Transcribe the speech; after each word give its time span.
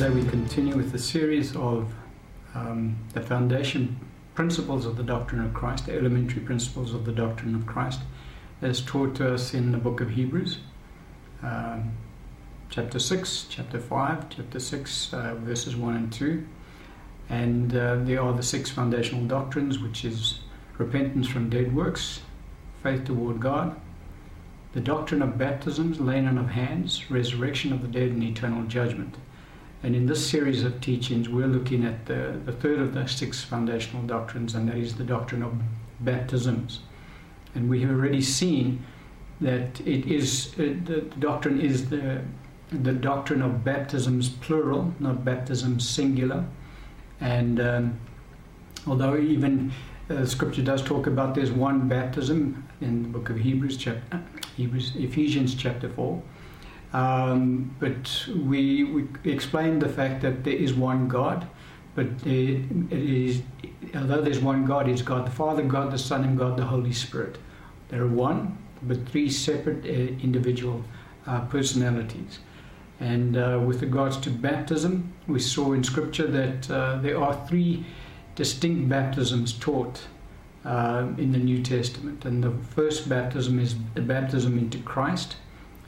today 0.00 0.14
we 0.14 0.24
continue 0.30 0.74
with 0.74 0.92
the 0.92 0.98
series 0.98 1.54
of 1.56 1.92
um, 2.54 2.96
the 3.12 3.20
foundation 3.20 4.00
principles 4.34 4.86
of 4.86 4.96
the 4.96 5.02
doctrine 5.02 5.44
of 5.44 5.52
Christ, 5.52 5.84
the 5.84 5.94
elementary 5.94 6.40
principles 6.40 6.94
of 6.94 7.04
the 7.04 7.12
doctrine 7.12 7.54
of 7.54 7.66
Christ, 7.66 8.00
as 8.62 8.80
taught 8.80 9.14
to 9.16 9.34
us 9.34 9.52
in 9.52 9.72
the 9.72 9.76
book 9.76 10.00
of 10.00 10.08
Hebrews, 10.08 10.60
um, 11.42 11.92
chapter 12.70 12.98
6, 12.98 13.46
chapter 13.50 13.78
5, 13.78 14.30
chapter 14.30 14.58
6, 14.58 15.12
uh, 15.12 15.34
verses 15.34 15.76
1 15.76 15.94
and 15.94 16.10
2. 16.10 16.46
And 17.28 17.76
uh, 17.76 17.96
there 17.96 18.22
are 18.22 18.32
the 18.32 18.42
six 18.42 18.70
foundational 18.70 19.26
doctrines, 19.26 19.80
which 19.80 20.06
is 20.06 20.38
repentance 20.78 21.28
from 21.28 21.50
dead 21.50 21.76
works, 21.76 22.22
faith 22.82 23.04
toward 23.04 23.38
God, 23.38 23.78
the 24.72 24.80
doctrine 24.80 25.20
of 25.20 25.36
baptisms, 25.36 26.00
laying 26.00 26.26
on 26.26 26.38
of 26.38 26.48
hands, 26.48 27.10
resurrection 27.10 27.70
of 27.70 27.82
the 27.82 27.88
dead, 27.88 28.12
and 28.12 28.22
eternal 28.22 28.62
judgment. 28.62 29.16
And 29.82 29.96
in 29.96 30.06
this 30.06 30.28
series 30.28 30.62
of 30.62 30.80
teachings, 30.80 31.28
we're 31.28 31.46
looking 31.46 31.84
at 31.86 32.04
the, 32.06 32.38
the 32.44 32.52
third 32.52 32.80
of 32.80 32.92
the 32.92 33.06
six 33.06 33.42
foundational 33.42 34.02
doctrines, 34.02 34.54
and 34.54 34.68
that 34.68 34.76
is 34.76 34.96
the 34.96 35.04
doctrine 35.04 35.42
of 35.42 35.54
baptisms. 36.00 36.80
And 37.54 37.68
we 37.70 37.80
have 37.80 37.90
already 37.90 38.20
seen 38.20 38.84
that 39.40 39.80
it 39.80 40.06
is 40.06 40.52
uh, 40.58 40.74
the, 40.84 41.10
doctrine 41.18 41.60
is 41.60 41.88
the 41.88 42.22
the 42.70 42.92
doctrine 42.92 43.42
of 43.42 43.64
baptisms 43.64 44.28
plural, 44.28 44.94
not 45.00 45.24
baptisms 45.24 45.88
singular. 45.88 46.44
And 47.20 47.58
um, 47.60 48.00
although 48.86 49.16
even 49.16 49.72
uh, 50.08 50.24
Scripture 50.24 50.62
does 50.62 50.82
talk 50.82 51.06
about 51.06 51.34
there's 51.34 51.50
one 51.50 51.88
baptism 51.88 52.68
in 52.80 53.02
the 53.02 53.08
book 53.08 53.28
of 53.28 53.38
Hebrews, 53.38 53.76
chapter, 53.76 54.22
Hebrews, 54.56 54.92
Ephesians 54.96 55.54
chapter 55.54 55.88
four. 55.88 56.22
Um, 56.92 57.74
but 57.78 58.26
we, 58.34 58.84
we 58.84 59.06
explained 59.24 59.80
the 59.82 59.88
fact 59.88 60.22
that 60.22 60.44
there 60.44 60.54
is 60.54 60.74
one 60.74 61.08
God, 61.08 61.46
but 61.94 62.06
it 62.26 62.64
is 62.90 63.42
although 63.94 64.20
there's 64.20 64.40
one 64.40 64.64
God, 64.64 64.88
it's 64.88 65.02
God 65.02 65.26
the 65.26 65.30
Father, 65.30 65.62
God 65.62 65.90
the 65.90 65.98
Son, 65.98 66.24
and 66.24 66.38
God 66.38 66.56
the 66.56 66.64
Holy 66.64 66.92
Spirit. 66.92 67.38
They're 67.88 68.06
one, 68.06 68.58
but 68.82 69.08
three 69.08 69.30
separate 69.30 69.84
uh, 69.84 70.14
individual 70.22 70.84
uh, 71.26 71.42
personalities. 71.42 72.40
And 73.00 73.36
uh, 73.36 73.60
with 73.64 73.82
regards 73.82 74.16
to 74.18 74.30
baptism, 74.30 75.12
we 75.26 75.40
saw 75.40 75.72
in 75.72 75.82
Scripture 75.82 76.26
that 76.26 76.70
uh, 76.70 76.98
there 76.98 77.20
are 77.20 77.46
three 77.46 77.84
distinct 78.34 78.88
baptisms 78.88 79.52
taught 79.54 80.02
uh, 80.64 81.06
in 81.16 81.32
the 81.32 81.38
New 81.38 81.62
Testament. 81.62 82.24
And 82.24 82.44
the 82.44 82.52
first 82.74 83.08
baptism 83.08 83.58
is 83.58 83.74
the 83.94 84.02
baptism 84.02 84.58
into 84.58 84.78
Christ. 84.78 85.36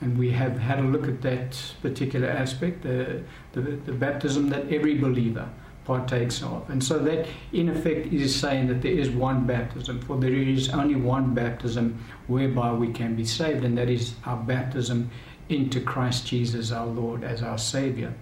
And 0.03 0.17
we 0.17 0.31
have 0.31 0.57
had 0.59 0.79
a 0.79 0.83
look 0.83 1.07
at 1.07 1.21
that 1.21 1.57
particular 1.81 2.27
aspect, 2.27 2.83
the, 2.83 3.23
the, 3.53 3.61
the 3.61 3.93
baptism 3.93 4.49
that 4.49 4.71
every 4.71 4.97
believer 4.97 5.49
partakes 5.85 6.41
of. 6.41 6.69
And 6.69 6.83
so 6.83 6.99
that, 6.99 7.27
in 7.51 7.69
effect, 7.69 8.07
is 8.13 8.35
saying 8.35 8.67
that 8.67 8.81
there 8.81 8.91
is 8.91 9.09
one 9.09 9.45
baptism, 9.45 10.01
for 10.01 10.17
there 10.17 10.33
is 10.33 10.69
only 10.69 10.95
one 10.95 11.33
baptism 11.33 12.03
whereby 12.27 12.73
we 12.73 12.91
can 12.91 13.15
be 13.15 13.25
saved, 13.25 13.63
and 13.63 13.77
that 13.77 13.89
is 13.89 14.15
our 14.25 14.37
baptism 14.37 15.09
into 15.49 15.81
Christ 15.81 16.27
Jesus 16.27 16.71
our 16.71 16.85
Lord 16.85 17.23
as 17.23 17.43
our 17.43 17.57
Savior. 17.57 18.13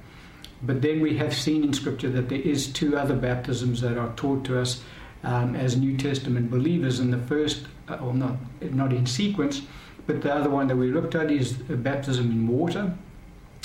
But 0.63 0.81
then 0.81 1.01
we 1.01 1.17
have 1.17 1.33
seen 1.33 1.63
in 1.63 1.73
Scripture 1.73 2.09
that 2.09 2.29
there 2.29 2.41
is 2.41 2.71
two 2.71 2.97
other 2.97 3.15
baptisms 3.15 3.81
that 3.81 3.97
are 3.97 4.13
taught 4.15 4.43
to 4.45 4.59
us 4.59 4.83
um, 5.23 5.55
as 5.55 5.77
New 5.77 5.97
Testament 5.97 6.51
believers. 6.51 6.99
And 6.99 7.11
the 7.11 7.17
first, 7.17 7.65
uh, 7.87 7.95
or 7.95 8.13
not 8.13 8.37
not 8.61 8.93
in 8.93 9.05
sequence, 9.05 9.61
but 10.07 10.21
the 10.21 10.33
other 10.33 10.49
one 10.49 10.67
that 10.67 10.75
we 10.75 10.91
looked 10.91 11.15
at 11.15 11.31
is 11.31 11.53
baptism 11.53 12.31
in 12.31 12.47
water, 12.47 12.93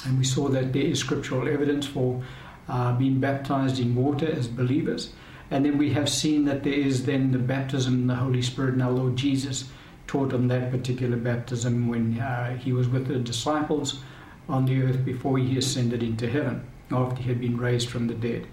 and 0.05 0.19
we 0.19 0.25
saw 0.25 0.49
that 0.49 0.73
there 0.73 0.83
is 0.83 0.99
scriptural 0.99 1.49
evidence 1.49 1.87
for 1.87 2.23
uh, 2.69 2.93
being 2.97 3.21
baptized 3.21 3.79
in 3.79 3.95
water 3.95 4.31
as 4.31 4.49
believers. 4.49 5.13
And 5.51 5.65
then 5.65 5.79
we 5.79 5.93
have 5.93 6.09
seen 6.09 6.45
that 6.47 6.65
there 6.65 6.73
is 6.73 7.07
then 7.07 7.31
the 7.31 7.39
baptism 7.39 7.95
in 7.95 8.07
the 8.09 8.17
Holy 8.17 8.43
Spirit, 8.43 8.75
and 8.75 8.83
our 8.83 8.91
Lord 8.91 9.17
Jesus 9.17 9.71
taught 10.07 10.33
on 10.33 10.49
that 10.49 10.71
particular 10.71 11.17
baptism 11.17 11.89
when 11.89 12.19
uh, 12.19 12.57
he 12.57 12.73
was 12.73 12.89
with 12.89 13.07
the 13.07 13.19
disciples 13.19 14.01
on 14.49 14.65
the 14.65 14.83
earth 14.83 15.05
before 15.05 15.39
he 15.39 15.59
ascended 15.59 16.03
into 16.03 16.29
heaven 16.29 16.65
after 16.93 17.23
he 17.23 17.29
had 17.29 17.41
been 17.41 17.57
raised 17.57 17.89
from 17.89 18.07
the 18.07 18.15
dead. 18.15 18.47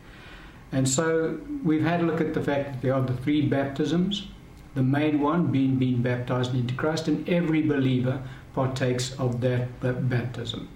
And 0.71 0.89
so 0.89 1.39
we've 1.63 1.83
had 1.83 2.01
a 2.01 2.03
look 2.03 2.19
at 2.19 2.33
the 2.33 2.41
fact 2.41 2.71
that 2.71 2.81
there 2.81 2.95
are 2.95 3.01
the 3.01 3.13
three 3.17 3.47
baptisms, 3.47 4.27
the 4.75 4.83
main 4.83 5.21
one 5.21 5.51
being 5.51 5.77
being 5.77 6.01
baptized 6.01 6.53
into 6.55 6.73
Christ, 6.73 7.07
and 7.07 7.27
every 7.29 7.61
believer 7.61 8.21
partakes 8.53 9.13
of 9.19 9.41
that 9.41 9.69
baptism. 10.09 10.69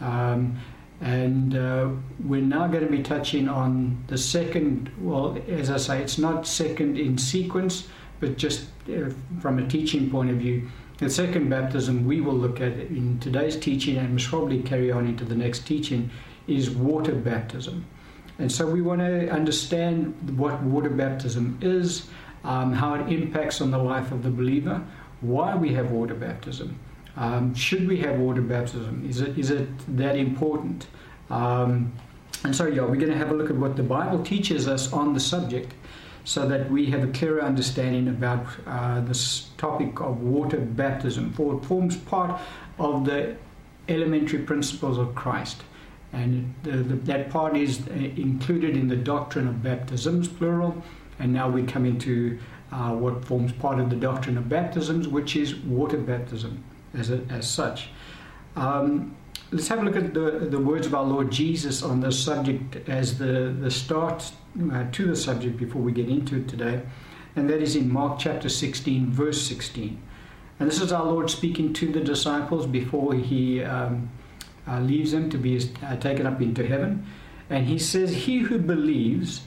Um, 0.00 0.58
and 1.00 1.56
uh, 1.56 1.88
we're 2.24 2.40
now 2.40 2.66
going 2.66 2.84
to 2.84 2.90
be 2.90 3.02
touching 3.02 3.48
on 3.48 4.02
the 4.06 4.16
second, 4.16 4.90
well, 4.98 5.38
as 5.48 5.70
I 5.70 5.76
say, 5.76 6.00
it's 6.00 6.18
not 6.18 6.46
second 6.46 6.98
in 6.98 7.18
sequence, 7.18 7.88
but 8.20 8.36
just 8.38 8.66
uh, 8.88 9.10
from 9.40 9.58
a 9.58 9.68
teaching 9.68 10.10
point 10.10 10.30
of 10.30 10.36
view. 10.36 10.68
The 10.98 11.10
second 11.10 11.50
baptism 11.50 12.06
we 12.06 12.20
will 12.20 12.34
look 12.34 12.60
at 12.60 12.72
in 12.72 13.18
today's 13.18 13.56
teaching 13.56 13.96
and 13.98 14.20
probably 14.22 14.62
carry 14.62 14.92
on 14.92 15.06
into 15.06 15.24
the 15.24 15.34
next 15.34 15.66
teaching 15.66 16.10
is 16.46 16.70
water 16.70 17.14
baptism. 17.14 17.84
And 18.38 18.50
so 18.50 18.66
we 18.66 18.80
want 18.80 19.00
to 19.00 19.28
understand 19.28 20.38
what 20.38 20.62
water 20.62 20.90
baptism 20.90 21.58
is, 21.60 22.08
um, 22.44 22.72
how 22.72 22.94
it 22.94 23.12
impacts 23.12 23.60
on 23.60 23.70
the 23.70 23.78
life 23.78 24.12
of 24.12 24.22
the 24.22 24.30
believer, 24.30 24.82
why 25.20 25.54
we 25.54 25.72
have 25.74 25.90
water 25.90 26.14
baptism. 26.14 26.78
Um, 27.16 27.54
should 27.54 27.88
we 27.88 27.98
have 27.98 28.18
water 28.18 28.42
baptism? 28.42 29.06
Is 29.08 29.20
it, 29.20 29.38
is 29.38 29.50
it 29.50 29.68
that 29.96 30.16
important? 30.16 30.86
Um, 31.30 31.92
and 32.44 32.54
so, 32.54 32.66
yeah, 32.66 32.82
we're 32.82 32.96
going 32.96 33.12
to 33.12 33.16
have 33.16 33.30
a 33.30 33.34
look 33.34 33.50
at 33.50 33.56
what 33.56 33.76
the 33.76 33.82
Bible 33.82 34.22
teaches 34.22 34.68
us 34.68 34.92
on 34.92 35.14
the 35.14 35.20
subject 35.20 35.74
so 36.24 36.46
that 36.48 36.70
we 36.70 36.86
have 36.86 37.04
a 37.04 37.12
clearer 37.12 37.42
understanding 37.42 38.08
about 38.08 38.46
uh, 38.66 39.00
this 39.00 39.50
topic 39.56 40.00
of 40.00 40.20
water 40.22 40.58
baptism, 40.58 41.32
for 41.32 41.56
it 41.56 41.64
forms 41.64 41.96
part 41.96 42.40
of 42.78 43.04
the 43.04 43.36
elementary 43.88 44.40
principles 44.40 44.98
of 44.98 45.14
Christ. 45.14 45.62
And 46.12 46.54
the, 46.62 46.72
the, 46.72 46.94
that 46.96 47.30
part 47.30 47.56
is 47.56 47.86
uh, 47.88 47.92
included 47.92 48.76
in 48.76 48.88
the 48.88 48.96
doctrine 48.96 49.48
of 49.48 49.62
baptisms, 49.62 50.28
plural. 50.28 50.82
And 51.18 51.32
now 51.32 51.48
we 51.48 51.62
come 51.62 51.84
into 51.84 52.38
uh, 52.72 52.92
what 52.92 53.24
forms 53.24 53.52
part 53.52 53.78
of 53.78 53.90
the 53.90 53.96
doctrine 53.96 54.36
of 54.36 54.48
baptisms, 54.48 55.08
which 55.08 55.36
is 55.36 55.54
water 55.54 55.98
baptism 55.98 56.64
as, 56.94 57.10
a, 57.10 57.22
as 57.30 57.48
such. 57.48 57.88
Um, 58.56 59.16
let's 59.50 59.68
have 59.68 59.80
a 59.80 59.82
look 59.82 59.96
at 59.96 60.14
the, 60.14 60.48
the 60.50 60.58
words 60.58 60.86
of 60.86 60.94
our 60.94 61.04
Lord 61.04 61.30
Jesus 61.30 61.82
on 61.82 62.00
this 62.00 62.22
subject 62.22 62.88
as 62.88 63.18
the, 63.18 63.54
the 63.58 63.70
start 63.70 64.32
uh, 64.72 64.84
to 64.90 65.06
the 65.06 65.16
subject 65.16 65.56
before 65.56 65.82
we 65.82 65.92
get 65.92 66.08
into 66.08 66.36
it 66.36 66.48
today. 66.48 66.82
And 67.36 67.48
that 67.50 67.60
is 67.60 67.76
in 67.76 67.92
Mark 67.92 68.18
chapter 68.18 68.48
16, 68.48 69.10
verse 69.10 69.42
16. 69.42 70.00
And 70.60 70.68
this 70.68 70.80
is 70.80 70.92
our 70.92 71.04
Lord 71.04 71.30
speaking 71.30 71.72
to 71.74 71.90
the 71.92 72.00
disciples 72.00 72.66
before 72.66 73.14
he. 73.14 73.62
Um, 73.62 74.10
uh, 74.66 74.80
leaves 74.80 75.12
them 75.12 75.30
to 75.30 75.38
be 75.38 75.60
uh, 75.82 75.96
taken 75.96 76.26
up 76.26 76.40
into 76.40 76.66
heaven. 76.66 77.06
And 77.50 77.66
he 77.66 77.78
says, 77.78 78.10
He 78.10 78.38
who 78.38 78.58
believes 78.58 79.42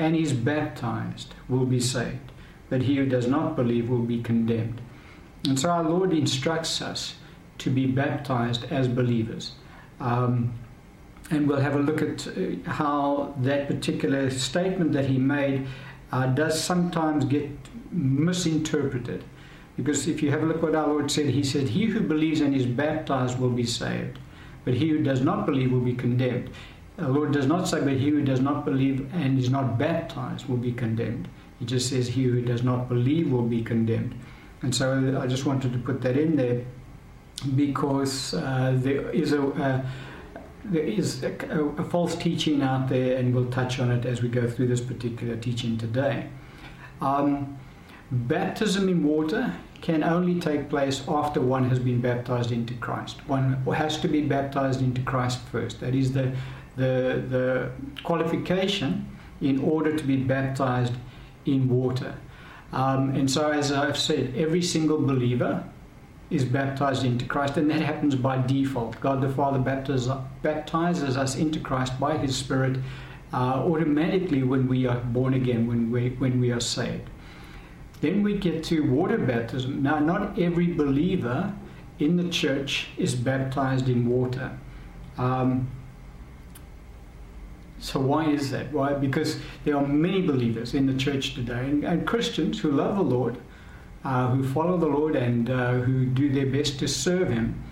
and 0.00 0.16
is 0.16 0.32
baptized 0.32 1.34
will 1.48 1.66
be 1.66 1.78
saved, 1.78 2.32
but 2.70 2.82
he 2.82 2.96
who 2.96 3.06
does 3.06 3.26
not 3.26 3.54
believe 3.54 3.90
will 3.90 4.06
be 4.14 4.22
condemned. 4.22 4.80
And 5.46 5.60
so 5.60 5.68
our 5.68 5.84
Lord 5.84 6.12
instructs 6.12 6.80
us 6.80 7.16
to 7.58 7.70
be 7.70 7.86
baptized 7.86 8.64
as 8.72 8.88
believers. 8.88 9.52
Um, 10.00 10.54
and 11.30 11.46
we'll 11.46 11.60
have 11.60 11.74
a 11.74 11.78
look 11.78 12.00
at 12.00 12.26
uh, 12.26 12.70
how 12.70 13.34
that 13.42 13.68
particular 13.68 14.30
statement 14.30 14.92
that 14.94 15.04
he 15.04 15.18
made 15.18 15.66
uh, 16.10 16.26
does 16.26 16.58
sometimes 16.62 17.26
get 17.26 17.50
misinterpreted. 17.92 19.22
Because 19.76 20.08
if 20.08 20.22
you 20.22 20.30
have 20.30 20.42
a 20.42 20.46
look 20.46 20.56
at 20.56 20.62
what 20.62 20.74
our 20.74 20.88
Lord 20.88 21.10
said, 21.10 21.26
he 21.26 21.44
said, 21.44 21.68
He 21.68 21.84
who 21.84 22.00
believes 22.00 22.40
and 22.40 22.54
is 22.54 22.66
baptized 22.66 23.38
will 23.38 23.50
be 23.50 23.66
saved 23.66 24.18
but 24.64 24.74
he 24.74 24.88
who 24.88 25.02
does 25.02 25.20
not 25.20 25.46
believe 25.46 25.72
will 25.72 25.80
be 25.80 25.94
condemned. 25.94 26.50
The 27.00 27.08
Lord 27.08 27.32
does 27.32 27.46
not 27.46 27.66
say, 27.66 27.80
but 27.80 27.94
he 27.94 28.10
who 28.10 28.22
does 28.22 28.40
not 28.40 28.66
believe 28.66 29.08
and 29.14 29.38
is 29.38 29.48
not 29.48 29.78
baptized 29.78 30.46
will 30.46 30.58
be 30.58 30.72
condemned. 30.72 31.28
He 31.58 31.64
just 31.64 31.88
says, 31.88 32.08
he 32.08 32.24
who 32.24 32.42
does 32.42 32.62
not 32.62 32.90
believe 32.90 33.32
will 33.32 33.46
be 33.46 33.62
condemned. 33.62 34.14
And 34.60 34.74
so 34.74 35.18
I 35.18 35.26
just 35.26 35.46
wanted 35.46 35.72
to 35.72 35.78
put 35.78 36.02
that 36.02 36.18
in 36.18 36.36
there 36.36 36.62
because 37.56 38.34
uh, 38.34 38.74
there 38.76 39.08
is 39.10 39.32
a. 39.32 39.42
Uh, 39.42 39.82
there 40.62 40.82
is 40.82 41.22
a, 41.22 41.32
a, 41.78 41.84
false 41.84 42.14
teaching 42.14 42.60
out 42.60 42.90
there, 42.90 43.16
and 43.16 43.34
we'll 43.34 43.50
touch 43.50 43.80
on 43.80 43.90
it 43.90 44.04
as 44.04 44.20
we 44.20 44.28
go 44.28 44.46
through 44.46 44.68
this 44.68 44.82
particular 44.82 45.34
teaching 45.34 45.78
today. 45.78 46.28
Um, 47.00 47.58
baptism 48.10 48.86
in 48.90 49.02
water 49.02 49.54
can 49.80 50.04
only 50.04 50.38
take 50.38 50.68
place 50.68 51.02
after 51.08 51.40
one 51.40 51.66
has 51.70 51.78
been 51.78 52.02
baptized 52.02 52.52
into 52.52 52.74
Christ. 52.74 53.26
One 53.26 53.54
has 53.74 53.98
to 54.00 54.08
be 54.08 54.20
baptized 54.20 54.82
into 54.82 55.00
Christ 55.00 55.40
first. 55.50 55.80
That 55.80 55.94
is 55.94 56.12
the, 56.12 56.36
the, 56.76 57.24
the 57.28 57.70
qualification 58.02 59.06
in 59.40 59.60
order 59.60 59.96
to 59.96 60.04
be 60.04 60.16
baptized 60.16 60.94
in 61.46 61.68
water. 61.68 62.14
Um, 62.72 63.10
and 63.10 63.30
so, 63.30 63.50
as 63.50 63.72
I've 63.72 63.98
said, 63.98 64.34
every 64.36 64.62
single 64.62 64.98
believer 64.98 65.64
is 66.30 66.44
baptized 66.44 67.04
into 67.04 67.24
Christ, 67.24 67.56
and 67.56 67.68
that 67.70 67.80
happens 67.80 68.14
by 68.14 68.40
default. 68.40 69.00
God 69.00 69.20
the 69.20 69.28
Father 69.28 69.58
baptizes 69.58 70.08
baptizes 70.42 71.16
us 71.16 71.34
into 71.34 71.58
Christ 71.58 71.98
by 71.98 72.16
His 72.18 72.36
Spirit 72.36 72.78
uh, 73.32 73.64
automatically 73.64 74.42
when 74.42 74.68
we 74.68 74.86
are 74.86 74.98
born 74.98 75.34
again, 75.34 75.66
when 75.66 75.90
we, 75.90 76.10
when 76.10 76.40
we 76.40 76.52
are 76.52 76.60
saved. 76.60 77.08
Then 78.00 78.22
we 78.22 78.38
get 78.38 78.64
to 78.64 78.80
water 78.80 79.18
baptism. 79.18 79.82
Now, 79.82 79.98
not 79.98 80.38
every 80.38 80.68
believer 80.72 81.52
in 81.98 82.16
the 82.16 82.28
church 82.30 82.88
is 82.96 83.14
baptized 83.14 83.88
in 83.88 84.08
water. 84.08 84.58
Um, 85.18 85.68
so 87.80 87.98
why 87.98 88.26
is 88.26 88.50
that? 88.50 88.70
Why? 88.72 88.92
Because 88.92 89.38
there 89.64 89.76
are 89.76 89.86
many 89.86 90.20
believers 90.20 90.74
in 90.74 90.86
the 90.86 90.94
church 90.94 91.34
today 91.34 91.60
and, 91.60 91.82
and 91.82 92.06
Christians 92.06 92.60
who 92.60 92.70
love 92.70 92.96
the 92.96 93.02
Lord, 93.02 93.38
uh, 94.04 94.28
who 94.28 94.46
follow 94.46 94.76
the 94.76 94.86
Lord 94.86 95.16
and 95.16 95.48
uh, 95.48 95.72
who 95.72 96.04
do 96.04 96.30
their 96.30 96.46
best 96.46 96.78
to 96.80 96.88
serve 96.88 97.30
Him, 97.30 97.62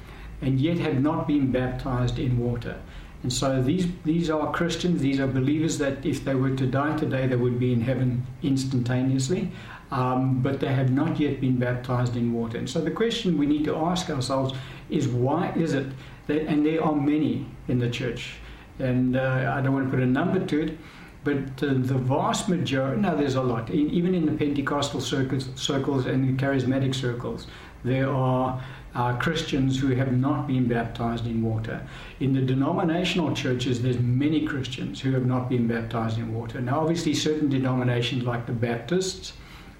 and 0.40 0.58
yet 0.58 0.78
have 0.78 1.00
not 1.00 1.28
been 1.28 1.52
baptized 1.52 2.19
in 2.19 2.38
water. 2.38 2.81
And 3.22 3.32
so 3.32 3.60
these 3.62 3.88
these 4.05 4.31
are 4.31 4.50
Christians. 4.52 5.02
These 5.02 5.20
are 5.20 5.26
believers 5.26 5.76
that 5.78 6.06
if 6.06 6.25
they 6.25 6.34
were 6.34 6.55
to 6.56 6.66
die 6.66 6.96
today, 6.96 7.26
they 7.26 7.37
would 7.37 7.58
be 7.58 7.72
in 7.72 7.82
heaven 7.82 8.26
instantaneously. 8.43 9.50
Um, 9.90 10.43
but 10.43 10.60
they 10.60 10.69
have 10.69 10.93
not 10.93 11.19
yet 11.19 11.40
been 11.40 11.58
baptized 11.58 12.14
in 12.14 12.34
water. 12.34 12.58
And 12.58 12.69
so 12.69 12.81
the 12.82 12.90
question 12.90 13.38
we 13.38 13.46
need 13.46 13.64
to 13.64 13.75
ask 13.75 14.10
ourselves 14.10 14.52
is 14.90 15.08
why 15.08 15.50
is 15.52 15.72
it 15.72 15.87
that, 16.26 16.43
and 16.43 16.64
there 16.64 16.84
are 16.84 16.94
many 16.94 17.46
in 17.69 17.78
the 17.78 17.88
church 17.88 18.34
and 18.79 19.17
uh, 19.17 19.55
I 19.57 19.61
don't 19.61 19.73
want 19.73 19.87
to 19.87 19.91
put 19.91 20.01
a 20.01 20.07
number 20.07 20.45
to 20.45 20.63
it, 20.63 20.79
but 21.25 21.63
uh, 21.63 21.75
the 21.75 21.99
vast 21.99 22.49
majority, 22.49 23.01
now 23.01 23.15
there's 23.15 23.35
a 23.35 23.43
lot, 23.43 23.71
in, 23.71 23.91
even 23.91 24.15
in 24.15 24.27
the 24.27 24.33
Pentecostal 24.33 25.01
circles, 25.01 25.49
circles 25.57 26.07
and 26.07 26.27
the 26.27 26.43
charismatic 26.43 26.95
circles, 26.95 27.47
there 27.85 28.09
are 28.09 28.63
uh, 28.95 29.17
Christians 29.19 29.79
who 29.79 29.95
have 29.95 30.13
not 30.13 30.47
been 30.47 30.67
baptized 30.67 31.27
in 31.27 31.43
water. 31.43 31.87
In 32.21 32.33
the 32.33 32.41
denominational 32.41 33.35
churches, 33.35 33.83
there's 33.83 33.99
many 33.99 34.47
Christians 34.47 35.01
who 35.01 35.13
have 35.13 35.27
not 35.27 35.49
been 35.49 35.67
baptized 35.67 36.19
in 36.19 36.35
water. 36.35 36.61
Now, 36.61 36.81
obviously, 36.81 37.15
certain 37.15 37.49
denominations 37.49 38.25
like 38.25 38.47
the 38.47 38.53
Baptists, 38.53 39.35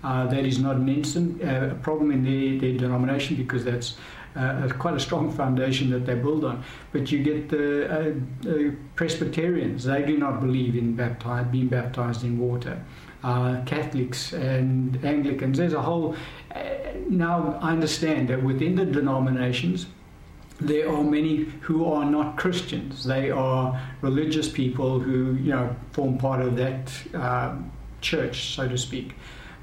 uh, 0.05 0.27
that 0.27 0.45
is 0.45 0.61
not 0.61 0.77
an 0.77 0.89
instant 0.89 1.43
uh, 1.43 1.75
problem 1.77 2.12
in 2.12 2.23
their, 2.23 2.61
their 2.61 2.79
denomination 2.79 3.35
because 3.35 3.65
that's 3.65 3.97
uh, 4.38 4.69
quite 4.79 4.94
a 4.94 5.00
strong 5.00 5.31
foundation 5.32 5.90
that 5.90 6.06
they 6.06 6.14
build 6.14 6.44
on. 6.44 6.64
But 6.93 7.11
you 7.11 7.23
get 7.23 7.49
the 7.49 8.73
Presbyterians; 8.94 9.85
they 9.85 10.02
do 10.05 10.17
not 10.17 10.40
believe 10.40 10.76
in 10.76 10.94
baptized, 10.94 11.50
being 11.50 11.69
baptized 11.69 12.25
in 12.25 12.38
water. 12.38 12.82
Uh, 13.25 13.64
Catholics 13.64 14.32
and 14.32 15.05
Anglicans. 15.05 15.58
There's 15.58 15.73
a 15.73 15.82
whole. 15.82 16.14
Uh, 16.55 16.62
now 17.08 17.58
I 17.61 17.73
understand 17.73 18.29
that 18.29 18.43
within 18.43 18.76
the 18.76 18.87
denominations, 18.87 19.87
there 20.61 20.88
are 20.88 21.02
many 21.02 21.44
who 21.62 21.85
are 21.85 22.05
not 22.05 22.37
Christians. 22.37 23.05
They 23.05 23.31
are 23.31 23.81
religious 24.02 24.49
people 24.49 25.00
who 25.00 25.35
you 25.35 25.50
know 25.50 25.75
form 25.93 26.19
part 26.19 26.40
of 26.40 26.56
that 26.56 26.93
uh, 27.12 27.56
church, 28.00 28.55
so 28.55 28.69
to 28.69 28.79
speak. 28.79 29.14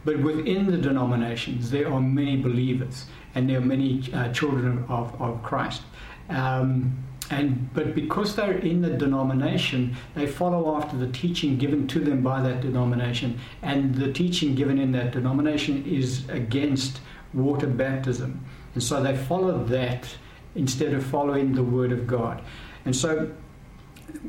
But 0.04 0.20
within 0.20 0.70
the 0.70 0.78
denominations, 0.78 1.72
there 1.72 1.92
are 1.92 2.02
many 2.02 2.38
believers 2.38 3.06
and 3.36 3.50
there 3.50 3.58
are 3.58 3.62
many 3.62 4.02
uh, 4.14 4.32
children 4.32 4.86
of, 4.90 5.22
of 5.22 5.44
Christ. 5.44 5.82
Um, 6.30 7.04
and 7.30 7.74
but 7.74 7.96
because 7.96 8.36
they're 8.36 8.58
in 8.58 8.82
the 8.82 8.92
denomination, 8.92 9.96
they 10.14 10.28
follow 10.28 10.76
after 10.78 10.96
the 10.96 11.12
teaching 11.12 11.58
given 11.58 11.88
to 11.88 12.00
them 12.00 12.22
by 12.22 12.42
that 12.42 12.62
denomination, 12.62 13.40
and 13.62 13.96
the 13.96 14.12
teaching 14.14 14.56
given 14.56 14.78
in 14.78 14.92
that 14.92 15.12
denomination 15.12 15.84
is 15.86 16.28
against 16.30 17.02
water 17.34 17.68
baptism, 17.68 18.46
and 18.74 18.84
so 18.84 19.02
they 19.02 19.16
follow 19.16 19.64
that 19.66 20.08
instead 20.54 20.94
of 20.94 21.06
following 21.06 21.54
the 21.54 21.64
Word 21.64 21.92
of 21.92 22.06
God. 22.06 22.42
And 22.86 22.96
so, 22.96 23.32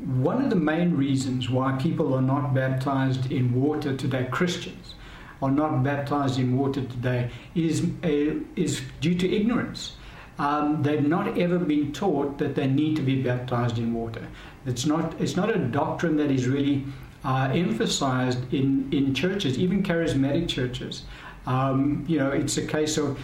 one 0.05 0.43
of 0.43 0.49
the 0.49 0.55
main 0.55 0.97
reasons 0.97 1.49
why 1.49 1.73
people 1.73 2.15
are 2.15 2.21
not 2.21 2.53
baptized 2.53 3.31
in 3.31 3.53
water 3.53 3.95
today, 3.95 4.27
Christians, 4.31 4.95
are 5.41 5.51
not 5.51 5.83
baptized 5.83 6.39
in 6.39 6.57
water 6.57 6.81
today 6.81 7.31
is, 7.55 7.83
uh, 8.03 8.39
is 8.55 8.81
due 9.01 9.15
to 9.15 9.35
ignorance. 9.35 9.95
Um, 10.39 10.83
they've 10.83 11.05
not 11.05 11.37
ever 11.37 11.57
been 11.57 11.91
taught 11.93 12.37
that 12.37 12.55
they 12.55 12.67
need 12.67 12.95
to 12.97 13.01
be 13.01 13.21
baptized 13.21 13.77
in 13.79 13.93
water. 13.93 14.27
It's 14.65 14.85
not, 14.85 15.19
it's 15.19 15.35
not 15.35 15.49
a 15.49 15.57
doctrine 15.57 16.15
that 16.17 16.29
is 16.29 16.47
really 16.47 16.85
uh, 17.23 17.49
emphasized 17.53 18.53
in, 18.53 18.87
in 18.91 19.13
churches, 19.13 19.57
even 19.57 19.81
charismatic 19.81 20.47
churches. 20.47 21.03
Um, 21.47 22.05
you 22.07 22.19
know, 22.19 22.29
it's 22.29 22.57
a 22.57 22.65
case 22.65 22.97
of 22.97 23.19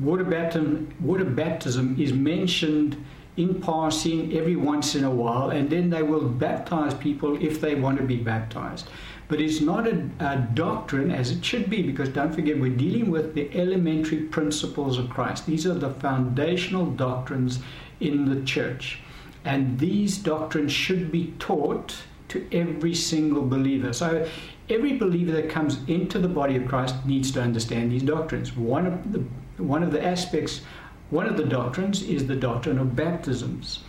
water 0.00 0.24
baptism, 0.24 0.92
water 1.00 1.24
baptism 1.24 1.96
is 1.98 2.12
mentioned 2.12 3.02
in 3.36 3.60
passing 3.60 4.36
every 4.36 4.56
once 4.56 4.94
in 4.94 5.04
a 5.04 5.10
while, 5.10 5.50
and 5.50 5.68
then 5.68 5.90
they 5.90 6.02
will 6.02 6.28
baptize 6.28 6.94
people 6.94 7.42
if 7.42 7.60
they 7.60 7.74
want 7.74 7.98
to 7.98 8.04
be 8.04 8.16
baptized. 8.16 8.88
But 9.28 9.40
it's 9.40 9.60
not 9.60 9.86
a, 9.86 10.08
a, 10.20 10.36
doctrine 10.52 11.10
as 11.10 11.30
it 11.30 11.44
should 11.44 11.70
be, 11.70 11.82
because 11.82 12.10
don't 12.10 12.34
forget, 12.34 12.60
we're 12.60 12.76
dealing 12.76 13.10
with 13.10 13.34
the 13.34 13.50
elementary 13.58 14.18
principles 14.18 14.98
of 14.98 15.08
Christ. 15.08 15.46
These 15.46 15.66
are 15.66 15.74
the 15.74 15.90
foundational 15.94 16.86
doctrines 16.86 17.60
in 18.00 18.28
the 18.28 18.44
church. 18.44 18.98
And 19.44 19.78
these 19.78 20.18
doctrines 20.18 20.72
should 20.72 21.10
be 21.10 21.32
taught 21.38 21.96
to 22.28 22.46
every 22.52 22.94
single 22.94 23.46
believer. 23.46 23.92
So 23.92 24.28
every 24.68 24.96
believer 24.96 25.32
that 25.32 25.48
comes 25.48 25.78
into 25.88 26.18
the 26.18 26.28
body 26.28 26.56
of 26.56 26.66
Christ 26.66 26.94
needs 27.06 27.30
to 27.32 27.42
understand 27.42 27.92
these 27.92 28.02
doctrines. 28.02 28.56
One 28.56 28.86
of 28.86 29.12
the 29.12 29.24
one 29.62 29.84
of 29.84 29.92
the 29.92 30.04
aspects, 30.04 30.62
one 31.10 31.26
of 31.26 31.36
the 31.36 31.44
doctrines 31.44 32.02
is 32.02 32.26
the 32.26 32.34
doctrine 32.34 32.78
of 32.78 32.96
baptisms. 32.96 33.80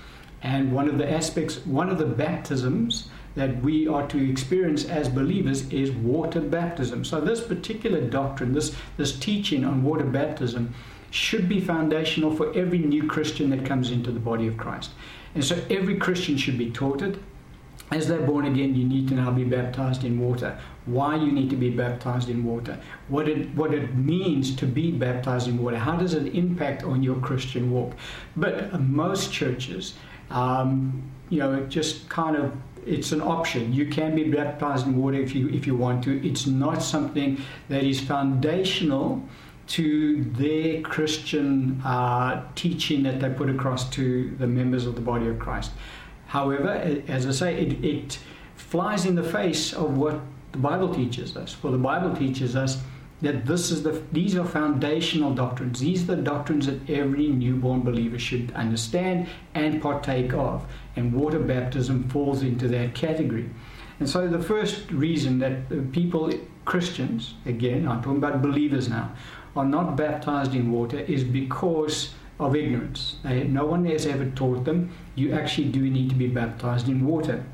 And 0.44 0.72
one 0.72 0.88
of 0.88 1.00
the 1.00 1.12
aspects, 1.12 1.66
one 1.66 1.90
of 1.90 1.98
the 1.98 2.06
baptisms 2.06 3.10
that 3.36 3.62
we 3.62 3.88
are 3.88 4.08
to 4.08 4.30
experience 4.30 4.86
as 4.86 5.10
believers 5.10 5.70
is 5.72 5.92
water 5.92 6.42
baptism. 6.42 7.04
So 7.06 7.22
this 7.22 7.42
particular 7.42 8.02
doctrine, 8.02 8.54
this 8.54 8.76
this 8.98 9.18
teaching 9.20 9.66
on 9.66 9.84
water 9.84 10.06
baptism 10.06 10.74
should 11.12 11.48
be 11.48 11.62
foundational 11.62 12.36
for 12.36 12.54
every 12.54 12.80
new 12.80 13.08
Christian 13.08 13.50
that 13.52 13.66
comes 13.66 13.92
into 13.92 14.12
the 14.12 14.20
body 14.20 14.48
of 14.48 14.58
Christ. 14.58 14.92
And 15.34 15.44
so 15.44 15.58
every 15.70 15.98
Christian 15.98 16.38
should 16.38 16.58
be 16.58 16.72
taught 16.72 17.02
it. 17.02 17.18
As 17.92 18.08
they're 18.08 18.22
born 18.22 18.46
again, 18.46 18.74
you 18.74 18.84
need 18.84 19.08
to 19.10 19.14
now 19.14 19.32
be 19.32 19.44
baptized 19.44 20.04
in 20.04 20.20
water. 20.20 20.58
Why 20.86 21.16
you 21.16 21.32
need 21.32 21.50
to 21.52 21.56
be 21.56 21.70
baptized 21.70 22.30
in 22.30 22.44
water? 22.44 22.80
What 23.10 23.30
it 23.30 23.54
what 23.54 23.74
it 23.74 23.96
means 23.96 24.56
to 24.56 24.66
be 24.66 24.92
baptized 24.92 25.48
in 25.48 25.62
water? 25.62 25.78
How 25.78 25.96
does 25.96 26.16
it 26.16 26.34
impact 26.34 26.84
on 26.84 27.04
your 27.04 27.18
Christian 27.18 27.72
walk? 27.72 27.94
But 28.36 28.74
uh, 28.74 28.80
most 28.80 29.32
churches, 29.32 29.94
um, 30.32 31.04
you 31.30 31.40
know, 31.40 31.66
just 31.68 32.10
kind 32.10 32.36
of 32.36 32.54
it's 32.86 33.12
an 33.12 33.22
option. 33.22 33.74
You 33.74 33.88
can 33.88 34.16
be 34.16 34.26
baptized 34.26 34.88
in 34.88 34.96
water 35.02 35.18
if 35.18 35.34
you 35.36 35.50
if 35.50 35.66
you 35.68 35.76
want 35.76 36.04
to. 36.06 36.28
It's 36.28 36.46
not 36.46 36.82
something 36.82 37.42
that 37.70 37.84
is 37.84 38.00
foundational 38.00 39.24
to 39.68 40.24
their 40.24 40.82
Christian 40.82 41.82
uh, 41.84 42.44
teaching 42.54 43.04
that 43.04 43.20
they 43.20 43.30
put 43.30 43.50
across 43.50 43.90
to 43.92 44.36
the 44.38 44.48
members 44.48 44.86
of 44.86 44.96
the 44.96 45.02
body 45.02 45.28
of 45.28 45.40
Christ. 45.40 45.72
However, 46.28 46.70
as 47.08 47.26
I 47.26 47.32
say, 47.32 47.56
it, 47.56 47.84
it 47.84 48.20
flies 48.56 49.06
in 49.06 49.16
the 49.16 49.24
face 49.24 49.74
of 49.74 49.98
what 49.98 50.20
the 50.52 50.60
Bible 50.60 50.94
teaches 50.94 51.36
us. 51.36 51.54
For 51.54 51.72
the 51.72 51.78
Bible 51.78 52.16
teaches 52.16 52.56
us 52.56 52.78
that 53.22 53.46
this 53.46 53.72
is 53.72 53.82
the 53.82 54.04
these 54.12 54.36
are 54.36 54.46
foundational 54.46 55.34
doctrines. 55.34 55.80
These 55.80 56.04
are 56.04 56.16
the 56.16 56.22
doctrines 56.22 56.68
that 56.68 56.90
every 56.90 57.28
newborn 57.28 57.82
believer 57.82 58.20
should 58.20 58.52
understand 58.54 59.28
and 59.54 59.82
partake 59.82 60.34
of. 60.34 60.66
And 60.96 61.14
water 61.14 61.40
baptism 61.40 62.08
falls 62.10 62.42
into 62.42 62.68
that 62.70 62.96
category. 62.96 63.50
And 64.00 64.10
so 64.10 64.28
the 64.28 64.42
first 64.42 64.92
reason 64.92 65.40
that 65.40 65.92
people, 65.92 66.32
Christians, 66.66 67.36
again, 67.46 67.88
I'm 67.88 68.02
talking 68.02 68.18
about 68.18 68.42
believers 68.42 68.90
now, 68.90 69.14
are 69.56 69.66
not 69.66 69.96
baptized 69.96 70.54
in 70.54 70.72
water 70.72 71.00
is 71.00 71.24
because 71.24 72.14
of 72.40 72.56
ignorance. 72.56 73.18
They, 73.24 73.46
no 73.46 73.66
one 73.66 73.86
has 73.86 74.06
ever 74.06 74.30
taught 74.32 74.66
them 74.66 74.92
you 75.16 75.32
actually 75.32 75.70
do 75.70 75.90
need 75.90 76.10
to 76.10 76.16
be 76.16 76.28
baptized 76.28 76.90
in 76.90 77.06
water. 77.06 77.46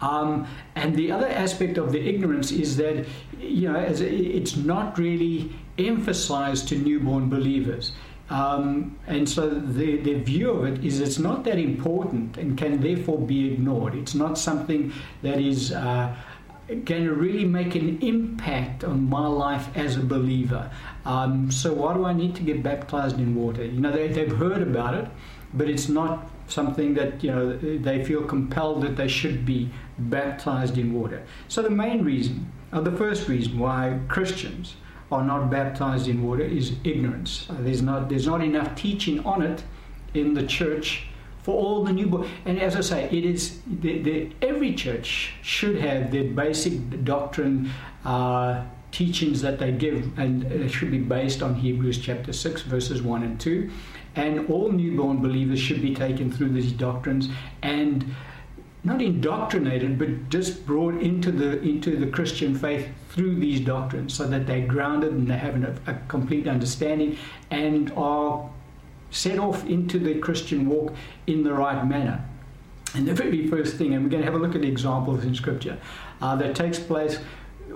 Um, 0.00 0.46
and 0.74 0.94
the 0.94 1.10
other 1.12 1.28
aspect 1.28 1.78
of 1.78 1.92
the 1.92 2.06
ignorance 2.06 2.50
is 2.50 2.76
that 2.76 3.06
you 3.40 3.72
know 3.72 3.78
it's 3.78 4.56
not 4.56 4.98
really 4.98 5.52
emphasized 5.78 6.68
to 6.68 6.76
newborn 6.76 7.30
believers. 7.30 7.92
Um, 8.28 8.98
and 9.06 9.28
so 9.28 9.48
the, 9.48 9.98
their 9.98 10.18
view 10.18 10.50
of 10.50 10.64
it 10.66 10.84
is 10.84 11.00
it's 11.00 11.18
not 11.18 11.44
that 11.44 11.58
important 11.58 12.36
and 12.36 12.58
can 12.58 12.80
therefore 12.80 13.18
be 13.18 13.52
ignored. 13.52 13.94
It's 13.94 14.14
not 14.14 14.36
something 14.36 14.92
that 15.22 15.40
is 15.40 15.72
uh, 15.72 16.14
going 16.68 17.04
to 17.04 17.14
really 17.14 17.44
make 17.44 17.76
an 17.76 18.00
impact 18.02 18.82
on 18.82 19.08
my 19.08 19.26
life 19.26 19.68
as 19.76 19.96
a 19.96 20.00
believer. 20.00 20.70
Um, 21.04 21.50
so 21.50 21.72
why 21.72 21.94
do 21.94 22.04
I 22.04 22.12
need 22.12 22.34
to 22.36 22.42
get 22.42 22.62
baptized 22.62 23.18
in 23.18 23.36
water? 23.36 23.64
You 23.64 23.80
know, 23.80 23.92
they, 23.92 24.08
they've 24.08 24.36
heard 24.36 24.62
about 24.62 24.94
it, 24.94 25.08
but 25.54 25.70
it's 25.70 25.88
not 25.88 26.28
something 26.48 26.94
that 26.94 27.22
you 27.24 27.30
know 27.30 27.56
they 27.56 28.04
feel 28.04 28.22
compelled 28.22 28.82
that 28.82 28.96
they 28.96 29.08
should 29.08 29.44
be 29.44 29.70
baptized 29.98 30.78
in 30.78 30.92
water. 30.92 31.24
So 31.48 31.62
the 31.62 31.70
main 31.70 32.04
reason, 32.04 32.52
or 32.72 32.82
the 32.82 32.92
first 32.92 33.28
reason 33.28 33.58
why 33.58 34.00
Christians 34.08 34.76
are 35.10 35.22
not 35.22 35.50
baptized 35.50 36.08
in 36.08 36.22
water 36.22 36.42
is 36.42 36.74
ignorance. 36.84 37.46
There's 37.50 37.82
not 37.82 38.08
there's 38.08 38.26
not 38.26 38.42
enough 38.42 38.74
teaching 38.74 39.24
on 39.24 39.42
it 39.42 39.62
in 40.14 40.34
the 40.34 40.46
church 40.46 41.06
for 41.42 41.54
all 41.54 41.84
the 41.84 41.92
newborn. 41.92 42.28
And 42.44 42.60
as 42.60 42.74
I 42.74 42.80
say, 42.80 43.04
it 43.04 43.24
is 43.24 43.60
the, 43.66 44.02
the, 44.02 44.32
every 44.42 44.74
church 44.74 45.32
should 45.42 45.76
have 45.76 46.10
their 46.10 46.24
basic 46.24 47.04
doctrine. 47.04 47.70
Uh, 48.04 48.64
teachings 48.96 49.42
that 49.42 49.58
they 49.58 49.72
give, 49.72 50.18
and 50.18 50.44
it 50.44 50.70
should 50.70 50.90
be 50.90 50.98
based 50.98 51.42
on 51.42 51.54
Hebrews 51.54 51.98
chapter 51.98 52.32
6, 52.32 52.62
verses 52.62 53.02
1 53.02 53.22
and 53.24 53.38
2. 53.38 53.70
And 54.14 54.48
all 54.48 54.72
newborn 54.72 55.18
believers 55.18 55.60
should 55.60 55.82
be 55.82 55.94
taken 55.94 56.32
through 56.32 56.50
these 56.50 56.72
doctrines 56.72 57.28
and 57.62 58.14
not 58.84 59.02
indoctrinated, 59.02 59.98
but 59.98 60.28
just 60.28 60.64
brought 60.66 61.00
into 61.02 61.32
the 61.32 61.60
into 61.62 61.96
the 61.96 62.06
Christian 62.06 62.54
faith 62.54 62.88
through 63.10 63.36
these 63.36 63.60
doctrines, 63.60 64.14
so 64.14 64.26
that 64.28 64.46
they're 64.46 64.66
grounded 64.66 65.12
and 65.12 65.28
they 65.28 65.36
have 65.36 65.54
a, 65.86 66.00
complete 66.08 66.46
understanding 66.46 67.16
and 67.50 67.90
are 67.96 68.48
set 69.10 69.38
off 69.38 69.64
into 69.66 69.98
the 69.98 70.14
Christian 70.18 70.68
walk 70.68 70.94
in 71.26 71.42
the 71.42 71.52
right 71.52 71.86
manner. 71.86 72.24
And 72.94 73.06
the 73.06 73.14
very 73.14 73.46
first 73.48 73.76
thing, 73.76 73.94
and 73.94 74.04
we're 74.04 74.10
going 74.10 74.22
to 74.22 74.30
have 74.30 74.38
a 74.40 74.42
look 74.42 74.54
at 74.54 74.64
examples 74.64 75.24
in 75.24 75.34
Scripture 75.34 75.78
uh, 76.20 76.36
that 76.36 76.54
takes 76.54 76.78
place 76.78 77.18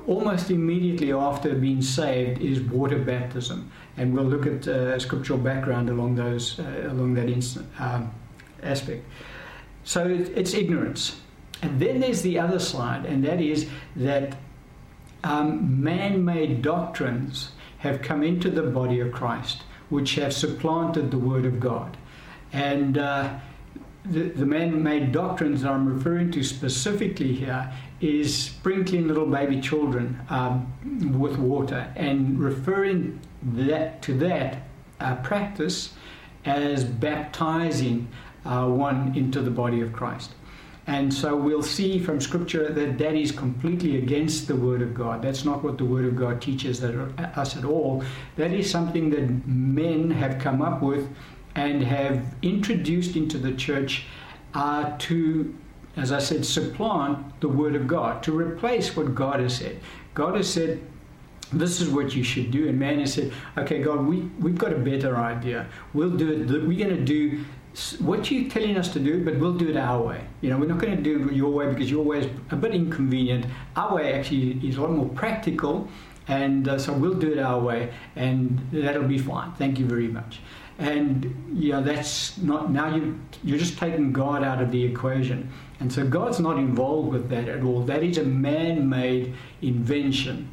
almost 0.06 0.50
immediately 0.50 1.12
after 1.12 1.54
being 1.54 1.82
saved 1.82 2.40
is 2.40 2.60
water 2.60 2.98
baptism, 2.98 3.70
and 3.96 4.14
we'll 4.14 4.24
look 4.24 4.46
at 4.46 4.66
uh, 4.66 4.98
scriptural 4.98 5.38
background 5.38 5.88
along 5.88 6.14
those 6.14 6.58
uh, 6.58 6.88
along 6.88 7.14
that 7.14 7.28
instant, 7.28 7.66
um, 7.78 8.12
aspect. 8.62 9.04
So 9.90 10.06
it's 10.06 10.54
ignorance. 10.54 11.20
And 11.62 11.82
then 11.82 11.98
there's 11.98 12.22
the 12.22 12.38
other 12.38 12.60
side, 12.60 13.06
and 13.06 13.24
that 13.24 13.40
is 13.40 13.68
that 13.96 14.36
um, 15.24 15.82
man 15.82 16.24
made 16.24 16.62
doctrines 16.62 17.50
have 17.78 18.00
come 18.00 18.22
into 18.22 18.52
the 18.52 18.62
body 18.62 19.00
of 19.00 19.10
Christ, 19.10 19.62
which 19.88 20.14
have 20.14 20.32
supplanted 20.32 21.10
the 21.10 21.18
Word 21.18 21.44
of 21.44 21.58
God. 21.58 21.96
And 22.52 22.98
uh, 22.98 23.40
the, 24.04 24.28
the 24.28 24.46
man 24.46 24.80
made 24.80 25.10
doctrines 25.10 25.62
that 25.62 25.72
I'm 25.72 25.92
referring 25.92 26.30
to 26.32 26.44
specifically 26.44 27.34
here 27.34 27.72
is 28.00 28.32
sprinkling 28.32 29.08
little 29.08 29.26
baby 29.26 29.60
children 29.60 30.20
um, 30.28 31.18
with 31.18 31.36
water 31.36 31.92
and 31.96 32.38
referring 32.38 33.18
that 33.42 34.02
to 34.02 34.14
that 34.18 34.68
uh, 35.00 35.16
practice 35.16 35.94
as 36.44 36.84
baptizing 36.84 38.06
uh, 38.44 38.66
one 38.66 39.12
into 39.16 39.42
the 39.42 39.50
body 39.50 39.80
of 39.80 39.92
Christ. 39.92 40.32
And 40.86 41.12
so 41.12 41.36
we'll 41.36 41.62
see 41.62 41.98
from 41.98 42.20
Scripture 42.20 42.72
that 42.72 42.98
that 42.98 43.14
is 43.14 43.30
completely 43.30 43.98
against 43.98 44.48
the 44.48 44.56
Word 44.56 44.82
of 44.82 44.92
God. 44.92 45.22
That's 45.22 45.44
not 45.44 45.62
what 45.62 45.78
the 45.78 45.84
Word 45.84 46.04
of 46.04 46.16
God 46.16 46.42
teaches 46.42 46.82
us 46.82 47.56
at 47.56 47.64
all. 47.64 48.02
That 48.36 48.52
is 48.52 48.68
something 48.70 49.10
that 49.10 49.46
men 49.46 50.10
have 50.10 50.40
come 50.40 50.62
up 50.62 50.82
with 50.82 51.08
and 51.54 51.82
have 51.82 52.34
introduced 52.42 53.14
into 53.14 53.38
the 53.38 53.52
church 53.52 54.06
uh, 54.54 54.96
to, 54.98 55.56
as 55.96 56.10
I 56.10 56.18
said, 56.18 56.44
supplant 56.44 57.40
the 57.40 57.48
Word 57.48 57.76
of 57.76 57.86
God, 57.86 58.22
to 58.24 58.36
replace 58.36 58.96
what 58.96 59.14
God 59.14 59.40
has 59.40 59.56
said. 59.56 59.78
God 60.14 60.34
has 60.36 60.52
said, 60.52 60.80
this 61.52 61.80
is 61.80 61.88
what 61.88 62.14
you 62.14 62.22
should 62.22 62.50
do. 62.50 62.68
And 62.68 62.78
man 62.78 63.00
has 63.00 63.14
said, 63.14 63.32
okay, 63.58 63.82
God, 63.82 64.06
we, 64.06 64.22
we've 64.38 64.58
got 64.58 64.72
a 64.72 64.78
better 64.78 65.16
idea. 65.16 65.66
We'll 65.92 66.16
do 66.16 66.32
it. 66.32 66.48
We're 66.66 66.78
going 66.78 66.96
to 66.96 67.04
do 67.04 67.44
what 68.00 68.30
you're 68.30 68.50
telling 68.50 68.76
us 68.76 68.92
to 68.92 68.98
do, 68.98 69.24
but 69.24 69.38
we'll 69.38 69.54
do 69.54 69.68
it 69.68 69.76
our 69.76 70.02
way. 70.02 70.24
You 70.40 70.50
know, 70.50 70.58
we're 70.58 70.66
not 70.66 70.78
going 70.78 70.96
to 70.96 71.02
do 71.02 71.28
it 71.28 71.34
your 71.34 71.50
way 71.50 71.68
because 71.68 71.90
your 71.90 72.04
way 72.04 72.18
is 72.18 72.26
a 72.50 72.56
bit 72.56 72.74
inconvenient. 72.74 73.46
Our 73.76 73.94
way 73.94 74.12
actually 74.12 74.52
is 74.66 74.76
a 74.76 74.82
lot 74.82 74.90
more 74.90 75.08
practical, 75.08 75.88
and 76.26 76.68
uh, 76.68 76.78
so 76.78 76.92
we'll 76.92 77.14
do 77.14 77.32
it 77.32 77.38
our 77.38 77.60
way, 77.60 77.92
and 78.16 78.60
that'll 78.72 79.04
be 79.04 79.18
fine. 79.18 79.52
Thank 79.52 79.78
you 79.78 79.86
very 79.86 80.08
much. 80.08 80.40
And 80.78 81.52
yeah, 81.52 81.80
that's 81.80 82.38
not 82.38 82.72
now 82.72 82.94
you 82.94 83.20
you're 83.44 83.58
just 83.58 83.78
taking 83.78 84.12
God 84.12 84.42
out 84.42 84.60
of 84.62 84.72
the 84.72 84.82
equation, 84.82 85.50
and 85.78 85.92
so 85.92 86.06
God's 86.06 86.40
not 86.40 86.58
involved 86.58 87.12
with 87.12 87.28
that 87.28 87.48
at 87.48 87.62
all. 87.62 87.82
That 87.82 88.02
is 88.02 88.18
a 88.18 88.24
man-made 88.24 89.34
invention 89.62 90.48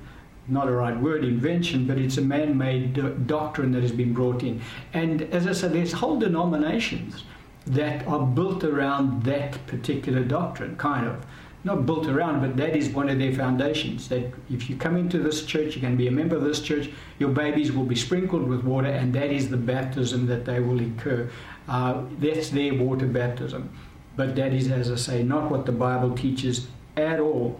not 0.47 0.67
a 0.67 0.71
right 0.71 0.97
word, 0.99 1.23
invention, 1.23 1.85
but 1.85 1.97
it's 1.97 2.17
a 2.17 2.21
man 2.21 2.57
made 2.57 2.93
do- 2.93 3.15
doctrine 3.25 3.71
that 3.73 3.81
has 3.81 3.91
been 3.91 4.13
brought 4.13 4.43
in. 4.43 4.61
And 4.93 5.23
as 5.23 5.47
I 5.47 5.51
said, 5.51 5.73
there's 5.73 5.93
whole 5.93 6.17
denominations 6.19 7.23
that 7.65 8.07
are 8.07 8.25
built 8.25 8.63
around 8.63 9.23
that 9.23 9.65
particular 9.67 10.23
doctrine, 10.23 10.75
kind 10.77 11.05
of. 11.05 11.25
Not 11.63 11.85
built 11.85 12.07
around, 12.07 12.39
but 12.39 12.55
that 12.57 12.77
is 12.77 12.89
one 12.89 13.09
of 13.09 13.19
their 13.19 13.33
foundations. 13.33 14.07
That 14.07 14.31
if 14.49 14.69
you 14.69 14.77
come 14.77 14.95
into 14.95 15.17
this 15.19 15.45
church, 15.45 15.75
you 15.75 15.81
can 15.81 15.97
be 15.97 16.07
a 16.07 16.11
member 16.11 16.37
of 16.37 16.43
this 16.43 16.61
church, 16.61 16.89
your 17.19 17.29
babies 17.29 17.73
will 17.73 17.83
be 17.83 17.95
sprinkled 17.95 18.47
with 18.47 18.63
water, 18.63 18.87
and 18.87 19.13
that 19.15 19.31
is 19.31 19.49
the 19.49 19.57
baptism 19.57 20.27
that 20.27 20.45
they 20.45 20.61
will 20.61 20.79
incur. 20.79 21.29
Uh, 21.67 22.03
that's 22.19 22.49
their 22.51 22.73
water 22.73 23.05
baptism. 23.05 23.69
But 24.15 24.35
that 24.35 24.53
is, 24.53 24.71
as 24.71 24.89
I 24.89 24.95
say, 24.95 25.23
not 25.23 25.51
what 25.51 25.65
the 25.65 25.73
Bible 25.73 26.15
teaches 26.15 26.67
at 26.95 27.19
all. 27.19 27.59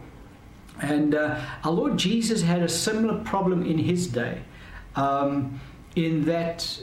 And 0.81 1.15
uh, 1.15 1.41
our 1.63 1.71
Lord 1.71 1.97
Jesus 1.97 2.41
had 2.41 2.61
a 2.61 2.69
similar 2.69 3.23
problem 3.23 3.65
in 3.65 3.77
his 3.77 4.07
day, 4.07 4.41
um, 4.95 5.59
in 5.95 6.25
that 6.25 6.79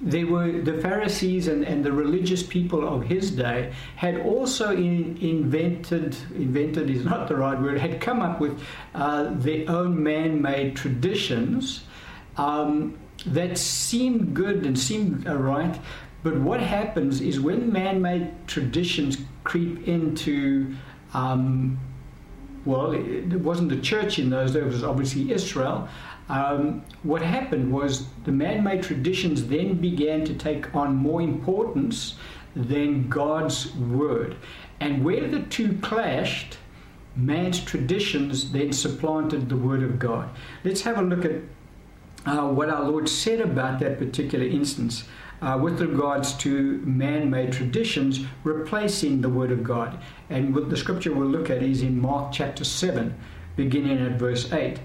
there 0.00 0.26
were 0.26 0.52
the 0.60 0.78
Pharisees 0.82 1.48
and, 1.48 1.64
and 1.64 1.84
the 1.84 1.92
religious 1.92 2.42
people 2.42 2.86
of 2.86 3.04
his 3.04 3.30
day 3.30 3.72
had 3.96 4.20
also 4.20 4.70
in, 4.72 5.16
invented, 5.18 6.16
invented 6.34 6.90
is 6.90 7.04
not 7.04 7.28
the 7.28 7.36
right 7.36 7.58
word, 7.58 7.78
had 7.78 8.00
come 8.00 8.20
up 8.20 8.40
with 8.40 8.60
uh, 8.94 9.30
their 9.34 9.68
own 9.70 10.02
man 10.02 10.42
made 10.42 10.76
traditions 10.76 11.84
um, 12.36 12.98
that 13.26 13.56
seemed 13.56 14.34
good 14.34 14.66
and 14.66 14.78
seemed 14.78 15.26
right. 15.26 15.80
But 16.22 16.36
what 16.40 16.60
happens 16.60 17.20
is 17.20 17.38
when 17.38 17.72
man 17.72 18.02
made 18.02 18.32
traditions 18.46 19.18
creep 19.44 19.86
into 19.86 20.74
um, 21.12 21.78
well, 22.64 22.92
it 22.92 23.40
wasn't 23.40 23.68
the 23.68 23.80
church 23.80 24.18
in 24.18 24.30
those 24.30 24.52
days, 24.52 24.62
it 24.62 24.66
was 24.66 24.84
obviously 24.84 25.32
Israel. 25.32 25.88
Um, 26.28 26.82
what 27.02 27.20
happened 27.20 27.72
was 27.72 28.06
the 28.24 28.32
man 28.32 28.64
made 28.64 28.82
traditions 28.82 29.46
then 29.46 29.74
began 29.74 30.24
to 30.24 30.34
take 30.34 30.74
on 30.74 30.96
more 30.96 31.20
importance 31.20 32.16
than 32.56 33.08
God's 33.08 33.74
word. 33.76 34.36
And 34.80 35.04
where 35.04 35.28
the 35.28 35.40
two 35.42 35.78
clashed, 35.82 36.56
man's 37.16 37.62
traditions 37.62 38.52
then 38.52 38.72
supplanted 38.72 39.48
the 39.48 39.56
word 39.56 39.82
of 39.82 39.98
God. 39.98 40.30
Let's 40.64 40.82
have 40.82 40.98
a 40.98 41.02
look 41.02 41.24
at 41.24 41.42
uh, 42.26 42.48
what 42.48 42.70
our 42.70 42.84
Lord 42.84 43.08
said 43.08 43.40
about 43.40 43.80
that 43.80 43.98
particular 43.98 44.46
instance 44.46 45.04
uh, 45.44 45.58
with 45.58 45.80
regards 45.80 46.32
to 46.32 46.78
man 46.86 47.28
made 47.30 47.52
traditions 47.52 48.24
replacing 48.44 49.20
the 49.20 49.28
Word 49.28 49.52
of 49.52 49.62
God. 49.62 50.00
And 50.30 50.54
what 50.54 50.70
the 50.70 50.76
scripture 50.76 51.12
we'll 51.12 51.28
look 51.28 51.50
at 51.50 51.62
is 51.62 51.82
in 51.82 52.00
Mark 52.00 52.32
chapter 52.32 52.64
7, 52.64 53.14
beginning 53.54 53.98
at 53.98 54.12
verse 54.12 54.50
8. 54.50 54.80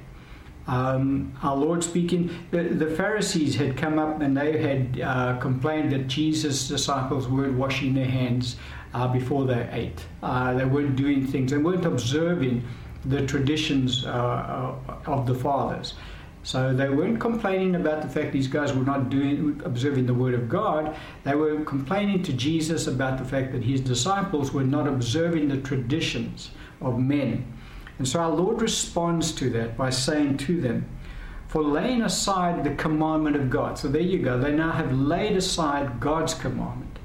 Um, 0.68 1.34
our 1.42 1.56
Lord 1.56 1.84
speaking, 1.84 2.30
the, 2.51 2.63
the, 2.63 2.92
Pharisees 2.92 3.56
had 3.56 3.75
come 3.75 3.98
up 3.98 4.22
and 4.22 4.38
they 4.38 4.62
had 4.62 5.01
uh, 5.01 5.38
complained 5.39 5.92
that 5.94 6.08
Jesus' 6.08 6.68
disciples 6.68 7.28
weren't 7.28 7.58
washing 7.58 7.96
their 7.96 8.06
hands 8.06 8.58
uh, 8.94 9.08
before 9.08 9.46
they 9.46 9.68
ate. 9.72 10.06
Uh, 10.22 10.54
they 10.54 10.66
weren't 10.66 10.96
doing 10.96 11.25
things, 11.25 11.51
they 11.51 11.58
weren't 11.58 11.86
observing 11.86 12.63
the 13.06 13.25
traditions 13.25 14.06
uh, 14.06 14.75
of 15.08 15.25
the 15.25 15.34
fathers. 15.34 15.94
So 16.43 16.74
they 16.74 16.89
weren't 16.89 17.19
complaining 17.19 17.75
about 17.75 18.01
the 18.01 18.08
fact 18.08 18.31
these 18.31 18.48
guys 18.48 18.74
were 18.74 18.84
not 18.84 19.10
doing 19.10 19.62
observing 19.65 20.05
the 20.05 20.13
word 20.13 20.34
of 20.34 20.48
God. 20.48 20.96
They 21.24 21.36
were 21.36 21.63
complaining 21.65 22.24
to 22.24 22.34
Jesus 22.34 22.88
about 22.88 23.17
the 23.17 23.25
fact 23.25 23.51
that 23.51 23.63
his 23.63 23.81
disciples 23.81 24.53
were 24.53 24.63
not 24.63 24.88
observing 24.88 25.50
the 25.50 25.58
traditions 25.58 26.51
of 26.81 26.98
men. 26.98 27.46
And 27.98 28.08
so 28.08 28.22
our 28.22 28.29
Lord 28.29 28.62
responds 28.62 29.34
to 29.34 29.50
that 29.51 29.75
by 29.77 29.89
saying 29.89 30.38
to 30.38 30.62
them, 30.62 30.88
For 31.48 31.62
laying 31.62 32.03
aside 32.03 32.63
the 32.63 32.75
commandment 32.75 33.36
of 33.36 33.50
God. 33.50 33.77
So 33.77 33.89
there 33.89 34.01
you 34.01 34.19
go. 34.19 34.39
They 34.39 34.53
now 34.53 34.72
have 34.72 34.98
laid 34.98 35.36
aside 35.36 36.00
God's 36.00 36.34
commandment 36.34 36.99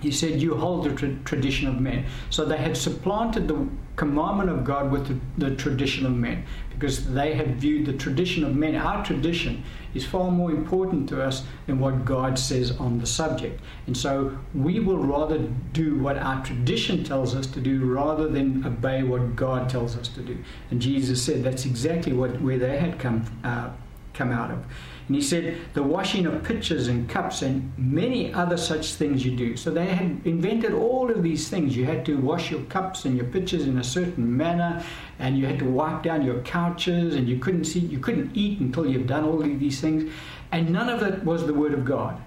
he 0.00 0.10
said, 0.10 0.40
You 0.40 0.54
hold 0.54 0.84
the 0.84 0.94
tra- 0.94 1.14
tradition 1.24 1.68
of 1.68 1.80
men. 1.80 2.06
So 2.30 2.44
they 2.44 2.56
had 2.56 2.76
supplanted 2.76 3.48
the 3.48 3.66
commandment 3.96 4.48
of 4.48 4.64
God 4.64 4.90
with 4.90 5.08
the, 5.08 5.48
the, 5.50 5.54
tradition 5.56 6.06
of 6.06 6.12
men 6.12 6.44
because 6.70 7.12
they 7.12 7.34
had 7.34 7.60
viewed 7.60 7.84
the 7.84 7.92
tradition 7.92 8.44
of 8.44 8.56
men. 8.56 8.74
Our 8.74 9.04
tradition 9.04 9.62
is 9.92 10.06
far 10.06 10.30
more 10.30 10.50
important 10.50 11.06
to 11.10 11.22
us 11.22 11.44
than 11.66 11.78
what 11.78 12.06
God 12.06 12.38
says 12.38 12.70
on 12.78 12.98
the 12.98 13.06
subject. 13.06 13.60
And 13.86 13.94
so 13.94 14.38
we 14.54 14.80
will 14.80 14.96
rather 14.96 15.38
do 15.74 15.98
what 15.98 16.16
our 16.16 16.42
tradition 16.42 17.04
tells 17.04 17.34
us 17.34 17.46
to 17.48 17.60
do 17.60 17.84
rather 17.84 18.26
than 18.26 18.64
obey 18.64 19.02
what 19.02 19.36
God 19.36 19.68
tells 19.68 19.96
us 19.96 20.08
to 20.08 20.22
do. 20.22 20.38
And 20.70 20.80
Jesus 20.80 21.22
said 21.22 21.44
that's 21.44 21.66
exactly 21.66 22.14
what 22.14 22.40
where 22.40 22.58
they 22.58 22.78
had 22.78 22.98
come, 22.98 23.24
uh, 23.44 23.68
come 24.14 24.32
out 24.32 24.50
of. 24.50 24.64
And 25.10 25.16
he 25.16 25.22
said, 25.22 25.58
the 25.74 25.82
washing 25.82 26.24
of 26.24 26.44
pitchers 26.44 26.86
and 26.86 27.08
cups 27.08 27.42
and 27.42 27.72
many 27.76 28.32
other 28.32 28.56
such 28.56 28.94
things 28.94 29.26
you 29.26 29.36
do. 29.36 29.56
So 29.56 29.72
they 29.72 29.86
had 29.86 30.20
invented 30.24 30.72
all 30.72 31.10
of 31.10 31.24
these 31.24 31.48
things. 31.48 31.76
You 31.76 31.84
had 31.84 32.06
to 32.06 32.16
wash 32.16 32.48
your 32.48 32.60
cups 32.66 33.06
and 33.06 33.16
your 33.16 33.26
pitchers 33.26 33.66
in 33.66 33.78
a 33.78 33.82
certain 33.82 34.36
manner, 34.36 34.84
and 35.18 35.36
you 35.36 35.46
had 35.46 35.58
to 35.58 35.64
wipe 35.64 36.04
down 36.04 36.24
your 36.24 36.40
couches, 36.42 37.16
and 37.16 37.28
you 37.28 37.40
couldn't 37.40 37.64
see, 37.64 37.80
you 37.80 37.98
couldn't 37.98 38.36
eat 38.36 38.60
until 38.60 38.86
you've 38.86 39.08
done 39.08 39.24
all 39.24 39.42
of 39.42 39.58
these 39.58 39.80
things. 39.80 40.08
And 40.52 40.70
none 40.70 40.88
of 40.88 41.02
it 41.02 41.24
was 41.24 41.44
the 41.44 41.54
word 41.54 41.74
of 41.74 41.84
God. 41.84 42.22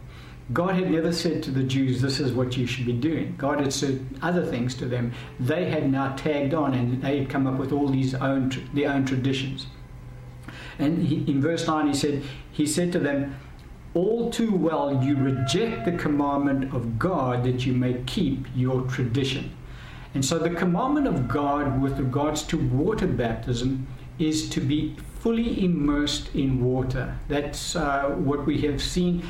God 0.52 0.76
had 0.76 0.92
never 0.92 1.14
said 1.14 1.42
to 1.44 1.52
the 1.52 1.64
Jews, 1.64 2.02
This 2.02 2.20
is 2.20 2.34
what 2.34 2.58
you 2.58 2.68
should 2.68 2.86
be 2.86 2.92
doing. 2.92 3.36
God 3.38 3.62
had 3.62 3.72
said 3.72 4.06
other 4.22 4.46
things 4.46 4.76
to 4.76 4.86
them. 4.88 5.14
They 5.40 5.70
had 5.70 5.90
now 5.90 6.18
tagged 6.18 6.54
on 6.54 6.74
and 6.74 7.02
they 7.02 7.20
had 7.20 7.30
come 7.30 7.48
up 7.48 7.58
with 7.58 7.72
all 7.72 7.88
these 7.88 8.14
own, 8.14 8.52
their 8.74 8.92
own 8.92 9.06
traditions. 9.06 9.68
And 10.80 11.04
he, 11.04 11.30
in 11.30 11.42
verse 11.42 11.68
9, 11.68 11.88
he 11.88 11.94
said, 11.94 12.24
He 12.52 12.66
said 12.66 12.92
to 12.94 13.00
them, 13.00 13.36
All 13.94 14.30
too 14.32 14.56
well 14.56 15.04
you 15.04 15.16
reject 15.16 15.86
the 15.86 15.94
commandment 15.94 16.74
of 16.74 16.98
God 17.00 17.44
that 17.44 17.66
you 17.66 17.74
may 17.74 18.02
keep 18.06 18.48
your 18.56 18.82
tradition. 18.84 19.56
And 20.14 20.24
so 20.24 20.38
the 20.38 20.52
commandment 20.52 21.08
of 21.08 21.28
God 21.28 21.82
with 21.82 22.00
regards 22.00 22.44
to 22.44 22.58
water 22.58 23.08
baptism 23.08 23.88
is 24.20 24.48
to 24.50 24.62
be 24.62 24.96
fully 25.20 25.64
immersed 25.64 26.36
in 26.36 26.64
water. 26.64 27.18
That's 27.28 27.76
uh, 27.76 28.10
what 28.10 28.46
we 28.46 28.62
have 28.62 28.82
seen 28.82 29.24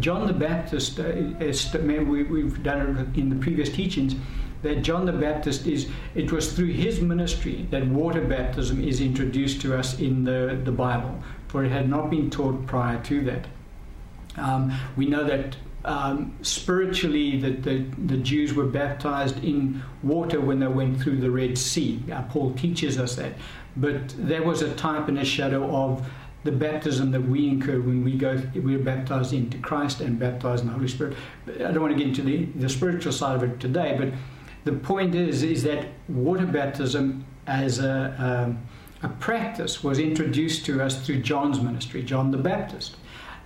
John 0.00 0.26
the 0.26 0.32
Baptist, 0.32 0.98
uh, 0.98 1.04
is, 1.04 1.72
we, 1.74 2.22
we've 2.24 2.62
done 2.62 2.96
it 2.96 3.18
in 3.18 3.28
the 3.28 3.36
previous 3.36 3.68
teachings, 3.68 4.16
that 4.62 4.82
John 4.82 5.06
the 5.06 5.12
Baptist 5.12 5.66
is, 5.66 5.88
it 6.14 6.32
was 6.32 6.52
through 6.52 6.72
his 6.72 7.00
ministry 7.00 7.66
that 7.70 7.86
water 7.86 8.20
baptism 8.20 8.82
is 8.82 9.00
introduced 9.00 9.60
to 9.62 9.76
us 9.76 9.98
in 9.98 10.24
the, 10.24 10.60
the 10.64 10.72
Bible, 10.72 11.22
for 11.48 11.64
it 11.64 11.70
had 11.70 11.88
not 11.88 12.10
been 12.10 12.30
taught 12.30 12.66
prior 12.66 13.02
to 13.04 13.20
that. 13.24 13.46
Um, 14.36 14.72
we 14.96 15.06
know 15.06 15.24
that 15.24 15.56
um, 15.84 16.34
spiritually 16.42 17.40
that 17.40 17.62
the, 17.62 17.84
the 18.06 18.16
Jews 18.16 18.54
were 18.54 18.66
baptized 18.66 19.42
in 19.44 19.82
water 20.02 20.40
when 20.40 20.58
they 20.58 20.66
went 20.66 21.00
through 21.00 21.18
the 21.18 21.30
Red 21.30 21.56
Sea. 21.56 22.02
Uh, 22.12 22.22
Paul 22.22 22.52
teaches 22.54 22.98
us 22.98 23.14
that. 23.16 23.34
But 23.76 24.14
there 24.18 24.42
was 24.42 24.62
a 24.62 24.74
type 24.74 25.08
and 25.08 25.18
a 25.18 25.24
shadow 25.24 25.64
of 25.74 26.06
the 26.42 26.52
baptism 26.52 27.10
that 27.10 27.20
we 27.20 27.48
incur 27.48 27.80
when 27.80 28.04
we 28.04 28.12
go, 28.12 28.40
we're 28.54 28.78
baptized 28.78 29.32
into 29.32 29.58
Christ 29.58 30.00
and 30.00 30.18
baptized 30.18 30.62
in 30.62 30.68
the 30.68 30.74
Holy 30.74 30.88
Spirit. 30.88 31.16
I 31.46 31.72
don't 31.72 31.80
want 31.80 31.92
to 31.92 31.98
get 31.98 32.08
into 32.08 32.22
the, 32.22 32.44
the 32.58 32.68
spiritual 32.68 33.12
side 33.12 33.36
of 33.36 33.42
it 33.42 33.60
today, 33.60 33.96
but 33.98 34.08
the 34.66 34.72
point 34.72 35.14
is, 35.14 35.42
is 35.42 35.62
that 35.62 35.86
water 36.08 36.44
baptism 36.44 37.24
as 37.46 37.78
a, 37.78 38.14
um, 38.18 38.58
a 39.02 39.08
practice 39.08 39.82
was 39.82 39.98
introduced 39.98 40.66
to 40.66 40.82
us 40.82 41.06
through 41.06 41.22
John's 41.22 41.60
ministry, 41.60 42.02
John 42.02 42.30
the 42.30 42.38
Baptist. 42.38 42.96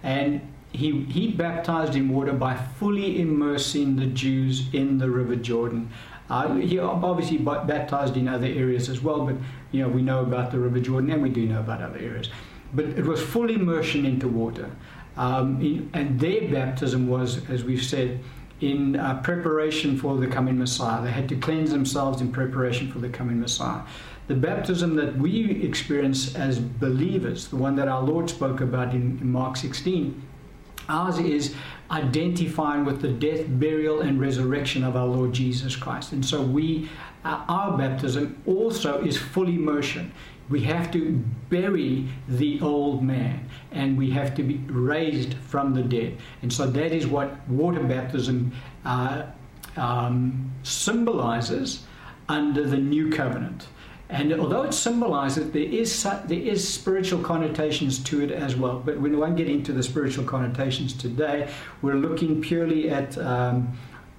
And 0.02 0.40
he, 0.72 1.04
he 1.04 1.30
baptized 1.30 1.94
in 1.94 2.08
water 2.08 2.32
by 2.32 2.56
fully 2.56 3.20
immersing 3.20 3.96
the 3.96 4.06
Jews 4.06 4.72
in 4.72 4.98
the 4.98 5.08
River 5.08 5.36
Jordan. 5.36 5.90
Uh, 6.28 6.54
he 6.56 6.78
obviously 6.78 7.38
baptized 7.38 8.16
in 8.16 8.26
other 8.26 8.46
areas 8.46 8.88
as 8.88 9.00
well, 9.00 9.26
but 9.26 9.36
you 9.72 9.82
know 9.82 9.88
we 9.88 10.02
know 10.02 10.20
about 10.20 10.50
the 10.50 10.58
River 10.58 10.80
Jordan 10.80 11.10
and 11.10 11.22
we 11.22 11.28
do 11.28 11.44
know 11.46 11.60
about 11.60 11.82
other 11.82 11.98
areas 11.98 12.30
but 12.72 12.84
it 12.86 13.04
was 13.04 13.20
full 13.20 13.50
immersion 13.50 14.06
into 14.06 14.28
water. 14.28 14.70
Um, 15.16 15.60
in, 15.60 15.90
and 15.92 16.18
their 16.20 16.48
baptism 16.48 17.08
was, 17.08 17.48
as 17.50 17.64
we've 17.64 17.82
said, 17.82 18.20
in 18.60 18.96
uh, 18.96 19.20
preparation 19.22 19.98
for 19.98 20.16
the 20.16 20.26
coming 20.26 20.58
Messiah. 20.58 21.02
They 21.02 21.10
had 21.10 21.28
to 21.30 21.36
cleanse 21.36 21.70
themselves 21.70 22.20
in 22.20 22.30
preparation 22.30 22.92
for 22.92 22.98
the 22.98 23.08
coming 23.08 23.40
Messiah. 23.40 23.82
The 24.28 24.34
baptism 24.34 24.94
that 24.96 25.16
we 25.16 25.62
experience 25.62 26.34
as 26.34 26.58
believers, 26.60 27.48
the 27.48 27.56
one 27.56 27.74
that 27.76 27.88
our 27.88 28.02
Lord 28.02 28.30
spoke 28.30 28.60
about 28.60 28.94
in, 28.94 29.18
in 29.20 29.30
Mark 29.30 29.56
16, 29.56 30.22
ours 30.88 31.18
is 31.18 31.54
identifying 31.90 32.84
with 32.84 33.00
the 33.00 33.08
death, 33.08 33.46
burial, 33.48 34.02
and 34.02 34.20
resurrection 34.20 34.84
of 34.84 34.94
our 34.94 35.06
Lord 35.06 35.32
Jesus 35.32 35.74
Christ. 35.74 36.12
And 36.12 36.24
so 36.24 36.42
we, 36.42 36.88
uh, 37.24 37.44
our 37.48 37.76
baptism 37.76 38.40
also 38.46 39.02
is 39.02 39.16
full 39.16 39.48
immersion. 39.48 40.12
We 40.50 40.60
have 40.62 40.90
to 40.92 41.24
bury 41.48 42.08
the 42.28 42.60
old 42.60 43.02
man 43.02 43.48
and 43.70 43.96
we 43.96 44.10
have 44.10 44.34
to 44.34 44.42
be 44.42 44.58
raised 44.66 45.34
from 45.34 45.74
the 45.74 45.82
dead. 45.82 46.18
And 46.42 46.52
so 46.52 46.66
that 46.66 46.92
is 46.92 47.06
what 47.06 47.48
water 47.48 47.82
baptism 47.82 48.52
uh, 48.84 49.26
um, 49.76 50.52
symbolizes 50.64 51.84
under 52.28 52.66
the 52.66 52.76
new 52.76 53.10
covenant. 53.10 53.68
And 54.08 54.32
although 54.32 54.64
it 54.64 54.74
symbolizes, 54.74 55.52
there 55.52 55.62
is 55.62 56.02
there 56.02 56.38
is 56.38 56.66
spiritual 56.66 57.22
connotations 57.22 58.02
to 58.04 58.22
it 58.22 58.32
as 58.32 58.56
well. 58.56 58.82
But 58.84 58.98
we 58.98 59.14
won't 59.14 59.36
get 59.36 59.48
into 59.48 59.72
the 59.72 59.84
spiritual 59.84 60.24
connotations 60.24 60.92
today. 60.92 61.48
We're 61.80 61.94
looking 61.94 62.40
purely 62.40 62.90
at 62.90 63.16
um, 63.18 63.72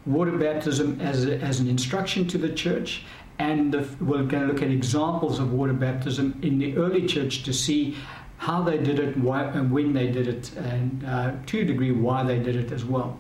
water 0.06 0.32
baptism 0.32 1.00
as, 1.02 1.26
a, 1.26 1.38
as 1.40 1.60
an 1.60 1.68
instruction 1.68 2.26
to 2.30 2.38
the 2.38 2.50
church 2.50 3.04
and 3.42 3.74
the, 3.74 3.88
we're 4.00 4.24
going 4.24 4.48
to 4.48 4.54
look 4.54 4.62
at 4.62 4.70
examples 4.70 5.40
of 5.40 5.52
water 5.52 5.74
baptism 5.74 6.40
in 6.44 6.60
the 6.60 6.78
early 6.78 7.08
church 7.08 7.42
to 7.44 7.52
see 7.52 7.98
how 8.38 8.62
they 8.62 8.78
did 8.78 9.00
it, 9.00 9.18
why, 9.18 9.44
and 9.46 9.72
when 9.72 9.94
they 9.94 10.08
did 10.08 10.28
it, 10.28 10.56
and 10.58 11.04
uh, 11.06 11.32
to 11.48 11.62
a 11.62 11.66
degree 11.66 11.92
why 11.92 12.24
they 12.24 12.38
did 12.38 12.56
it 12.56 12.72
as 12.72 12.86
well. 12.86 13.18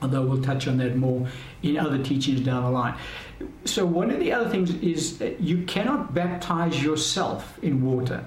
Although 0.00 0.24
we'll 0.24 0.42
touch 0.42 0.66
on 0.66 0.78
that 0.78 0.96
more 0.96 1.28
in 1.62 1.76
other 1.76 2.02
teachings 2.02 2.40
down 2.40 2.62
the 2.64 2.70
line. 2.70 2.96
So, 3.66 3.84
one 3.84 4.10
of 4.10 4.18
the 4.18 4.32
other 4.32 4.48
things 4.48 4.70
is 4.76 5.22
you 5.38 5.64
cannot 5.64 6.14
baptize 6.14 6.82
yourself 6.82 7.58
in 7.62 7.84
water. 7.84 8.24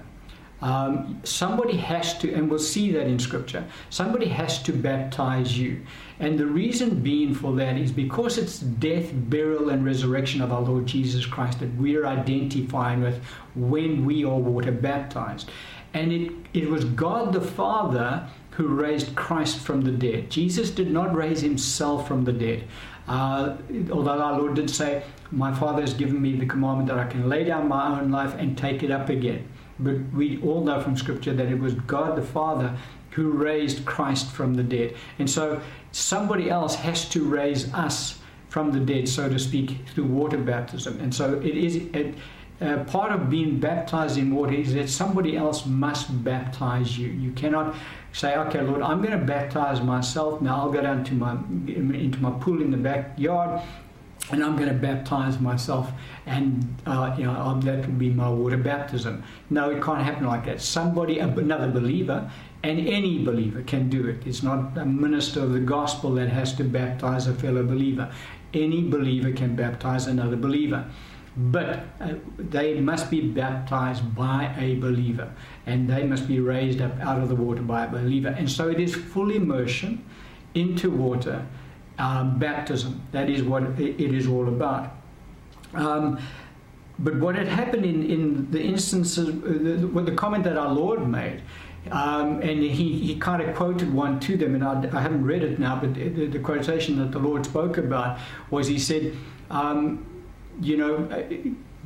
Um, 0.64 1.20
somebody 1.26 1.76
has 1.76 2.18
to, 2.20 2.34
and 2.34 2.50
we'll 2.50 2.58
see 2.58 2.90
that 2.94 3.06
in 3.06 3.20
Scripture, 3.20 3.66
somebody 3.90 4.28
has 4.28 4.64
to 4.64 4.72
baptize 4.72 5.58
you. 5.58 5.82
And 6.22 6.40
the 6.40 6.46
reason 6.46 7.02
being 7.02 7.36
for 7.36 7.54
that 7.56 7.76
is 7.76 7.92
because 7.92 8.38
it's 8.38 8.60
death, 8.60 9.10
burial, 9.14 9.72
and 9.72 9.86
resurrection 9.86 10.42
of 10.42 10.54
our 10.54 10.62
Lord 10.62 10.86
Jesus 10.86 11.26
Christ 11.26 11.60
that 11.60 11.76
we're 11.76 12.06
identifying 12.06 13.02
with 13.02 13.22
when 13.56 14.06
we 14.06 14.24
are 14.24 14.38
water 14.38 14.72
baptized. 14.72 15.52
And 15.94 16.14
it, 16.14 16.32
it 16.54 16.70
was 16.70 16.86
God 16.86 17.34
the 17.34 17.42
Father 17.42 18.26
who 18.52 18.68
raised 18.68 19.18
Christ 19.18 19.58
from 19.60 19.82
the 19.82 19.92
dead. 19.92 20.30
Jesus 20.30 20.72
did 20.72 20.90
not 20.90 21.14
raise 21.14 21.42
himself 21.42 22.08
from 22.08 22.24
the 22.24 22.32
dead. 22.32 22.64
Uh, 23.10 23.58
although 23.92 24.22
our 24.22 24.40
Lord 24.40 24.54
did 24.54 24.70
say, 24.70 25.04
My 25.30 25.54
Father 25.54 25.82
has 25.82 25.94
given 25.94 26.22
me 26.22 26.38
the 26.38 26.46
commandment 26.46 26.88
that 26.88 27.00
I 27.00 27.06
can 27.12 27.28
lay 27.28 27.44
down 27.44 27.68
my 27.68 28.00
own 28.00 28.12
life 28.12 28.34
and 28.36 28.58
take 28.58 28.82
it 28.82 28.92
up 28.92 29.10
again. 29.10 29.46
But 29.80 29.96
we 30.14 30.42
all 30.42 30.64
know 30.64 30.82
from 30.82 30.96
Scripture 30.98 31.34
that 31.34 31.48
it 31.48 31.60
was 31.60 31.74
God 31.74 32.16
the 32.16 32.22
Father 32.22 32.76
who 33.12 33.32
raised 33.32 33.86
Christ 33.86 34.32
from 34.32 34.56
the 34.56 34.64
dead. 34.64 34.96
And 35.20 35.30
so 35.30 35.62
somebody 35.92 36.50
else 36.50 36.76
has 36.76 37.08
to 37.10 37.24
raise 37.24 37.72
us 37.74 38.20
from 38.50 38.72
the 38.72 38.80
dead, 38.80 39.08
so 39.10 39.30
to 39.30 39.40
speak, 39.40 39.78
through 39.94 40.06
water 40.06 40.38
baptism. 40.38 41.00
And 41.00 41.14
so 41.14 41.40
it 41.40 41.58
is 41.58 41.76
it, 41.76 42.16
uh, 42.62 42.84
part 42.86 43.12
of 43.12 43.30
being 43.30 43.60
baptized 43.60 44.18
in 44.18 44.34
water 44.34 44.54
is 44.54 44.74
that 44.76 44.90
somebody 44.90 45.36
else 45.36 45.66
must 45.66 46.24
baptize 46.24 46.98
you. 46.98 47.08
You 47.10 47.32
cannot 47.32 47.76
say, 48.12 48.36
"Okay, 48.36 48.62
Lord, 48.62 48.82
I'm 48.82 49.02
going 49.02 49.20
to 49.20 49.26
baptize 49.26 49.82
myself 49.82 50.40
now. 50.40 50.62
I'll 50.62 50.72
go 50.72 50.82
down 50.82 51.04
to 51.06 51.14
my 51.16 51.32
into 51.68 52.20
my 52.20 52.32
pool 52.32 52.62
in 52.62 52.70
the 52.70 52.78
backyard 52.78 53.62
and 54.32 54.44
I'm 54.44 54.56
going 54.56 54.70
to 54.70 54.76
baptize 54.76 55.40
myself, 55.40 55.92
and 56.26 56.76
uh, 56.86 57.14
you 57.18 57.26
know 57.26 57.60
that 57.62 57.86
will 57.86 57.96
be 57.96 58.10
my 58.10 58.30
water 58.30 58.58
baptism. 58.58 59.24
No, 59.50 59.70
it 59.70 59.84
can't 59.84 60.02
happen 60.02 60.26
like 60.26 60.46
that. 60.46 60.62
Somebody, 60.62 61.20
another 61.20 61.70
believer, 61.70 62.32
and 62.64 62.88
any 62.88 63.24
believer 63.24 63.62
can 63.64 63.90
do 63.90 64.08
it. 64.08 64.26
It's 64.26 64.42
not 64.42 64.78
a 64.78 64.86
minister 64.86 65.42
of 65.42 65.52
the 65.52 65.60
gospel 65.60 66.12
that 66.12 66.30
has 66.30 66.54
to 66.56 66.64
baptize 66.64 67.28
a 67.28 67.34
fellow 67.34 67.64
believer. 67.64 68.14
Any 68.54 68.82
believer 68.84 69.32
can 69.34 69.56
baptize 69.56 70.08
another 70.08 70.38
believer, 70.38 70.86
but 71.36 71.86
uh, 72.00 72.14
they 72.38 72.80
must 72.80 73.12
be 73.12 73.20
baptized 73.20 74.16
by 74.16 74.56
a 74.58 74.76
believer, 74.76 75.34
and 75.66 75.90
they 75.90 76.04
must 76.04 76.28
be 76.30 76.40
raised 76.40 76.80
up 76.80 76.98
out 77.02 77.22
of 77.22 77.28
the 77.28 77.36
water 77.36 77.62
by 77.62 77.86
a 77.86 77.90
believer. 77.90 78.30
And 78.30 78.50
so 78.50 78.70
it 78.70 78.80
is 78.80 78.96
full 78.96 79.32
immersion 79.32 80.06
into 80.54 80.90
water 80.90 81.46
um, 81.98 82.38
baptism. 82.40 83.02
That 83.12 83.30
is 83.30 83.44
what 83.44 83.64
it 83.80 84.14
is 84.14 84.28
all 84.28 84.48
about. 84.48 84.96
Um, 85.74 86.20
but 87.00 87.16
what 87.16 87.36
had 87.36 87.48
happened 87.48 87.86
in, 87.86 88.04
in 88.10 88.52
the 88.52 88.62
instances, 88.62 89.30
uh, 89.30 89.32
the, 89.32 90.02
the 90.04 90.12
comment 90.12 90.44
that 90.44 90.58
our 90.58 90.72
Lord 90.72 91.08
made, 91.08 91.42
um, 91.92 92.42
and 92.42 92.62
he, 92.64 92.98
he 93.00 93.16
kind 93.16 93.42
of 93.42 93.56
quoted 93.56 93.94
one 93.94 94.20
to 94.22 94.38
them, 94.38 94.56
and 94.56 94.64
I, 94.64 94.98
I 94.98 95.02
haven't 95.02 95.26
read 95.26 95.44
it 95.44 95.60
now, 95.60 95.76
but 95.76 95.96
the, 95.96 96.28
the, 96.28 96.40
quotation 96.40 96.98
that 97.00 97.12
the 97.12 97.20
Lord 97.20 97.46
spoke 97.46 97.78
about 97.78 98.20
was 98.50 98.68
He 98.68 98.80
said, 98.80 99.18
um, 99.50 100.06
You 100.62 100.78
know, 100.78 100.96
uh, 100.96 101.24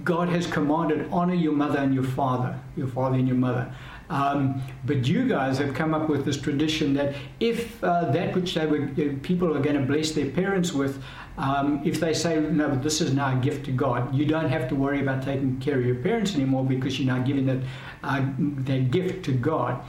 God 0.03 0.29
has 0.29 0.45
commanded, 0.45 1.09
honor 1.11 1.33
your 1.33 1.53
mother 1.53 1.79
and 1.79 1.95
your 1.95 2.03
father, 2.03 2.59
your 2.75 2.87
father 2.87 3.15
and 3.15 3.27
your 3.27 3.37
mother. 3.37 3.73
Um, 4.09 4.61
but 4.85 5.05
you 5.07 5.27
guys 5.27 5.57
have 5.57 5.73
come 5.73 5.93
up 5.93 6.07
with 6.07 6.23
this 6.23 6.39
tradition 6.39 6.93
that 6.93 7.15
if 7.39 7.83
uh, 7.83 8.09
that 8.11 8.33
which 8.35 8.53
they 8.55 8.65
were, 8.65 8.89
uh, 8.97 9.15
people 9.21 9.55
are 9.55 9.59
going 9.59 9.75
to 9.75 9.85
bless 9.85 10.11
their 10.11 10.29
parents 10.29 10.71
with, 10.71 11.03
um, 11.37 11.81
if 11.85 11.99
they 11.99 12.13
say, 12.13 12.39
no, 12.39 12.69
but 12.69 12.81
this 12.81 13.01
is 13.01 13.13
now 13.13 13.37
a 13.37 13.41
gift 13.41 13.65
to 13.65 13.71
God, 13.71 14.13
you 14.15 14.25
don't 14.25 14.49
have 14.49 14.69
to 14.69 14.75
worry 14.75 15.01
about 15.01 15.23
taking 15.23 15.59
care 15.59 15.77
of 15.77 15.85
your 15.85 15.95
parents 15.95 16.35
anymore 16.35 16.63
because 16.63 16.99
you're 16.99 17.13
now 17.13 17.21
giving 17.21 17.45
that, 17.45 17.59
uh, 18.03 18.25
that 18.59 18.91
gift 18.91 19.25
to 19.25 19.33
God. 19.33 19.83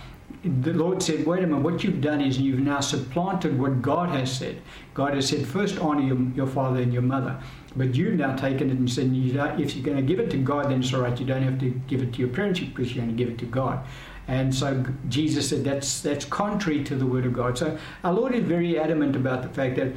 the 0.44 0.72
Lord 0.72 1.02
said, 1.02 1.26
wait 1.26 1.42
a 1.42 1.46
minute, 1.46 1.62
what 1.62 1.82
you've 1.82 2.00
done 2.00 2.20
is 2.20 2.38
you've 2.38 2.60
now 2.60 2.80
supplanted 2.80 3.58
what 3.58 3.82
God 3.82 4.10
has 4.10 4.36
said. 4.36 4.60
God 4.94 5.14
has 5.14 5.28
said, 5.28 5.46
first 5.46 5.78
honor 5.78 6.02
your, 6.02 6.18
your 6.34 6.46
father 6.46 6.80
and 6.80 6.92
your 6.92 7.02
mother. 7.02 7.40
But 7.78 7.94
you've 7.94 8.14
now 8.14 8.34
taken 8.34 8.70
it 8.70 8.76
and 8.76 8.90
said, 8.90 9.14
you 9.14 9.40
if 9.40 9.76
you're 9.76 9.84
going 9.84 9.96
to 9.96 10.02
give 10.02 10.18
it 10.18 10.30
to 10.32 10.36
God, 10.36 10.70
then 10.70 10.80
it's 10.80 10.92
all 10.92 11.00
right. 11.00 11.18
You 11.18 11.24
don't 11.24 11.42
have 11.42 11.58
to 11.60 11.70
give 11.86 12.02
it 12.02 12.12
to 12.14 12.18
your 12.18 12.28
parents 12.28 12.58
because 12.58 12.94
you're 12.94 13.04
going 13.04 13.16
to 13.16 13.24
give 13.24 13.32
it 13.32 13.38
to 13.38 13.46
God. 13.46 13.86
And 14.26 14.54
so 14.54 14.84
Jesus 15.08 15.48
said 15.48 15.64
that's 15.64 16.02
that's 16.02 16.26
contrary 16.26 16.84
to 16.84 16.94
the 16.94 17.06
word 17.06 17.24
of 17.24 17.32
God. 17.32 17.56
So 17.56 17.78
our 18.04 18.12
Lord 18.12 18.34
is 18.34 18.44
very 18.44 18.78
adamant 18.78 19.16
about 19.16 19.42
the 19.42 19.48
fact 19.48 19.76
that 19.76 19.92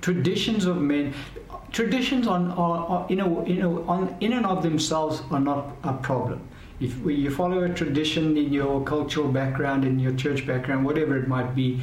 traditions 0.00 0.64
of 0.64 0.78
men, 0.78 1.14
traditions 1.70 2.26
on 2.26 2.50
are, 2.52 2.86
are 2.86 3.06
on 3.88 4.16
in 4.20 4.32
and 4.32 4.46
of 4.46 4.62
themselves 4.64 5.22
are 5.30 5.38
not 5.38 5.76
a 5.84 5.92
problem. 5.92 6.40
If 6.80 6.96
you 7.06 7.30
follow 7.30 7.62
a 7.62 7.68
tradition 7.68 8.36
in 8.36 8.52
your 8.52 8.82
cultural 8.82 9.28
background, 9.28 9.84
in 9.84 9.98
your 9.98 10.14
church 10.14 10.46
background, 10.46 10.84
whatever 10.84 11.16
it 11.16 11.28
might 11.28 11.54
be, 11.54 11.80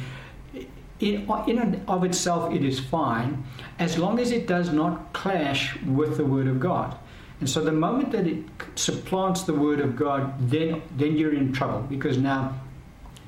in, 1.00 1.30
in 1.46 1.58
and 1.58 1.88
of 1.88 2.04
itself 2.04 2.52
it 2.54 2.64
is 2.64 2.80
fine, 2.80 3.44
as 3.78 3.98
long 3.98 4.18
as 4.18 4.30
it 4.30 4.46
does 4.46 4.72
not 4.72 5.12
clash 5.12 5.76
with 5.82 6.16
the 6.16 6.24
Word 6.24 6.46
of 6.46 6.60
God. 6.60 6.96
And 7.40 7.50
so 7.50 7.62
the 7.62 7.72
moment 7.72 8.12
that 8.12 8.26
it 8.26 8.44
supplants 8.74 9.42
the 9.42 9.52
word 9.54 9.80
of 9.80 9.96
God, 9.96 10.48
then 10.50 10.80
then 10.96 11.16
you're 11.16 11.34
in 11.34 11.52
trouble 11.52 11.80
because 11.80 12.16
now 12.16 12.54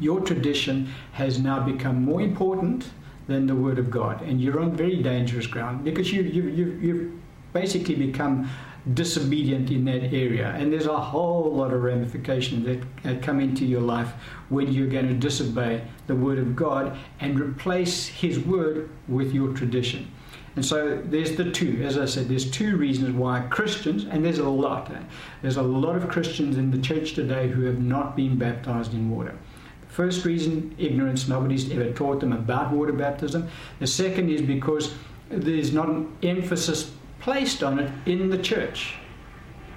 your 0.00 0.20
tradition 0.20 0.88
has 1.12 1.38
now 1.38 1.60
become 1.60 2.02
more 2.02 2.20
important 2.20 2.88
than 3.26 3.46
the 3.46 3.54
word 3.54 3.78
of 3.78 3.90
God, 3.90 4.22
and 4.22 4.40
you're 4.40 4.60
on 4.60 4.76
very 4.76 5.02
dangerous 5.02 5.46
ground 5.46 5.84
because 5.84 6.12
you 6.12 6.22
you 6.22 6.44
you 6.44 6.66
you've 6.80 7.12
basically 7.52 7.94
become 7.94 8.48
disobedient 8.94 9.70
in 9.70 9.84
that 9.84 10.14
area 10.14 10.54
and 10.56 10.72
there's 10.72 10.86
a 10.86 10.96
whole 10.96 11.52
lot 11.52 11.72
of 11.72 11.82
ramifications 11.82 12.64
that 13.02 13.20
come 13.22 13.40
into 13.40 13.64
your 13.64 13.80
life 13.80 14.12
when 14.48 14.72
you're 14.72 14.86
going 14.86 15.08
to 15.08 15.14
disobey 15.14 15.82
the 16.06 16.14
word 16.14 16.38
of 16.38 16.54
God 16.54 16.96
and 17.18 17.40
replace 17.40 18.06
his 18.06 18.38
word 18.38 18.88
with 19.08 19.32
your 19.32 19.52
tradition 19.52 20.10
and 20.56 20.64
so 20.64 21.02
there's 21.04 21.36
the 21.36 21.50
two, 21.50 21.82
as 21.84 21.98
I 21.98 22.06
said, 22.06 22.28
there's 22.28 22.50
two 22.50 22.78
reasons 22.78 23.14
why 23.14 23.40
Christians, 23.50 24.06
and 24.06 24.24
there's 24.24 24.38
a 24.38 24.48
lot, 24.48 24.90
eh? 24.90 24.98
there's 25.42 25.58
a 25.58 25.62
lot 25.62 25.96
of 25.96 26.08
Christians 26.08 26.56
in 26.56 26.70
the 26.70 26.78
church 26.78 27.12
today 27.12 27.48
who 27.48 27.64
have 27.64 27.78
not 27.78 28.16
been 28.16 28.38
baptized 28.38 28.94
in 28.94 29.10
water. 29.10 29.36
The 29.82 29.92
first 29.92 30.24
reason, 30.24 30.74
ignorance, 30.78 31.28
nobody's 31.28 31.70
ever 31.70 31.92
taught 31.92 32.20
them 32.20 32.32
about 32.32 32.72
water 32.72 32.94
baptism. 32.94 33.48
The 33.80 33.86
second 33.86 34.30
is 34.30 34.40
because 34.40 34.94
there's 35.28 35.74
not 35.74 35.88
an 35.88 36.16
emphasis 36.22 36.90
placed 37.26 37.64
on 37.64 37.80
it 37.80 37.90
in 38.06 38.30
the 38.30 38.38
church. 38.38 38.94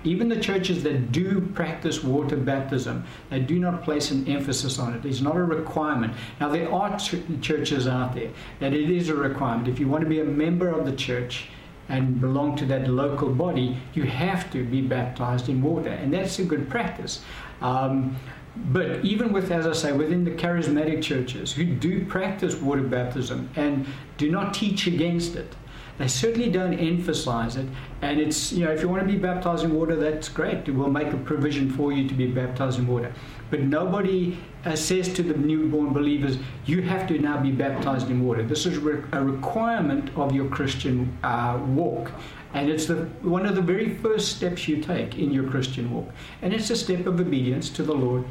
Even 0.04 0.30
the 0.30 0.40
churches 0.40 0.84
that 0.84 1.12
do 1.12 1.42
practice 1.56 2.04
water 2.04 2.38
baptism, 2.38 3.04
they 3.32 3.40
do 3.40 3.58
not 3.58 3.82
place 3.82 4.12
an 4.12 4.28
emphasis 4.28 4.78
on 4.78 4.94
it. 4.94 5.04
It's 5.04 5.20
not 5.20 5.36
a 5.36 5.44
requirement. 5.44 6.14
Now, 6.40 6.50
there 6.50 6.72
are 6.72 6.96
ch- 7.00 7.16
churches 7.42 7.88
out 7.88 8.14
there 8.14 8.30
that 8.60 8.74
it 8.74 8.92
is 8.92 9.10
a 9.10 9.16
requirement. 9.16 9.68
If 9.68 9.80
you 9.80 9.88
want 9.88 10.04
to 10.04 10.10
be 10.10 10.20
a 10.20 10.26
member 10.26 10.70
of 10.70 10.86
the 10.86 10.96
church, 10.96 11.50
and 11.92 12.22
belong 12.22 12.56
to 12.56 12.66
that 12.68 12.88
local 12.88 13.30
body, 13.30 13.76
you 13.96 14.04
have 14.04 14.52
to 14.52 14.64
be 14.64 14.80
baptized 14.80 15.50
in 15.50 15.60
water, 15.60 15.90
and 15.90 16.14
that's 16.14 16.38
a 16.38 16.44
good 16.44 16.70
practice. 16.70 17.24
Um, 17.64 18.16
but 18.72 19.04
even 19.04 19.34
with, 19.34 19.50
as 19.50 19.66
I 19.66 19.74
say, 19.74 19.92
within 19.92 20.24
the 20.24 20.30
charismatic 20.30 21.02
churches 21.02 21.52
who 21.52 21.66
do 21.66 22.06
practice 22.06 22.54
water 22.62 22.84
baptism 22.84 23.50
and 23.56 23.88
do 24.18 24.30
not 24.30 24.54
teach 24.54 24.86
against 24.86 25.36
it, 25.36 25.56
they 26.00 26.08
certainly 26.08 26.50
don't 26.50 26.74
emphasize 26.74 27.58
it. 27.58 27.68
And 28.02 28.20
it's, 28.22 28.54
you 28.54 28.64
know, 28.64 28.72
if 28.72 28.82
you 28.82 28.88
want 28.88 29.06
to 29.06 29.14
be 29.14 29.20
baptized 29.20 29.66
in 29.66 29.76
water, 29.76 29.98
that's 29.98 30.30
great. 30.30 30.68
We'll 30.68 30.90
make 30.90 31.12
a 31.12 31.18
provision 31.18 31.70
for 31.70 31.92
you 31.92 32.08
to 32.08 32.14
be 32.14 32.26
baptized 32.26 32.80
in 32.80 32.88
water. 32.88 33.14
But 33.52 33.62
nobody 33.62 34.38
uh, 34.64 34.76
says 34.76 35.14
to 35.16 35.24
the 35.24 35.34
newborn 35.34 35.92
believers, 35.92 36.38
you 36.66 36.82
have 36.84 37.06
to 37.10 37.20
now 37.20 37.42
be 37.42 37.52
baptized 37.52 38.10
in 38.10 38.26
water. 38.26 38.44
This 38.44 38.66
is 38.66 38.78
re- 38.78 39.04
a 39.12 39.22
requirement 39.22 40.10
of 40.18 40.34
your 40.34 40.48
Christian 40.48 41.18
uh, 41.22 41.60
walk. 41.68 42.14
And 42.54 42.70
it's 42.70 42.86
the, 42.86 43.06
one 43.22 43.46
of 43.46 43.56
the 43.56 43.62
very 43.62 43.96
first 43.96 44.38
steps 44.38 44.70
you 44.70 44.82
take 44.82 45.20
in 45.20 45.32
your 45.32 45.50
Christian 45.50 45.94
walk. 45.94 46.10
And 46.42 46.54
it's 46.54 46.70
a 46.70 46.78
step 46.78 47.08
of 47.08 47.20
obedience 47.20 47.70
to 47.72 47.84
the 47.84 47.94
Lord 47.94 48.24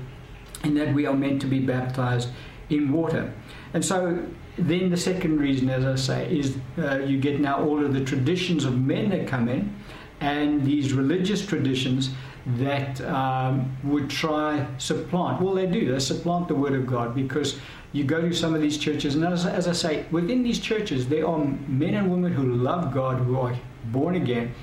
in 0.64 0.74
that 0.74 0.94
we 0.94 1.04
are 1.04 1.14
meant 1.14 1.42
to 1.42 1.46
be 1.46 1.60
baptized 1.60 2.30
in 2.70 2.92
water. 2.92 3.32
And 3.74 3.84
so 3.84 4.24
then 4.58 4.90
the 4.90 4.96
second 4.96 5.38
reason, 5.38 5.70
as 5.70 5.84
I 5.84 5.94
say, 5.96 6.38
is 6.38 6.56
uh, 6.78 6.98
you 6.98 7.18
get 7.18 7.40
now 7.40 7.62
all 7.62 7.84
of 7.84 7.92
the 7.92 8.04
traditions 8.04 8.64
of 8.64 8.78
men 8.78 9.10
that 9.10 9.26
come 9.26 9.48
in, 9.48 9.74
and 10.20 10.64
these 10.64 10.92
religious 10.92 11.44
traditions 11.46 12.10
that 12.56 13.00
um, 13.02 13.76
would 13.84 14.08
try 14.10 14.66
supplant. 14.78 15.40
Well, 15.40 15.54
they 15.54 15.66
do. 15.66 15.92
They 15.92 15.98
supplant 15.98 16.48
the 16.48 16.54
Word 16.54 16.74
of 16.74 16.86
God 16.86 17.14
because 17.14 17.58
you 17.92 18.04
go 18.04 18.20
to 18.20 18.32
some 18.32 18.54
of 18.54 18.60
these 18.60 18.78
churches, 18.78 19.14
and 19.14 19.24
as, 19.24 19.46
as 19.46 19.68
I 19.68 19.72
say, 19.72 20.06
within 20.10 20.42
these 20.42 20.58
churches, 20.58 21.08
there 21.08 21.26
are 21.26 21.38
men 21.38 21.94
and 21.94 22.10
women 22.10 22.32
who 22.32 22.54
love 22.54 22.92
God, 22.92 23.18
who 23.18 23.38
are 23.38 23.56
born 23.86 24.16
again, 24.16 24.54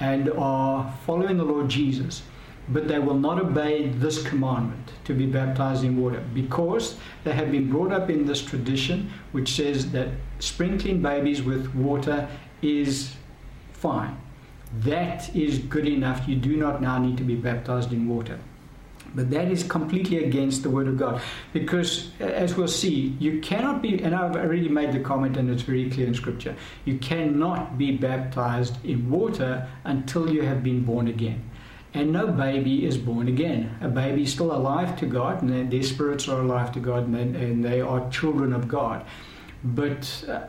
and 0.00 0.30
are 0.30 0.92
following 1.06 1.36
the 1.36 1.44
Lord 1.44 1.68
Jesus 1.68 2.22
but 2.68 2.88
they 2.88 2.98
will 2.98 3.18
not 3.18 3.38
obey 3.38 3.88
this 3.88 4.22
commandment 4.26 4.92
to 5.04 5.14
be 5.14 5.26
baptized 5.26 5.84
in 5.84 6.00
water 6.00 6.22
because 6.32 6.96
they 7.24 7.32
have 7.32 7.50
been 7.50 7.70
brought 7.70 7.92
up 7.92 8.08
in 8.10 8.24
this 8.26 8.42
tradition 8.42 9.10
which 9.32 9.54
says 9.54 9.90
that 9.92 10.08
sprinkling 10.38 11.02
babies 11.02 11.42
with 11.42 11.74
water 11.74 12.28
is 12.62 13.14
fine. 13.72 14.16
That 14.80 15.34
is 15.36 15.58
good 15.58 15.86
enough. 15.86 16.26
You 16.26 16.36
do 16.36 16.56
not 16.56 16.80
now 16.80 16.98
need 16.98 17.16
to 17.18 17.24
be 17.24 17.34
baptized 17.34 17.92
in 17.92 18.08
water. 18.08 18.38
But 19.14 19.30
that 19.30 19.48
is 19.48 19.62
completely 19.62 20.24
against 20.24 20.64
the 20.64 20.70
Word 20.70 20.88
of 20.88 20.98
God. 20.98 21.22
Because, 21.52 22.10
as 22.18 22.56
we'll 22.56 22.66
see, 22.66 23.14
you 23.20 23.40
cannot 23.40 23.80
be, 23.80 24.02
and 24.02 24.12
I've 24.12 24.34
already 24.34 24.68
made 24.68 24.92
the 24.92 24.98
comment, 24.98 25.36
and 25.36 25.48
it's 25.48 25.62
very 25.62 25.88
clear 25.88 26.08
in 26.08 26.14
Scripture, 26.14 26.56
you 26.84 26.98
cannot 26.98 27.78
be 27.78 27.96
baptized 27.96 28.84
in 28.84 29.08
water 29.08 29.68
until 29.84 30.28
you 30.28 30.42
have 30.42 30.64
been 30.64 30.84
born 30.84 31.06
again. 31.06 31.48
And 31.94 32.12
no 32.12 32.26
baby 32.26 32.84
is 32.84 32.98
born 32.98 33.28
again. 33.28 33.78
A 33.80 33.88
baby 33.88 34.24
is 34.24 34.32
still 34.32 34.52
alive 34.52 34.98
to 34.98 35.06
God, 35.06 35.42
and 35.42 35.70
their 35.70 35.82
spirits 35.84 36.28
are 36.28 36.40
alive 36.40 36.72
to 36.72 36.80
God, 36.80 37.06
and 37.06 37.14
they, 37.14 37.44
and 37.44 37.64
they 37.64 37.80
are 37.80 38.10
children 38.10 38.52
of 38.52 38.66
God. 38.66 39.06
But 39.62 40.24
uh, 40.28 40.40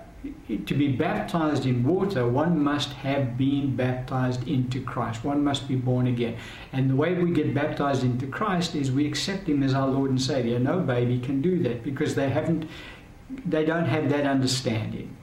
to 0.65 0.73
be 0.73 0.87
baptized 0.87 1.67
in 1.67 1.83
water, 1.83 2.27
one 2.27 2.59
must 2.59 2.93
have 2.93 3.37
been 3.37 3.75
baptized 3.75 4.47
into 4.47 4.81
Christ. 4.81 5.23
One 5.23 5.43
must 5.43 5.67
be 5.67 5.75
born 5.75 6.07
again. 6.07 6.35
And 6.73 6.89
the 6.89 6.95
way 6.95 7.13
we 7.13 7.31
get 7.31 7.53
baptized 7.53 8.03
into 8.03 8.25
Christ 8.25 8.75
is 8.75 8.91
we 8.91 9.07
accept 9.07 9.47
Him 9.47 9.61
as 9.61 9.75
our 9.75 9.87
Lord 9.87 10.09
and 10.09 10.21
Savior. 10.21 10.57
No 10.57 10.79
baby 10.79 11.19
can 11.19 11.43
do 11.43 11.61
that 11.61 11.83
because 11.83 12.15
they 12.15 12.29
haven't, 12.29 12.67
they 13.45 13.63
don't 13.63 13.85
have 13.85 14.09
that 14.09 14.25
understanding 14.25 15.15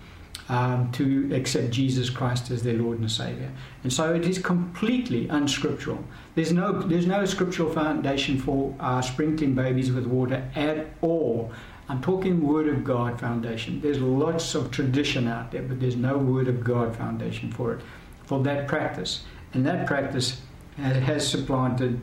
um, 0.49 0.91
to 0.93 1.35
accept 1.35 1.71
Jesus 1.71 2.11
Christ 2.11 2.51
as 2.51 2.63
their 2.63 2.75
Lord 2.75 2.99
and 2.99 3.11
Savior. 3.11 3.51
And 3.85 3.93
so 3.93 4.15
it 4.15 4.27
is 4.27 4.39
completely 4.39 5.29
unscriptural. 5.29 6.03
There's 6.35 6.53
no, 6.53 6.81
there's 6.81 7.07
no 7.07 7.25
scriptural 7.25 7.73
foundation 7.73 8.39
for 8.39 8.75
uh, 8.81 9.01
sprinkling 9.03 9.55
babies 9.55 9.93
with 9.93 10.07
water 10.07 10.49
at 10.55 10.89
all. 11.01 11.53
I'm 11.89 12.01
talking 12.01 12.47
Word 12.47 12.69
of 12.69 12.85
God 12.85 13.21
foundation. 13.21 13.81
There's 13.81 13.99
lots 13.99 14.55
of 14.55 14.71
tradition 14.71 15.29
out 15.29 15.51
there, 15.51 15.63
but 15.63 15.81
there's 15.81 15.97
no 15.97 16.17
Word 16.17 16.49
of 16.49 16.65
God 16.65 16.97
foundation 16.97 17.53
for 17.53 17.75
it, 17.75 17.83
for 18.25 18.43
that 18.45 18.67
practice. 18.69 19.25
And 19.53 19.67
that 19.67 19.87
practice 19.87 20.41
has 20.77 21.29
supplanted 21.29 22.01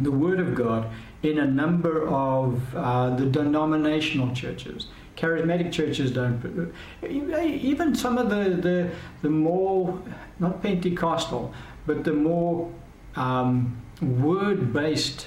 the 0.00 0.10
Word 0.10 0.40
of 0.40 0.54
God 0.54 0.90
in 1.22 1.38
a 1.38 1.46
number 1.46 2.08
of 2.08 2.74
uh, 2.74 3.10
the 3.16 3.26
denominational 3.26 4.34
churches 4.34 4.86
charismatic 5.18 5.72
churches 5.72 6.10
don't. 6.12 6.72
Even 7.02 7.94
some 7.94 8.18
of 8.18 8.30
the, 8.30 8.50
the, 8.50 8.90
the 9.22 9.28
more, 9.28 10.00
not 10.38 10.62
Pentecostal, 10.62 11.52
but 11.86 12.04
the 12.04 12.12
more 12.12 12.72
um, 13.16 13.76
word 14.00 14.72
based 14.72 15.26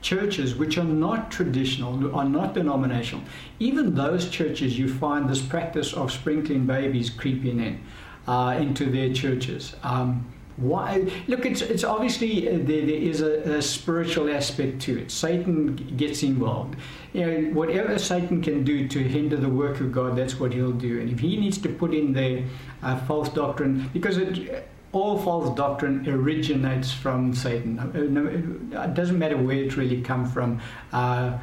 churches 0.00 0.54
which 0.54 0.78
are 0.78 0.84
not 0.84 1.30
traditional, 1.30 2.14
are 2.16 2.24
not 2.24 2.54
denominational, 2.54 3.22
even 3.58 3.94
those 3.94 4.30
churches 4.30 4.78
you 4.78 4.88
find 4.88 5.28
this 5.28 5.42
practice 5.42 5.92
of 5.92 6.10
sprinkling 6.10 6.66
babies 6.66 7.10
creeping 7.10 7.60
in 7.60 7.80
uh, 8.26 8.56
into 8.58 8.86
their 8.86 9.12
churches. 9.12 9.76
Um, 9.82 10.32
why? 10.56 11.10
Look, 11.26 11.46
it's 11.46 11.62
it's 11.62 11.84
obviously 11.84 12.48
uh, 12.48 12.52
there, 12.52 12.84
there 12.84 13.02
is 13.10 13.22
a, 13.22 13.56
a, 13.56 13.62
spiritual 13.62 14.30
aspect 14.30 14.82
to 14.82 14.98
it. 15.00 15.10
Satan 15.10 15.76
gets 15.96 16.22
involved. 16.22 16.76
You 17.12 17.26
know, 17.26 17.50
whatever 17.54 17.98
Satan 17.98 18.42
can 18.42 18.62
do 18.62 18.86
to 18.88 18.98
hinder 18.98 19.36
the 19.36 19.48
work 19.48 19.80
of 19.80 19.92
God, 19.92 20.16
that's 20.16 20.38
what 20.38 20.52
he'll 20.52 20.72
do. 20.72 21.00
And 21.00 21.10
if 21.10 21.20
he 21.20 21.36
needs 21.36 21.58
to 21.58 21.68
put 21.68 21.94
in 21.94 22.12
the 22.12 22.44
uh, 22.82 22.96
false 23.06 23.28
doctrine, 23.30 23.88
because 23.92 24.16
it, 24.18 24.68
all 24.92 25.18
false 25.18 25.54
doctrine 25.56 26.08
originates 26.08 26.92
from 26.92 27.32
Satan. 27.32 27.78
Uh, 27.78 28.84
it 28.84 28.94
doesn't 28.94 29.18
matter 29.18 29.36
where 29.36 29.56
it 29.56 29.76
really 29.76 30.02
come 30.02 30.26
from. 30.26 30.60
Uh, 30.92 31.38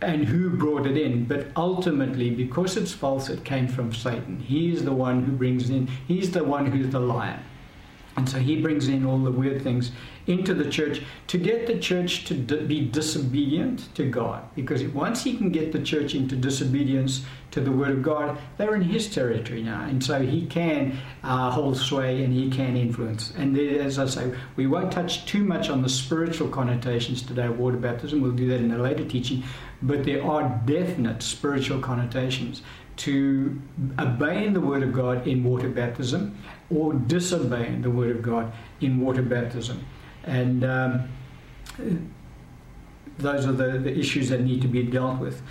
and 0.00 0.24
who 0.24 0.50
brought 0.50 0.86
it 0.86 0.96
in. 0.96 1.24
But 1.24 1.48
ultimately, 1.56 2.30
because 2.30 2.76
it's 2.76 2.92
false, 2.92 3.28
it 3.28 3.44
came 3.44 3.68
from 3.68 3.92
Satan. 3.92 4.38
He 4.38 4.72
is 4.72 4.84
the 4.84 4.92
one 4.92 5.24
who 5.24 5.32
brings 5.32 5.70
in, 5.70 5.88
he's 6.06 6.30
the 6.30 6.44
one 6.44 6.66
who's 6.66 6.90
the 6.90 7.00
liar. 7.00 7.40
And 8.18 8.28
so 8.28 8.40
he 8.40 8.60
brings 8.60 8.88
in 8.88 9.06
all 9.06 9.18
the 9.18 9.30
weird 9.30 9.62
things 9.62 9.92
into 10.26 10.52
the 10.52 10.68
church 10.68 11.02
to 11.28 11.38
get 11.38 11.68
the 11.68 11.78
church 11.78 12.24
to 12.24 12.34
be 12.34 12.84
disobedient 12.84 13.94
to 13.94 14.10
God. 14.10 14.42
Because 14.56 14.82
once 14.88 15.22
he 15.22 15.36
can 15.36 15.50
get 15.50 15.70
the 15.70 15.80
church 15.80 16.16
into 16.16 16.34
disobedience 16.34 17.24
to 17.52 17.60
the 17.60 17.70
Word 17.70 17.90
of 17.90 18.02
God, 18.02 18.36
they're 18.56 18.74
in 18.74 18.82
his 18.82 19.08
territory 19.08 19.62
now. 19.62 19.84
And 19.84 20.02
so 20.02 20.20
he 20.20 20.46
can 20.46 20.98
uh, 21.22 21.52
hold 21.52 21.76
sway 21.76 22.24
and 22.24 22.34
he 22.34 22.50
can 22.50 22.76
influence. 22.76 23.32
And 23.36 23.54
there, 23.54 23.80
as 23.80 24.00
I 24.00 24.06
say, 24.06 24.34
we 24.56 24.66
won't 24.66 24.90
touch 24.90 25.24
too 25.26 25.44
much 25.44 25.70
on 25.70 25.82
the 25.82 25.88
spiritual 25.88 26.48
connotations 26.48 27.22
today 27.22 27.46
of 27.46 27.56
water 27.56 27.76
baptism. 27.76 28.20
We'll 28.20 28.32
do 28.32 28.48
that 28.48 28.58
in 28.58 28.72
a 28.72 28.78
later 28.78 29.04
teaching. 29.04 29.44
But 29.80 30.02
there 30.02 30.24
are 30.24 30.60
definite 30.66 31.22
spiritual 31.22 31.78
connotations 31.78 32.62
to 32.98 33.60
obeying 33.98 34.52
the 34.52 34.60
Word 34.60 34.82
of 34.82 34.92
God 34.92 35.26
in 35.26 35.44
water 35.44 35.68
baptism 35.68 36.36
or 36.70 36.92
disobeying 36.94 37.82
the 37.82 37.90
Word 37.90 38.14
of 38.14 38.22
God 38.22 38.52
in 38.80 39.00
water 39.00 39.22
baptism. 39.22 39.84
And 40.24 40.64
um, 40.64 41.08
those 43.18 43.46
are 43.46 43.52
the, 43.52 43.78
the 43.78 43.96
issues 43.96 44.28
that 44.28 44.40
need 44.40 44.62
to 44.62 44.68
be 44.68 44.82
dealt 44.82 45.18
with. 45.18 45.42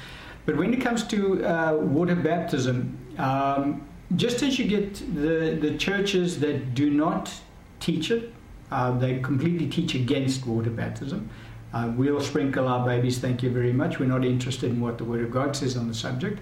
But 0.46 0.58
when 0.58 0.74
it 0.74 0.82
comes 0.82 1.04
to 1.08 1.46
uh, 1.46 1.76
water 1.76 2.16
baptism, 2.16 2.98
um, 3.18 3.86
just 4.16 4.44
as 4.44 4.58
you 4.58 4.68
get 4.68 4.94
the, 5.16 5.58
the 5.60 5.78
churches 5.78 6.40
that 6.40 6.74
do 6.74 6.90
not 6.90 7.34
teach 7.80 8.12
it, 8.12 8.34
uh, 8.72 8.92
they 8.98 9.20
completely 9.20 9.68
teach 9.68 9.96
against 9.96 10.46
water 10.46 10.70
baptism. 10.70 11.30
Uh, 11.74 11.92
we'll 11.96 12.22
sprinkle 12.22 12.68
our 12.68 12.86
babies, 12.86 13.20
thank 13.20 13.44
you 13.44 13.50
very 13.50 13.74
much. 13.74 14.00
We're 14.00 14.06
not 14.06 14.24
interested 14.24 14.72
in 14.72 14.80
what 14.80 14.98
the 14.98 15.04
Word 15.04 15.22
of 15.22 15.32
God 15.32 15.56
says 15.56 15.76
on 15.76 15.88
the 15.88 15.94
subject. 15.94 16.40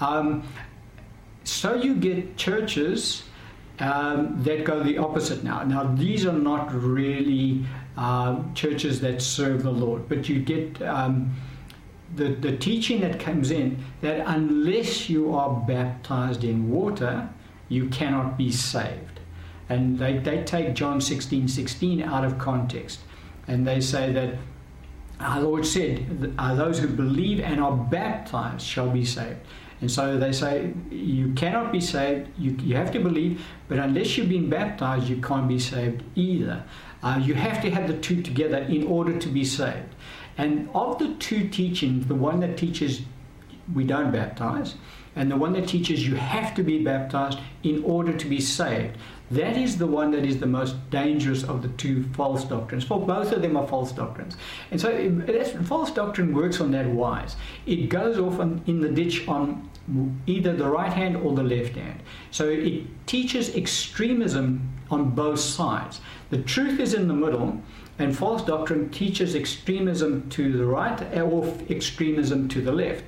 Um, 0.00 0.42
so 1.44 1.74
you 1.74 1.94
get 1.94 2.36
churches 2.36 3.24
um, 3.78 4.42
that 4.42 4.64
go 4.64 4.82
the 4.82 4.98
opposite 4.98 5.44
now. 5.44 5.62
Now, 5.62 5.84
these 5.94 6.26
are 6.26 6.32
not 6.32 6.72
really 6.74 7.64
uh, 7.96 8.42
churches 8.54 9.00
that 9.00 9.22
serve 9.22 9.62
the 9.62 9.70
Lord, 9.70 10.08
but 10.08 10.28
you 10.28 10.40
get 10.40 10.80
um, 10.82 11.34
the, 12.14 12.28
the 12.28 12.56
teaching 12.56 13.00
that 13.00 13.20
comes 13.20 13.50
in 13.50 13.82
that 14.00 14.22
unless 14.26 15.08
you 15.08 15.34
are 15.34 15.50
baptized 15.66 16.44
in 16.44 16.70
water, 16.70 17.28
you 17.68 17.88
cannot 17.88 18.38
be 18.38 18.50
saved. 18.50 19.20
And 19.68 19.98
they, 19.98 20.18
they 20.18 20.44
take 20.44 20.74
John 20.74 21.00
16 21.00 21.48
16 21.48 22.02
out 22.02 22.24
of 22.24 22.38
context. 22.38 23.00
And 23.48 23.66
they 23.66 23.80
say 23.80 24.12
that 24.12 24.34
our 25.18 25.40
Lord 25.40 25.66
said, 25.66 26.36
Those 26.36 26.78
who 26.78 26.88
believe 26.88 27.40
and 27.40 27.60
are 27.60 27.76
baptized 27.76 28.64
shall 28.64 28.90
be 28.90 29.04
saved. 29.04 29.40
And 29.80 29.90
so 29.90 30.16
they 30.16 30.32
say 30.32 30.72
you 30.90 31.32
cannot 31.34 31.70
be 31.70 31.80
saved, 31.80 32.28
you, 32.38 32.56
you 32.62 32.76
have 32.76 32.90
to 32.92 32.98
believe, 32.98 33.44
but 33.68 33.78
unless 33.78 34.16
you've 34.16 34.28
been 34.28 34.48
baptized, 34.48 35.08
you 35.08 35.20
can't 35.20 35.48
be 35.48 35.58
saved 35.58 36.02
either. 36.14 36.64
Uh, 37.02 37.20
you 37.22 37.34
have 37.34 37.60
to 37.62 37.70
have 37.70 37.86
the 37.86 37.98
two 37.98 38.22
together 38.22 38.58
in 38.58 38.86
order 38.86 39.18
to 39.18 39.28
be 39.28 39.44
saved. 39.44 39.94
And 40.38 40.68
of 40.74 40.98
the 40.98 41.14
two 41.14 41.48
teachings, 41.48 42.06
the 42.06 42.14
one 42.14 42.40
that 42.40 42.56
teaches 42.56 43.02
we 43.74 43.84
don't 43.84 44.12
baptize, 44.12 44.76
and 45.14 45.30
the 45.30 45.36
one 45.36 45.52
that 45.54 45.66
teaches 45.66 46.06
you 46.06 46.14
have 46.14 46.54
to 46.54 46.62
be 46.62 46.82
baptized 46.84 47.38
in 47.62 47.82
order 47.84 48.12
to 48.12 48.26
be 48.28 48.40
saved, 48.40 48.96
that 49.30 49.56
is 49.56 49.76
the 49.76 49.86
one 49.86 50.12
that 50.12 50.24
is 50.24 50.38
the 50.38 50.46
most 50.46 50.76
dangerous 50.90 51.42
of 51.42 51.62
the 51.62 51.68
two 51.68 52.04
false 52.14 52.44
doctrines. 52.44 52.84
For 52.84 53.00
both 53.00 53.32
of 53.32 53.42
them 53.42 53.56
are 53.56 53.66
false 53.66 53.92
doctrines. 53.92 54.36
And 54.70 54.80
so 54.80 54.88
it, 54.90 55.50
false 55.66 55.90
doctrine 55.90 56.34
works 56.34 56.60
on 56.60 56.70
that 56.72 56.86
wise. 56.86 57.36
It 57.66 57.88
goes 57.88 58.18
off 58.18 58.38
on, 58.38 58.62
in 58.66 58.80
the 58.80 58.88
ditch 58.88 59.26
on 59.26 59.68
either 60.26 60.54
the 60.54 60.68
right 60.68 60.92
hand 60.92 61.16
or 61.16 61.34
the 61.34 61.42
left 61.42 61.74
hand. 61.76 62.00
So 62.30 62.48
it 62.48 62.84
teaches 63.06 63.54
extremism 63.56 64.68
on 64.90 65.10
both 65.10 65.40
sides. 65.40 66.00
The 66.30 66.42
truth 66.42 66.80
is 66.80 66.94
in 66.94 67.08
the 67.08 67.14
middle, 67.14 67.60
and 67.98 68.16
false 68.16 68.42
doctrine 68.42 68.90
teaches 68.90 69.34
extremism 69.34 70.28
to 70.30 70.52
the 70.52 70.64
right 70.64 71.00
or 71.16 71.52
extremism 71.70 72.48
to 72.48 72.60
the 72.60 72.72
left. 72.72 73.04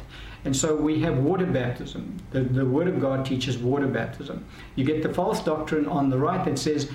And 0.49 0.57
so 0.57 0.75
we 0.75 0.99
have 1.01 1.19
water 1.19 1.45
baptism. 1.45 2.17
The, 2.31 2.41
the 2.41 2.65
Word 2.65 2.89
of 2.89 3.03
God 3.03 3.27
teaches 3.27 3.59
water 3.59 3.87
baptism. 3.87 4.47
You 4.77 4.85
get 4.87 5.03
the 5.03 5.13
false 5.13 5.45
doctrine 5.45 5.85
on 5.85 6.09
the 6.09 6.17
right 6.17 6.43
that 6.47 6.59
says 6.59 6.91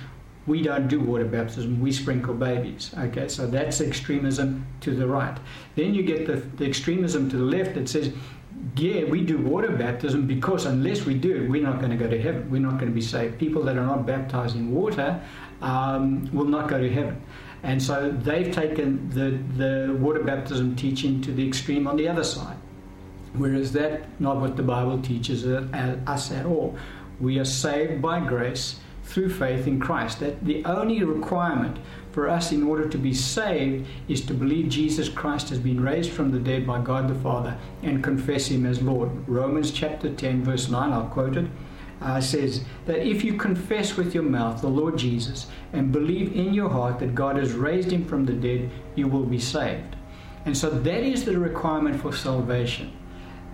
we 0.48 0.60
don't 0.60 0.88
do 0.88 0.98
water 0.98 1.24
baptism, 1.24 1.80
we 1.80 1.92
sprinkle 1.92 2.34
babies. 2.34 2.92
Okay, 2.98 3.28
so 3.28 3.46
that's 3.46 3.80
extremism 3.80 4.66
to 4.80 4.90
the 4.90 5.06
right. 5.06 5.38
Then 5.76 5.94
you 5.94 6.02
get 6.02 6.26
the, 6.26 6.38
the 6.56 6.66
extremism 6.66 7.30
to 7.30 7.36
the 7.36 7.44
left 7.44 7.76
that 7.76 7.88
says, 7.88 8.12
yeah, 8.74 9.04
we 9.04 9.20
do 9.20 9.38
water 9.38 9.70
baptism 9.70 10.26
because 10.26 10.66
unless 10.66 11.04
we 11.04 11.14
do 11.14 11.44
it, 11.44 11.48
we're 11.48 11.62
not 11.62 11.78
going 11.78 11.92
to 11.92 11.96
go 11.96 12.10
to 12.10 12.20
heaven. 12.20 12.50
We're 12.50 12.60
not 12.60 12.80
going 12.80 12.90
to 12.90 12.94
be 12.94 13.00
saved. 13.00 13.38
People 13.38 13.62
that 13.62 13.78
are 13.78 13.86
not 13.86 14.04
baptized 14.04 14.56
in 14.56 14.74
water 14.74 15.22
um, 15.62 16.28
will 16.32 16.44
not 16.44 16.68
go 16.68 16.80
to 16.80 16.92
heaven. 16.92 17.22
And 17.62 17.80
so 17.80 18.10
they've 18.10 18.52
taken 18.52 19.08
the, 19.10 19.38
the 19.56 19.94
water 19.94 20.24
baptism 20.24 20.74
teaching 20.74 21.20
to 21.22 21.30
the 21.30 21.46
extreme 21.46 21.86
on 21.86 21.96
the 21.96 22.08
other 22.08 22.24
side. 22.24 22.56
Whereas 23.34 23.72
that 23.72 24.20
not 24.20 24.40
what 24.40 24.56
the 24.56 24.62
Bible 24.62 25.02
teaches 25.02 25.44
us 25.44 26.30
at 26.30 26.46
all. 26.46 26.76
We 27.20 27.38
are 27.38 27.44
saved 27.44 28.00
by 28.00 28.20
grace 28.20 28.76
through 29.02 29.30
faith 29.30 29.66
in 29.66 29.80
Christ. 29.80 30.20
That 30.20 30.44
the 30.44 30.64
only 30.64 31.02
requirement 31.02 31.78
for 32.12 32.28
us 32.28 32.52
in 32.52 32.62
order 32.62 32.88
to 32.88 32.96
be 32.96 33.12
saved 33.12 33.86
is 34.08 34.24
to 34.26 34.34
believe 34.34 34.68
Jesus 34.68 35.08
Christ 35.08 35.48
has 35.48 35.58
been 35.58 35.82
raised 35.82 36.12
from 36.12 36.30
the 36.30 36.38
dead 36.38 36.64
by 36.64 36.80
God 36.80 37.08
the 37.08 37.14
Father 37.16 37.56
and 37.82 38.04
confess 38.04 38.46
him 38.46 38.64
as 38.66 38.80
Lord. 38.80 39.10
Romans 39.28 39.72
chapter 39.72 40.12
10 40.14 40.44
verse 40.44 40.68
9, 40.68 40.92
I'll 40.92 41.06
quote 41.06 41.36
it. 41.36 41.46
Uh, 42.00 42.20
says 42.20 42.64
that 42.86 43.06
if 43.06 43.24
you 43.24 43.34
confess 43.34 43.96
with 43.96 44.14
your 44.14 44.24
mouth 44.24 44.60
the 44.60 44.68
Lord 44.68 44.98
Jesus 44.98 45.46
and 45.72 45.90
believe 45.90 46.34
in 46.36 46.52
your 46.52 46.68
heart 46.68 46.98
that 46.98 47.14
God 47.14 47.36
has 47.36 47.52
raised 47.52 47.90
him 47.90 48.04
from 48.04 48.26
the 48.26 48.32
dead, 48.32 48.70
you 48.94 49.08
will 49.08 49.24
be 49.24 49.38
saved. 49.38 49.96
And 50.44 50.56
so 50.56 50.68
that 50.68 51.02
is 51.02 51.24
the 51.24 51.38
requirement 51.38 52.00
for 52.00 52.12
salvation 52.12 52.92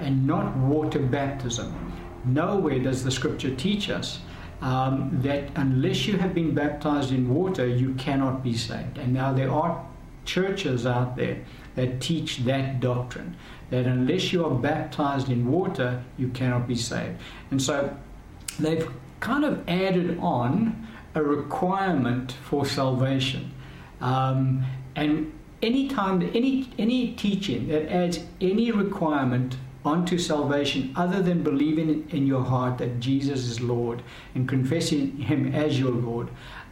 and 0.03 0.27
not 0.27 0.57
water 0.57 0.99
baptism. 0.99 1.93
Nowhere 2.25 2.79
does 2.79 3.05
the 3.05 3.11
scripture 3.11 3.55
teach 3.55 3.89
us 3.91 4.21
um, 4.61 5.11
that 5.23 5.51
unless 5.57 6.07
you 6.07 6.19
have 6.19 6.35
been 6.35 6.55
baptized 6.55 7.13
in 7.13 7.33
water, 7.35 7.67
you 7.67 7.95
cannot 7.95 8.43
be 8.43 8.55
saved. 8.55 8.99
And 8.99 9.13
now 9.15 9.33
there 9.33 9.51
are 9.51 9.85
churches 10.25 10.87
out 10.87 11.17
there 11.17 11.43
that 11.77 12.01
teach 12.01 12.39
that 12.39 12.81
doctrine 12.81 13.37
that 13.71 13.87
unless 13.87 14.33
you 14.33 14.45
are 14.45 14.51
baptized 14.51 15.31
in 15.31 15.51
water, 15.51 16.03
you 16.19 16.29
cannot 16.29 16.67
be 16.67 16.75
saved. 16.75 17.17
And 17.51 17.63
so 17.63 17.97
they've 18.59 18.89
kind 19.21 19.45
of 19.45 19.67
added 19.69 20.19
on 20.19 20.87
a 21.15 21.23
requirement 21.23 22.33
for 22.45 22.67
salvation. 22.67 23.53
Um, 24.01 24.65
and 24.97 25.33
anytime, 25.63 26.23
any, 26.35 26.71
any 26.79 27.13
teaching 27.13 27.69
that 27.69 27.91
adds 27.93 28.21
any 28.41 28.71
requirement 28.73 29.57
onto 29.85 30.19
salvation 30.19 30.93
other 30.97 31.23
than 31.23 31.43
believing 31.43 32.09
in 32.11 32.27
your 32.27 32.45
heart 32.45 32.79
that 32.79 33.01
Jesus 33.01 33.47
is 33.47 33.61
Lord 33.61 34.03
and 34.35 34.49
confessing 34.49 35.16
Him 35.19 35.55
as 35.55 35.79
your 35.79 35.93
Lord 35.93 36.29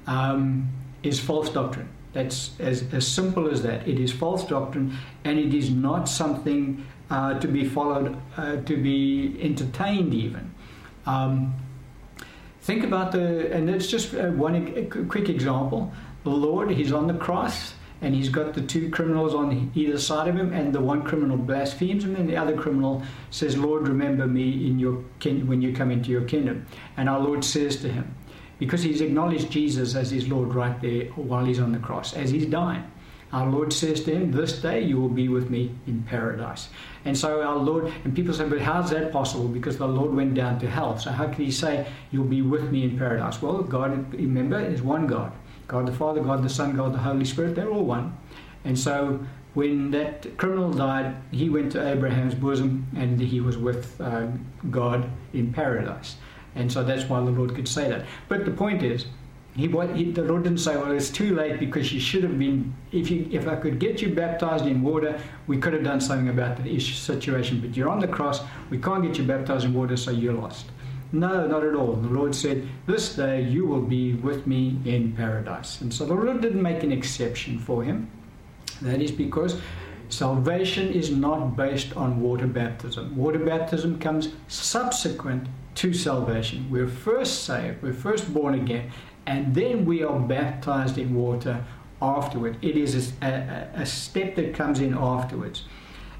um, 0.07 0.68
is 1.03 1.18
false 1.18 1.51
doctrine. 1.51 1.88
That's 2.12 2.59
as, 2.59 2.85
as 2.92 3.07
simple 3.07 3.51
as 3.51 3.62
that. 3.62 3.87
It 3.87 3.99
is 3.99 4.12
false 4.12 4.44
doctrine 4.44 4.97
and 5.25 5.38
it 5.38 5.55
is 5.55 5.71
not 5.71 6.09
something 6.09 6.87
uh, 7.11 7.38
to 7.38 7.49
be 7.49 7.66
followed, 7.66 8.16
uh, 8.37 8.57
to 8.57 8.77
be 8.77 9.38
entertained, 9.40 10.12
even. 10.12 10.55
Um, 11.07 11.55
think 12.61 12.85
about 12.85 13.12
the, 13.12 13.53
and 13.53 13.71
it's 13.71 13.87
just 13.87 14.14
uh, 14.14 14.29
one 14.29 14.90
quick 15.09 15.29
example. 15.29 15.92
The 16.25 16.31
Lord, 16.31 16.71
He's 16.71 16.92
on 16.92 17.07
the 17.07 17.14
cross 17.14 17.73
and 18.00 18.14
he's 18.14 18.28
got 18.28 18.54
the 18.54 18.62
two 18.62 18.90
criminals 18.90 19.34
on 19.34 19.70
either 19.74 19.98
side 19.98 20.28
of 20.28 20.37
him, 20.37 20.52
and 20.52 20.72
the 20.72 20.80
one 20.80 21.02
criminal 21.02 21.37
blasphemes 21.37 22.04
him, 22.04 22.16
and 22.16 22.28
the 22.28 22.37
other 22.37 22.56
criminal 22.56 23.02
says, 23.30 23.56
"Lord, 23.56 23.88
remember 23.88 24.26
me 24.26 24.66
in 24.66 24.78
your 24.78 25.02
kin- 25.18 25.46
when 25.46 25.62
you 25.62 25.72
come 25.72 25.90
into 25.90 26.11
your 26.11 26.22
kingdom." 26.22 26.66
And 26.96 27.08
our 27.08 27.20
Lord 27.20 27.44
says 27.44 27.76
to 27.76 27.88
him, 27.88 28.14
because 28.58 28.82
he's 28.82 29.00
acknowledged 29.00 29.50
Jesus 29.50 29.94
as 29.94 30.11
his 30.11 30.28
Lord 30.28 30.54
right 30.54 30.80
there 30.80 31.06
while 31.12 31.44
he's 31.44 31.61
on 31.61 31.72
the 31.72 31.78
cross, 31.78 32.12
as 32.14 32.30
he's 32.30 32.46
dying. 32.46 32.84
Our 33.32 33.50
Lord 33.50 33.72
says 33.74 34.02
to 34.04 34.14
him, 34.14 34.32
This 34.32 34.61
day 34.61 34.82
you 34.82 34.98
will 34.98 35.11
be 35.11 35.28
with 35.28 35.50
me 35.50 35.74
in 35.87 36.02
paradise. 36.02 36.70
And 37.04 37.16
so 37.16 37.42
our 37.42 37.56
Lord, 37.56 37.92
and 38.04 38.16
people 38.16 38.32
say, 38.32 38.48
But 38.48 38.61
how's 38.61 38.90
that 38.90 39.12
possible? 39.12 39.48
Because 39.48 39.76
the 39.76 39.87
Lord 39.87 40.14
went 40.14 40.34
down 40.34 40.58
to 40.61 40.70
hell. 40.70 40.98
So 40.98 41.11
how 41.11 41.26
can 41.26 41.44
he 41.44 41.50
say, 41.50 41.87
You'll 42.11 42.24
be 42.24 42.40
with 42.40 42.72
me 42.72 42.84
in 42.84 42.96
paradise? 42.98 43.42
Well, 43.42 43.62
God, 43.62 44.12
remember, 44.14 44.58
is 44.58 44.82
one 44.82 45.06
God. 45.06 45.32
God 45.68 45.87
the 45.87 45.92
Father, 45.92 46.20
God 46.20 46.42
the 46.42 46.48
Son, 46.48 46.76
God 46.76 46.94
the 46.94 46.98
Holy 46.98 47.24
Spirit, 47.24 47.54
they're 47.54 47.70
all 47.70 47.85
one. 47.85 48.16
And 48.64 48.78
so 48.78 49.20
when 49.54 49.90
that 49.92 50.37
criminal 50.38 50.72
died, 50.72 51.16
he 51.31 51.48
went 51.50 51.72
to 51.72 51.87
Abraham's 51.87 52.35
bosom 52.35 52.87
and 52.96 53.20
he 53.20 53.40
was 53.40 53.57
with 53.57 54.00
uh, 54.00 54.26
God 54.70 55.09
in 55.33 55.52
paradise. 55.52 56.16
And 56.54 56.72
so 56.72 56.83
that's 56.83 57.09
why 57.09 57.20
the 57.20 57.31
Lord 57.31 57.54
could 57.54 57.68
say 57.68 57.88
that. 57.88 58.07
But 58.28 58.44
the 58.44 58.50
point 58.50 58.83
is, 58.83 59.07
he, 59.54 59.66
he, 59.66 60.12
the 60.12 60.22
Lord 60.22 60.44
didn't 60.44 60.61
say, 60.61 60.76
well, 60.76 60.92
it's 60.92 61.11
too 61.11 61.35
late 61.35 61.59
because 61.59 61.92
you 61.92 61.98
should 61.98 62.22
have 62.22 62.38
been, 62.38 62.74
if, 62.92 63.11
you, 63.11 63.28
if 63.33 63.48
I 63.48 63.57
could 63.57 63.78
get 63.78 64.00
you 64.00 64.14
baptized 64.14 64.66
in 64.66 64.83
water, 64.83 65.20
we 65.48 65.59
could 65.59 65.72
have 65.72 65.83
done 65.83 66.00
something 66.00 66.28
about 66.28 66.62
the 66.62 66.78
situation. 66.78 67.61
But 67.61 67.76
you're 67.76 67.88
on 67.88 67.98
the 67.98 68.09
cross, 68.09 68.40
we 68.70 68.78
can't 68.78 69.02
get 69.02 69.18
you 69.18 69.24
baptized 69.24 69.64
in 69.64 69.74
water, 69.74 69.96
so 69.96 70.12
you're 70.12 70.35
lost. 70.35 70.66
No, 71.11 71.47
not 71.47 71.64
at 71.64 71.75
all. 71.75 71.94
The 71.94 72.09
Lord 72.09 72.35
said, 72.35 72.68
This 72.87 73.14
day 73.14 73.42
you 73.42 73.66
will 73.66 73.81
be 73.81 74.14
with 74.14 74.47
me 74.47 74.79
in 74.85 75.12
paradise. 75.12 75.81
And 75.81 75.92
so 75.92 76.05
the 76.05 76.14
Lord 76.14 76.40
didn't 76.42 76.62
make 76.62 76.83
an 76.83 76.92
exception 76.92 77.59
for 77.59 77.83
him. 77.83 78.11
That 78.83 79.01
is 79.01 79.11
because 79.11 79.61
salvation 80.11 80.88
is 80.88 81.11
not 81.11 81.57
based 81.57 81.97
on 81.97 82.21
water 82.21 82.47
baptism. 82.47 83.16
Water 83.16 83.38
baptism 83.38 83.99
comes 83.99 84.31
subsequent 84.49 85.49
to 85.77 85.94
salvation. 85.94 86.68
We're 86.71 86.88
first 86.88 87.44
saved, 87.44 87.83
we're 87.83 87.92
first 87.92 88.33
born 88.33 88.55
again, 88.55 88.90
and 89.27 89.55
then 89.55 89.85
we 89.85 90.03
are 90.03 90.18
baptized 90.18 90.99
in 90.99 91.14
water 91.14 91.64
afterward. 92.03 92.57
It 92.62 92.77
is 92.77 93.12
a, 93.23 93.71
a, 93.77 93.83
a 93.83 93.87
step 93.87 94.35
that 94.37 94.55
comes 94.55 94.81
in 94.81 94.94
afterwards. 94.94 95.64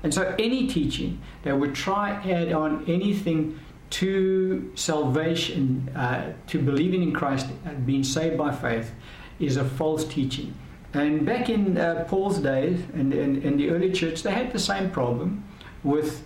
And 0.03 0.15
so 0.15 0.35
any 0.39 0.69
teaching 0.69 1.21
that 1.43 1.59
would 1.59 1.75
try 1.75 2.11
add 2.11 2.53
on 2.53 2.85
anything 2.87 3.59
to 3.91 4.71
salvation, 4.75 5.91
uh, 5.95 6.33
to 6.49 6.61
believing 6.61 7.03
in 7.03 7.13
Christ 7.13 7.47
and 7.65 7.87
being 7.87 8.05
saved 8.05 8.37
by 8.37 8.53
faith, 8.55 8.93
is 9.41 9.57
a 9.57 9.65
false 9.65 10.05
teaching. 10.05 10.55
And 10.95 11.25
back 11.25 11.49
in 11.49 11.77
uh, 11.77 12.07
Paul's 12.09 12.39
days, 12.39 12.81
in, 12.95 13.13
in, 13.13 13.43
in, 13.43 13.57
the 13.57 13.71
early 13.71 13.93
church, 13.93 14.23
they 14.23 14.33
had 14.33 14.53
the 14.53 14.59
same 14.59 14.91
problem 14.91 15.45
with 15.85 16.25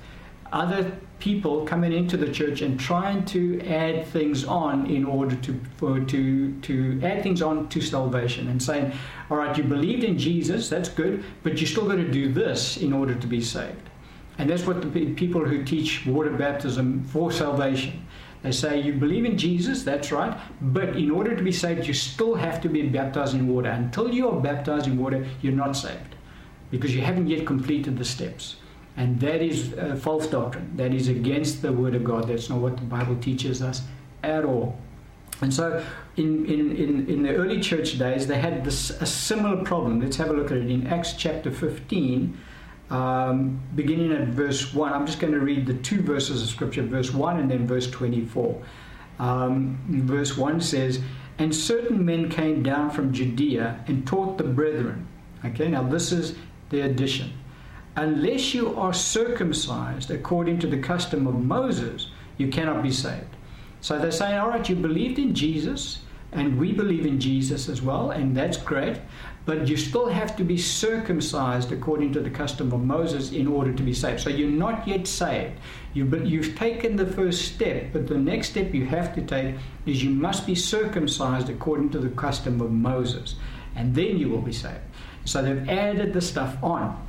other 0.52 0.96
people 1.18 1.64
coming 1.64 1.92
into 1.92 2.16
the 2.16 2.30
church 2.30 2.62
and 2.62 2.78
trying 2.78 3.24
to 3.24 3.60
add 3.66 4.06
things 4.06 4.44
on 4.44 4.86
in 4.86 5.04
order 5.04 5.36
to 5.36 5.58
for, 5.76 6.00
to 6.00 6.52
to 6.60 7.00
add 7.02 7.22
things 7.22 7.40
on 7.40 7.68
to 7.68 7.80
salvation 7.80 8.48
and 8.48 8.62
saying, 8.62 8.92
all 9.30 9.36
right, 9.36 9.56
you 9.56 9.64
believed 9.64 10.04
in 10.04 10.18
Jesus, 10.18 10.68
that's 10.68 10.88
good, 10.88 11.24
but 11.42 11.60
you 11.60 11.66
still 11.66 11.86
got 11.86 11.96
to 11.96 12.10
do 12.10 12.32
this 12.32 12.76
in 12.76 12.92
order 12.92 13.14
to 13.14 13.26
be 13.26 13.40
saved. 13.40 13.88
And 14.38 14.48
that's 14.48 14.66
what 14.66 14.80
the 14.80 15.14
people 15.14 15.44
who 15.44 15.62
teach 15.64 16.06
water 16.06 16.30
baptism 16.30 17.04
for 17.04 17.30
salvation. 17.30 18.06
They 18.42 18.50
say 18.50 18.80
you 18.80 18.94
believe 18.94 19.24
in 19.24 19.38
Jesus, 19.38 19.84
that's 19.84 20.10
right, 20.10 20.36
but 20.60 20.96
in 20.96 21.10
order 21.10 21.36
to 21.36 21.42
be 21.42 21.52
saved, 21.52 21.86
you 21.86 21.94
still 21.94 22.34
have 22.34 22.60
to 22.62 22.68
be 22.68 22.82
baptized 22.82 23.34
in 23.34 23.46
water. 23.46 23.68
Until 23.68 24.12
you 24.12 24.28
are 24.28 24.40
baptized 24.40 24.88
in 24.88 24.98
water, 24.98 25.26
you're 25.42 25.52
not 25.52 25.76
saved 25.76 26.16
because 26.70 26.94
you 26.94 27.02
haven't 27.02 27.28
yet 27.28 27.46
completed 27.46 27.98
the 27.98 28.04
steps. 28.04 28.56
And 28.96 29.20
that 29.20 29.42
is 29.42 29.72
a 29.74 29.96
false 29.96 30.26
doctrine. 30.26 30.76
That 30.76 30.92
is 30.92 31.08
against 31.08 31.62
the 31.62 31.72
Word 31.72 31.94
of 31.94 32.02
God. 32.02 32.28
That's 32.28 32.50
not 32.50 32.58
what 32.58 32.76
the 32.76 32.82
Bible 32.82 33.16
teaches 33.16 33.62
us 33.62 33.82
at 34.22 34.44
all. 34.44 34.76
And 35.40 35.52
so, 35.52 35.84
in, 36.16 36.44
in, 36.46 36.76
in, 36.76 37.08
in 37.08 37.22
the 37.22 37.34
early 37.34 37.60
church 37.60 37.98
days, 37.98 38.26
they 38.26 38.38
had 38.38 38.64
this, 38.64 38.90
a 38.90 39.06
similar 39.06 39.64
problem. 39.64 40.00
Let's 40.00 40.16
have 40.16 40.30
a 40.30 40.32
look 40.32 40.50
at 40.50 40.58
it 40.58 40.70
in 40.70 40.86
Acts 40.86 41.14
chapter 41.14 41.50
15, 41.50 42.38
um, 42.92 43.60
beginning 43.74 44.12
at 44.12 44.28
verse 44.28 44.72
1. 44.72 44.92
I'm 44.92 45.06
just 45.06 45.18
going 45.18 45.32
to 45.32 45.40
read 45.40 45.66
the 45.66 45.74
two 45.74 46.02
verses 46.02 46.42
of 46.42 46.48
Scripture, 46.48 46.82
verse 46.82 47.12
1 47.12 47.40
and 47.40 47.50
then 47.50 47.66
verse 47.66 47.90
24. 47.90 48.62
Um, 49.18 49.78
verse 49.88 50.36
1 50.36 50.60
says, 50.60 51.00
And 51.38 51.54
certain 51.54 52.04
men 52.04 52.28
came 52.28 52.62
down 52.62 52.90
from 52.90 53.12
Judea 53.12 53.84
and 53.86 54.06
taught 54.06 54.38
the 54.38 54.44
brethren. 54.44 55.06
Okay, 55.44 55.68
now 55.68 55.82
this 55.82 56.12
is 56.12 56.36
the 56.70 56.82
addition 56.82 57.32
unless 57.96 58.54
you 58.54 58.74
are 58.78 58.92
circumcised 58.92 60.10
according 60.10 60.58
to 60.60 60.66
the 60.66 60.78
custom 60.78 61.26
of 61.26 61.34
Moses, 61.34 62.08
you 62.38 62.48
cannot 62.48 62.82
be 62.82 62.90
saved. 62.90 63.36
So 63.80 63.98
they're 63.98 64.10
saying, 64.10 64.38
all 64.38 64.48
right, 64.48 64.68
you 64.68 64.76
believed 64.76 65.18
in 65.18 65.34
Jesus, 65.34 66.00
and 66.32 66.58
we 66.58 66.72
believe 66.72 67.04
in 67.04 67.20
Jesus 67.20 67.68
as 67.68 67.82
well, 67.82 68.10
and 68.10 68.34
that's 68.34 68.56
great, 68.56 69.00
but 69.44 69.66
you 69.66 69.76
still 69.76 70.08
have 70.08 70.36
to 70.36 70.44
be 70.44 70.56
circumcised 70.56 71.72
according 71.72 72.12
to 72.12 72.20
the 72.20 72.30
custom 72.30 72.72
of 72.72 72.80
Moses 72.80 73.32
in 73.32 73.46
order 73.46 73.72
to 73.72 73.82
be 73.82 73.92
saved. 73.92 74.20
So 74.20 74.30
you're 74.30 74.48
not 74.48 74.86
yet 74.86 75.06
saved. 75.06 75.54
You've, 75.94 76.24
you've 76.24 76.56
taken 76.56 76.96
the 76.96 77.06
first 77.06 77.54
step, 77.54 77.86
but 77.92 78.06
the 78.06 78.18
next 78.18 78.50
step 78.50 78.72
you 78.72 78.86
have 78.86 79.14
to 79.16 79.22
take 79.22 79.56
is 79.84 80.02
you 80.02 80.10
must 80.10 80.46
be 80.46 80.54
circumcised 80.54 81.48
according 81.48 81.90
to 81.90 81.98
the 81.98 82.10
custom 82.10 82.60
of 82.60 82.70
Moses, 82.70 83.34
and 83.74 83.94
then 83.94 84.16
you 84.18 84.28
will 84.28 84.42
be 84.42 84.52
saved. 84.52 84.80
So 85.24 85.42
they've 85.42 85.68
added 85.68 86.12
the 86.12 86.20
stuff 86.20 86.56
on. 86.62 87.04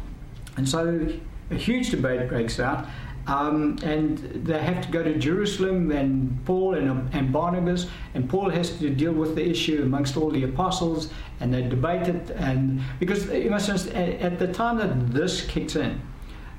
And 0.57 0.67
so 0.67 1.07
a 1.51 1.55
huge 1.55 1.91
debate 1.91 2.29
breaks 2.29 2.59
out. 2.59 2.87
Um, 3.25 3.77
and 3.83 4.17
they 4.17 4.59
have 4.59 4.85
to 4.85 4.91
go 4.91 5.01
to 5.01 5.17
Jerusalem, 5.17 5.91
and 5.91 6.43
Paul 6.45 6.73
and, 6.73 7.13
and, 7.13 7.31
Barnabas, 7.31 7.87
and 8.13 8.29
Paul 8.29 8.49
has 8.49 8.77
to 8.79 8.89
deal 8.89 9.13
with 9.13 9.35
the 9.35 9.49
issue 9.49 9.81
amongst 9.81 10.17
all 10.17 10.29
the 10.29 10.43
apostles, 10.43 11.09
and 11.39 11.53
they 11.53 11.61
debate 11.61 12.07
it. 12.07 12.31
And 12.31 12.81
because 12.99 13.29
you 13.29 13.49
must 13.49 13.69
understand, 13.69 14.21
at 14.21 14.39
the 14.39 14.51
time 14.51 14.77
that 14.77 15.13
this 15.13 15.45
kicks 15.45 15.77
in, 15.77 16.01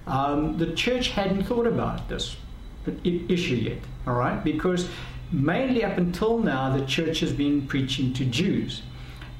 um, 0.07 0.57
the 0.57 0.73
church 0.73 1.11
hadn't 1.11 1.45
thought 1.45 1.67
about 1.67 2.09
this 2.09 2.37
issue 3.05 3.57
yet, 3.57 3.79
all 4.07 4.15
right? 4.15 4.43
Because 4.43 4.89
mainly 5.33 5.85
up 5.85 5.99
until 5.99 6.39
now, 6.39 6.75
the 6.75 6.85
church 6.87 7.21
has 7.21 7.33
been 7.33 7.67
preaching 7.67 8.13
to 8.15 8.25
Jews. 8.25 8.83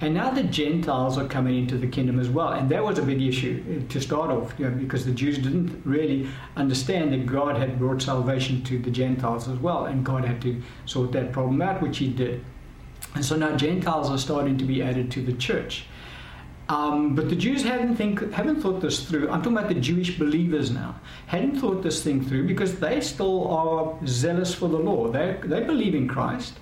And 0.05 0.13
now 0.13 0.29
the 0.29 0.43
Gentiles 0.43 1.17
are 1.17 1.27
coming 1.27 1.57
into 1.57 1.79
the 1.79 1.87
kingdom 1.87 2.21
as 2.21 2.29
well. 2.29 2.53
And 2.53 2.69
that 2.69 2.85
was 2.85 2.99
a 2.99 3.03
big 3.03 3.23
issue 3.23 3.87
to 3.89 4.01
start 4.03 4.31
off, 4.31 4.53
you 4.59 4.69
know, 4.69 4.77
because 4.77 5.07
the 5.07 5.13
Jews 5.13 5.39
didn't 5.39 5.81
really 5.87 6.29
understand 6.57 7.11
that 7.15 7.25
God 7.25 7.57
had 7.57 7.79
brought 7.79 8.03
salvation 8.03 8.63
to 8.65 8.79
the 8.79 8.91
Gentiles 8.91 9.49
as 9.49 9.59
well. 9.61 9.87
And 9.87 10.05
God 10.05 10.27
had 10.27 10.43
to 10.43 10.61
sort 10.85 11.13
that 11.13 11.33
problem 11.33 11.63
out, 11.63 11.81
which 11.81 11.97
He 11.97 12.09
did. 12.09 12.45
And 13.15 13.25
so 13.25 13.35
now 13.35 13.57
Gentiles 13.57 14.11
are 14.11 14.19
starting 14.19 14.59
to 14.59 14.65
be 14.67 14.83
added 14.83 15.11
to 15.13 15.23
the 15.23 15.33
church. 15.33 15.87
Um, 16.69 17.15
but 17.15 17.31
the 17.31 17.37
Jews 17.37 17.63
haven't 17.63 17.97
think 17.97 18.31
haven't 18.33 18.61
thought 18.61 18.83
this 18.83 19.09
through. 19.09 19.31
I'm 19.31 19.41
talking 19.41 19.57
about 19.57 19.69
the 19.69 19.81
Jewish 19.81 20.19
believers 20.19 20.71
now. 20.71 20.97
Hadn't 21.27 21.61
thought 21.61 21.83
this 21.83 22.03
thing 22.03 22.23
through 22.23 22.47
because 22.47 22.79
they 22.79 23.01
still 23.01 23.49
are 23.49 23.95
zealous 24.07 24.55
for 24.55 24.69
the 24.69 24.79
law. 24.79 25.09
They 25.09 25.39
they 25.45 25.63
believe 25.63 25.95
in 25.95 26.09
Christ, 26.09 26.55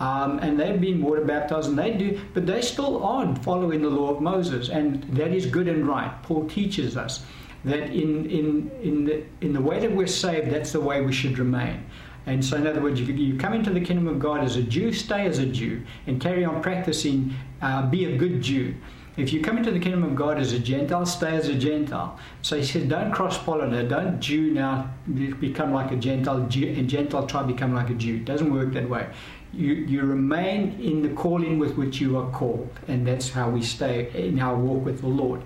um, 0.00 0.38
and 0.40 0.58
they've 0.58 0.80
been 0.80 1.02
water 1.02 1.24
baptized, 1.24 1.68
and 1.68 1.78
they 1.78 1.92
do, 1.92 2.20
but 2.34 2.46
they 2.46 2.62
still 2.62 3.04
aren't 3.04 3.42
following 3.44 3.82
the 3.82 3.90
law 3.90 4.10
of 4.10 4.20
Moses, 4.20 4.68
and 4.68 5.02
that 5.16 5.32
is 5.32 5.46
good 5.46 5.68
and 5.68 5.86
right. 5.86 6.12
Paul 6.22 6.48
teaches 6.48 6.96
us 6.96 7.24
that 7.64 7.90
in 7.90 8.26
in 8.26 8.70
in 8.82 9.04
the 9.04 9.24
in 9.40 9.52
the 9.52 9.60
way 9.60 9.78
that 9.80 9.94
we're 9.94 10.06
saved, 10.06 10.50
that's 10.50 10.72
the 10.72 10.80
way 10.80 11.00
we 11.00 11.12
should 11.12 11.38
remain. 11.38 11.84
And 12.26 12.42
so, 12.44 12.56
in 12.56 12.66
other 12.66 12.80
words, 12.80 13.00
if 13.00 13.08
you 13.08 13.36
come 13.36 13.52
into 13.52 13.70
the 13.70 13.80
kingdom 13.80 14.08
of 14.08 14.18
God 14.18 14.42
as 14.42 14.56
a 14.56 14.62
Jew, 14.62 14.92
stay 14.92 15.26
as 15.26 15.38
a 15.38 15.46
Jew, 15.46 15.82
and 16.06 16.20
carry 16.20 16.44
on 16.44 16.62
practicing, 16.62 17.34
uh, 17.60 17.86
be 17.86 18.06
a 18.06 18.16
good 18.16 18.40
Jew. 18.40 18.74
If 19.16 19.32
you 19.32 19.42
come 19.42 19.58
into 19.58 19.70
the 19.70 19.78
kingdom 19.78 20.02
of 20.02 20.16
God 20.16 20.38
as 20.38 20.52
a 20.52 20.58
Gentile, 20.58 21.06
stay 21.06 21.36
as 21.36 21.48
a 21.48 21.54
Gentile. 21.54 22.18
So 22.42 22.56
he 22.56 22.64
says, 22.64 22.84
don't 22.88 23.12
cross 23.12 23.38
pollinate, 23.38 23.88
don't 23.88 24.18
Jew 24.18 24.50
now 24.50 24.90
become 25.38 25.72
like 25.72 25.92
a 25.92 25.96
Gentile, 25.96 26.48
Jew, 26.48 26.66
and 26.66 26.88
Gentile 26.88 27.24
try 27.24 27.44
become 27.44 27.74
like 27.74 27.90
a 27.90 27.94
Jew. 27.94 28.16
It 28.16 28.24
doesn't 28.24 28.52
work 28.52 28.72
that 28.72 28.88
way 28.88 29.06
you, 29.54 29.74
you 29.74 30.02
remain 30.02 30.80
in 30.80 31.02
the 31.02 31.10
calling 31.10 31.58
with 31.58 31.76
which 31.76 32.00
you 32.00 32.16
are 32.18 32.30
called, 32.30 32.70
and 32.88 33.06
that's 33.06 33.30
how 33.30 33.50
we 33.50 33.62
stay 33.62 34.10
in 34.14 34.38
our 34.40 34.56
walk 34.56 34.84
with 34.84 35.00
the 35.00 35.08
Lord. 35.08 35.42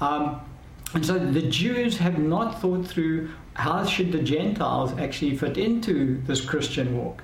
Um, 0.00 0.40
and 0.94 1.04
so 1.04 1.18
the 1.18 1.42
Jews 1.42 1.98
have 1.98 2.18
not 2.18 2.60
thought 2.60 2.86
through 2.86 3.30
how 3.54 3.84
should 3.84 4.12
the 4.12 4.22
Gentiles 4.22 4.92
actually 4.98 5.36
fit 5.36 5.56
into 5.56 6.20
this 6.22 6.40
Christian 6.40 6.96
walk. 6.96 7.22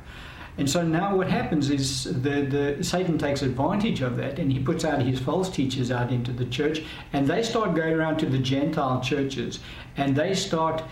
And 0.59 0.69
so 0.69 0.83
now 0.83 1.17
what 1.17 1.31
happens 1.31 1.71
is 1.71 2.05
the, 2.05 2.43
the 2.77 2.85
Satan 2.85 3.17
takes 3.17 3.41
advantage 3.41 4.03
of 4.03 4.19
that 4.19 4.39
and 4.39 4.53
he 4.53 4.59
puts 4.59 4.85
out 4.85 5.01
his 5.01 5.19
false 5.19 5.49
teachers 5.49 5.91
out 5.91 6.13
into 6.13 6.31
the 6.31 6.45
church 6.45 6.83
and 7.15 7.27
they 7.27 7.43
start 7.43 7.75
going 7.75 7.95
around 7.95 8.19
to 8.19 8.27
the 8.27 8.39
Gentile 8.39 9.01
churches 9.01 9.61
and 9.97 10.15
they 10.15 10.35
start 10.35 10.83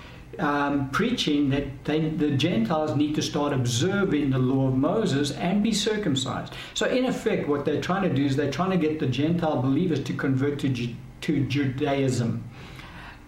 um, 0.40 0.90
preaching 0.90 1.50
that 1.50 1.84
they, 1.84 2.00
the 2.00 2.30
Gentiles 2.30 2.96
need 2.96 3.14
to 3.14 3.22
start 3.22 3.52
observing 3.52 4.30
the 4.30 4.38
law 4.38 4.68
of 4.68 4.76
Moses 4.76 5.32
and 5.32 5.62
be 5.62 5.72
circumcised. 5.72 6.54
So, 6.74 6.86
in 6.86 7.04
effect, 7.04 7.48
what 7.48 7.64
they're 7.64 7.80
trying 7.80 8.08
to 8.08 8.14
do 8.14 8.24
is 8.24 8.36
they're 8.36 8.50
trying 8.50 8.70
to 8.70 8.78
get 8.78 8.98
the 8.98 9.06
Gentile 9.06 9.60
believers 9.60 10.02
to 10.04 10.14
convert 10.14 10.58
to, 10.60 10.94
to 11.20 11.46
Judaism. 11.46 12.42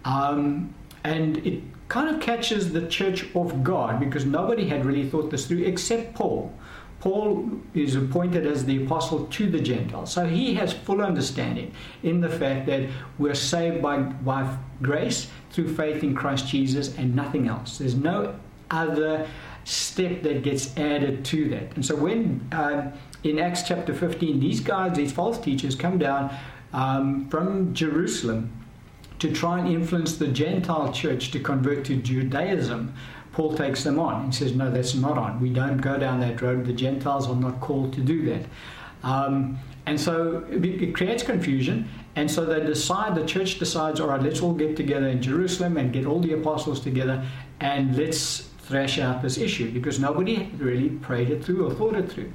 Um, 0.05 0.73
and 1.03 1.37
it 1.45 1.61
kind 1.87 2.13
of 2.13 2.21
catches 2.21 2.73
the 2.73 2.87
church 2.87 3.25
off 3.35 3.61
guard 3.61 3.99
because 3.99 4.25
nobody 4.25 4.67
had 4.67 4.85
really 4.85 5.07
thought 5.07 5.29
this 5.29 5.45
through 5.45 5.63
except 5.63 6.15
Paul. 6.15 6.51
Paul 7.03 7.49
is 7.73 7.97
appointed 7.97 8.47
as 8.47 8.63
the 8.63 8.85
apostle 8.85 9.25
to 9.25 9.51
the 9.51 9.59
Gentiles. 9.59 10.09
So 10.09 10.25
he 10.25 10.53
has 10.53 10.71
full 10.71 11.01
understanding 11.01 11.73
in 12.01 12.21
the 12.21 12.29
fact 12.29 12.65
that 12.67 12.89
we're 13.19 13.35
saved 13.35 13.81
by, 13.81 13.97
by 13.97 14.49
grace 14.81 15.27
through 15.51 15.75
faith 15.75 16.01
in 16.01 16.15
Christ 16.15 16.47
Jesus 16.47 16.97
and 16.97 17.13
nothing 17.13 17.49
else. 17.49 17.77
There's 17.79 17.95
no 17.95 18.39
other 18.71 19.27
step 19.65 20.23
that 20.23 20.43
gets 20.43 20.77
added 20.77 21.25
to 21.25 21.49
that. 21.49 21.75
And 21.75 21.85
so 21.85 21.93
when 21.93 22.47
uh, 22.53 22.91
in 23.25 23.37
Acts 23.37 23.63
chapter 23.63 23.93
15, 23.93 24.39
these 24.39 24.61
guys, 24.61 24.95
these 24.95 25.11
false 25.11 25.37
teachers, 25.37 25.75
come 25.75 25.97
down 25.97 26.33
um, 26.71 27.27
from 27.27 27.73
Jerusalem 27.73 28.49
to 29.19 29.29
try 29.29 29.59
and 29.59 29.67
influence 29.67 30.15
the 30.15 30.27
Gentile 30.27 30.93
church 30.93 31.31
to 31.31 31.39
convert 31.41 31.83
to 31.83 31.97
Judaism, 31.97 32.93
Paul 33.33 33.55
takes 33.55 33.83
them 33.83 33.99
on 33.99 34.23
and 34.23 34.33
says, 34.33 34.53
No, 34.53 34.71
that's 34.71 34.95
not 34.95 35.17
on. 35.17 35.41
We 35.41 35.49
don't 35.49 35.77
go 35.77 35.97
down 35.97 36.19
that 36.21 36.41
road. 36.41 36.65
The 36.65 36.73
Gentiles 36.73 37.27
are 37.27 37.35
not 37.35 37.59
called 37.59 37.93
to 37.93 38.01
do 38.01 38.25
that. 38.25 38.45
Um, 39.03 39.59
and 39.85 39.99
so 39.99 40.45
it 40.49 40.95
creates 40.95 41.23
confusion. 41.23 41.89
And 42.15 42.29
so 42.29 42.45
they 42.45 42.61
decide, 42.65 43.15
the 43.15 43.25
church 43.25 43.59
decides, 43.59 43.99
all 43.99 44.07
right, 44.07 44.21
let's 44.21 44.41
all 44.41 44.53
get 44.53 44.77
together 44.77 45.07
in 45.07 45.21
Jerusalem 45.21 45.77
and 45.77 45.91
get 45.91 46.05
all 46.05 46.19
the 46.19 46.33
apostles 46.33 46.79
together 46.79 47.25
and 47.59 47.97
let's 47.97 48.49
thrash 48.59 48.99
out 48.99 49.21
this 49.21 49.37
issue 49.37 49.71
because 49.71 49.99
nobody 49.99 50.49
really 50.57 50.89
prayed 50.89 51.29
it 51.29 51.43
through 51.43 51.67
or 51.67 51.73
thought 51.73 51.95
it 51.95 52.09
through. 52.09 52.31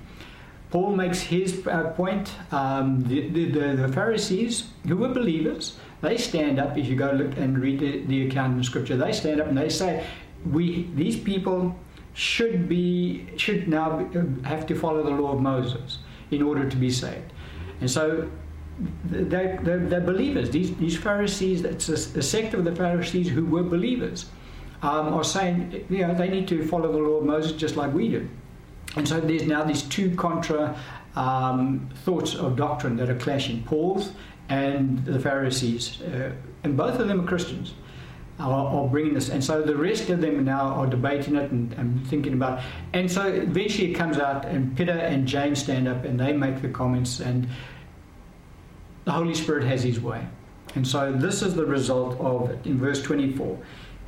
Paul 0.71 0.95
makes 0.95 1.21
his 1.21 1.67
uh, 1.67 1.93
point. 1.97 2.31
Um, 2.53 3.03
the, 3.05 3.29
the, 3.29 3.77
the, 3.77 3.89
Pharisees, 3.89 4.69
who 4.87 4.97
were 4.97 5.09
believers, 5.09 5.79
they 6.03 6.19
stand 6.19 6.59
up. 6.59 6.77
If 6.77 6.87
you 6.87 6.97
go 6.97 7.11
look 7.13 7.39
and 7.39 7.59
read 7.59 7.81
the, 7.81 8.05
the 8.05 8.27
account 8.27 8.59
in 8.59 8.63
Scripture, 8.63 8.97
they 8.97 9.13
stand 9.13 9.41
up 9.41 9.47
and 9.47 9.57
they 9.57 9.71
say, 9.71 10.05
"We 10.51 10.89
these 10.95 11.19
people 11.19 11.75
should 12.15 12.69
be 12.69 13.27
should 13.37 13.69
now 13.69 14.09
have 14.45 14.67
to 14.67 14.75
follow 14.75 15.03
the 15.03 15.11
law 15.11 15.33
of 15.33 15.41
Moses 15.41 15.99
in 16.31 16.43
order 16.43 16.69
to 16.69 16.77
be 16.77 16.91
saved." 16.91 17.33
And 17.81 17.91
so 17.91 18.29
they're, 19.05 19.59
they're, 19.63 19.79
they're 19.79 20.01
believers. 20.01 20.51
These, 20.51 20.77
these 20.77 20.97
Pharisees, 20.97 21.65
it's 21.65 21.89
a, 21.89 22.19
a, 22.19 22.23
sect 22.23 22.55
of 22.55 22.65
the 22.65 22.75
Pharisees 22.75 23.29
who 23.29 23.45
were 23.45 23.63
believers, 23.63 24.27
um, 24.83 25.13
are 25.15 25.25
saying, 25.25 25.87
you 25.91 26.07
know, 26.07 26.15
they 26.15 26.29
need 26.29 26.47
to 26.49 26.67
follow 26.67 26.93
the 26.93 26.99
law 26.99 27.19
of 27.19 27.25
Moses 27.25 27.53
just 27.53 27.77
like 27.77 27.93
we 27.93 28.09
do. 28.09 28.29
And 28.97 29.07
so 29.07 29.21
there's 29.21 29.47
now 29.47 29.65
these 29.65 29.83
two 29.83 30.15
contra 30.15 30.79
um, 31.17 31.89
thoughts 32.05 32.35
of 32.35 32.57
doctrine 32.57 32.97
that 32.97 33.11
are 33.11 33.17
clashing 33.17 33.63
Paul's 33.65 34.13
and 34.49 35.05
the 35.05 35.19
Pharisees. 35.19 36.01
Uh, 36.01 36.33
and 36.63 36.77
both 36.77 36.99
of 37.01 37.09
them 37.09 37.21
are 37.21 37.27
Christians. 37.27 37.75
Are, 38.41 38.87
bringing 38.87 39.15
this, 39.15 39.31
and 39.31 39.43
so 39.43 39.63
the 39.63 39.75
rest 39.75 40.11
of 40.11 40.21
them 40.21 40.45
now 40.45 40.69
are 40.69 40.87
debating 40.87 41.35
it 41.35 41.51
and, 41.51 41.73
and 41.73 42.07
thinking 42.07 42.35
about. 42.35 42.61
It. 42.61 42.65
And 42.93 43.11
so 43.11 43.27
eventually 43.27 43.91
it 43.91 43.95
comes 43.95 44.17
out, 44.17 44.45
and 44.45 44.77
Peter 44.77 44.93
and 44.93 45.27
James 45.27 45.59
stand 45.59 45.89
up 45.89 46.05
and 46.05 46.21
they 46.21 46.33
make 46.33 46.63
the 46.63 46.69
comments, 46.69 47.19
and 47.19 47.49
the 49.07 49.11
Holy 49.11 49.35
Spirit 49.35 49.65
has 49.65 49.83
His 49.83 50.01
way. 50.01 50.25
And 50.77 50.87
so 50.87 51.13
this 51.13 51.43
is 51.43 51.55
the 51.57 51.67
result 51.67 52.19
of 52.21 52.51
it 52.51 52.65
in 52.65 52.79
verse 52.79 53.03
24. 53.03 53.59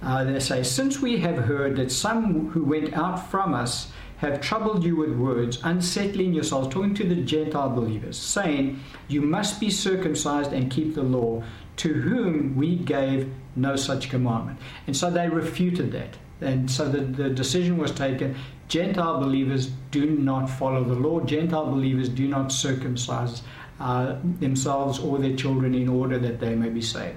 Uh, 0.02 0.24
they 0.24 0.38
say, 0.40 0.62
Since 0.62 1.00
we 1.00 1.18
have 1.18 1.36
heard 1.36 1.76
that 1.76 1.90
some 1.90 2.50
who 2.50 2.64
went 2.64 2.94
out 2.94 3.30
from 3.30 3.52
us 3.52 3.90
have 4.18 4.40
troubled 4.40 4.84
you 4.84 4.96
with 4.96 5.12
words, 5.12 5.58
unsettling 5.64 6.34
yourselves, 6.34 6.68
talking 6.68 6.94
to 6.94 7.08
the 7.08 7.16
Gentile 7.16 7.70
believers, 7.70 8.18
saying, 8.18 8.78
You 9.08 9.22
must 9.22 9.58
be 9.58 9.70
circumcised 9.70 10.52
and 10.52 10.70
keep 10.70 10.94
the 10.94 11.02
law, 11.02 11.42
to 11.76 11.92
whom 11.94 12.54
we 12.54 12.76
gave 12.76 13.32
no 13.56 13.76
such 13.76 14.10
commandment. 14.10 14.58
And 14.86 14.96
so 14.96 15.10
they 15.10 15.28
refuted 15.28 15.92
that. 15.92 16.16
And 16.40 16.70
so 16.70 16.88
the, 16.88 17.00
the 17.00 17.30
decision 17.30 17.76
was 17.76 17.92
taken 17.92 18.36
Gentile 18.70 19.18
believers 19.18 19.66
do 19.90 20.06
not 20.10 20.48
follow 20.48 20.84
the 20.84 20.94
law, 20.94 21.18
Gentile 21.20 21.66
believers 21.66 22.08
do 22.08 22.28
not 22.28 22.52
circumcise 22.52 23.42
uh, 23.80 24.16
themselves 24.38 25.00
or 25.00 25.18
their 25.18 25.34
children 25.34 25.74
in 25.74 25.88
order 25.88 26.18
that 26.20 26.38
they 26.38 26.54
may 26.54 26.68
be 26.68 26.80
saved. 26.80 27.16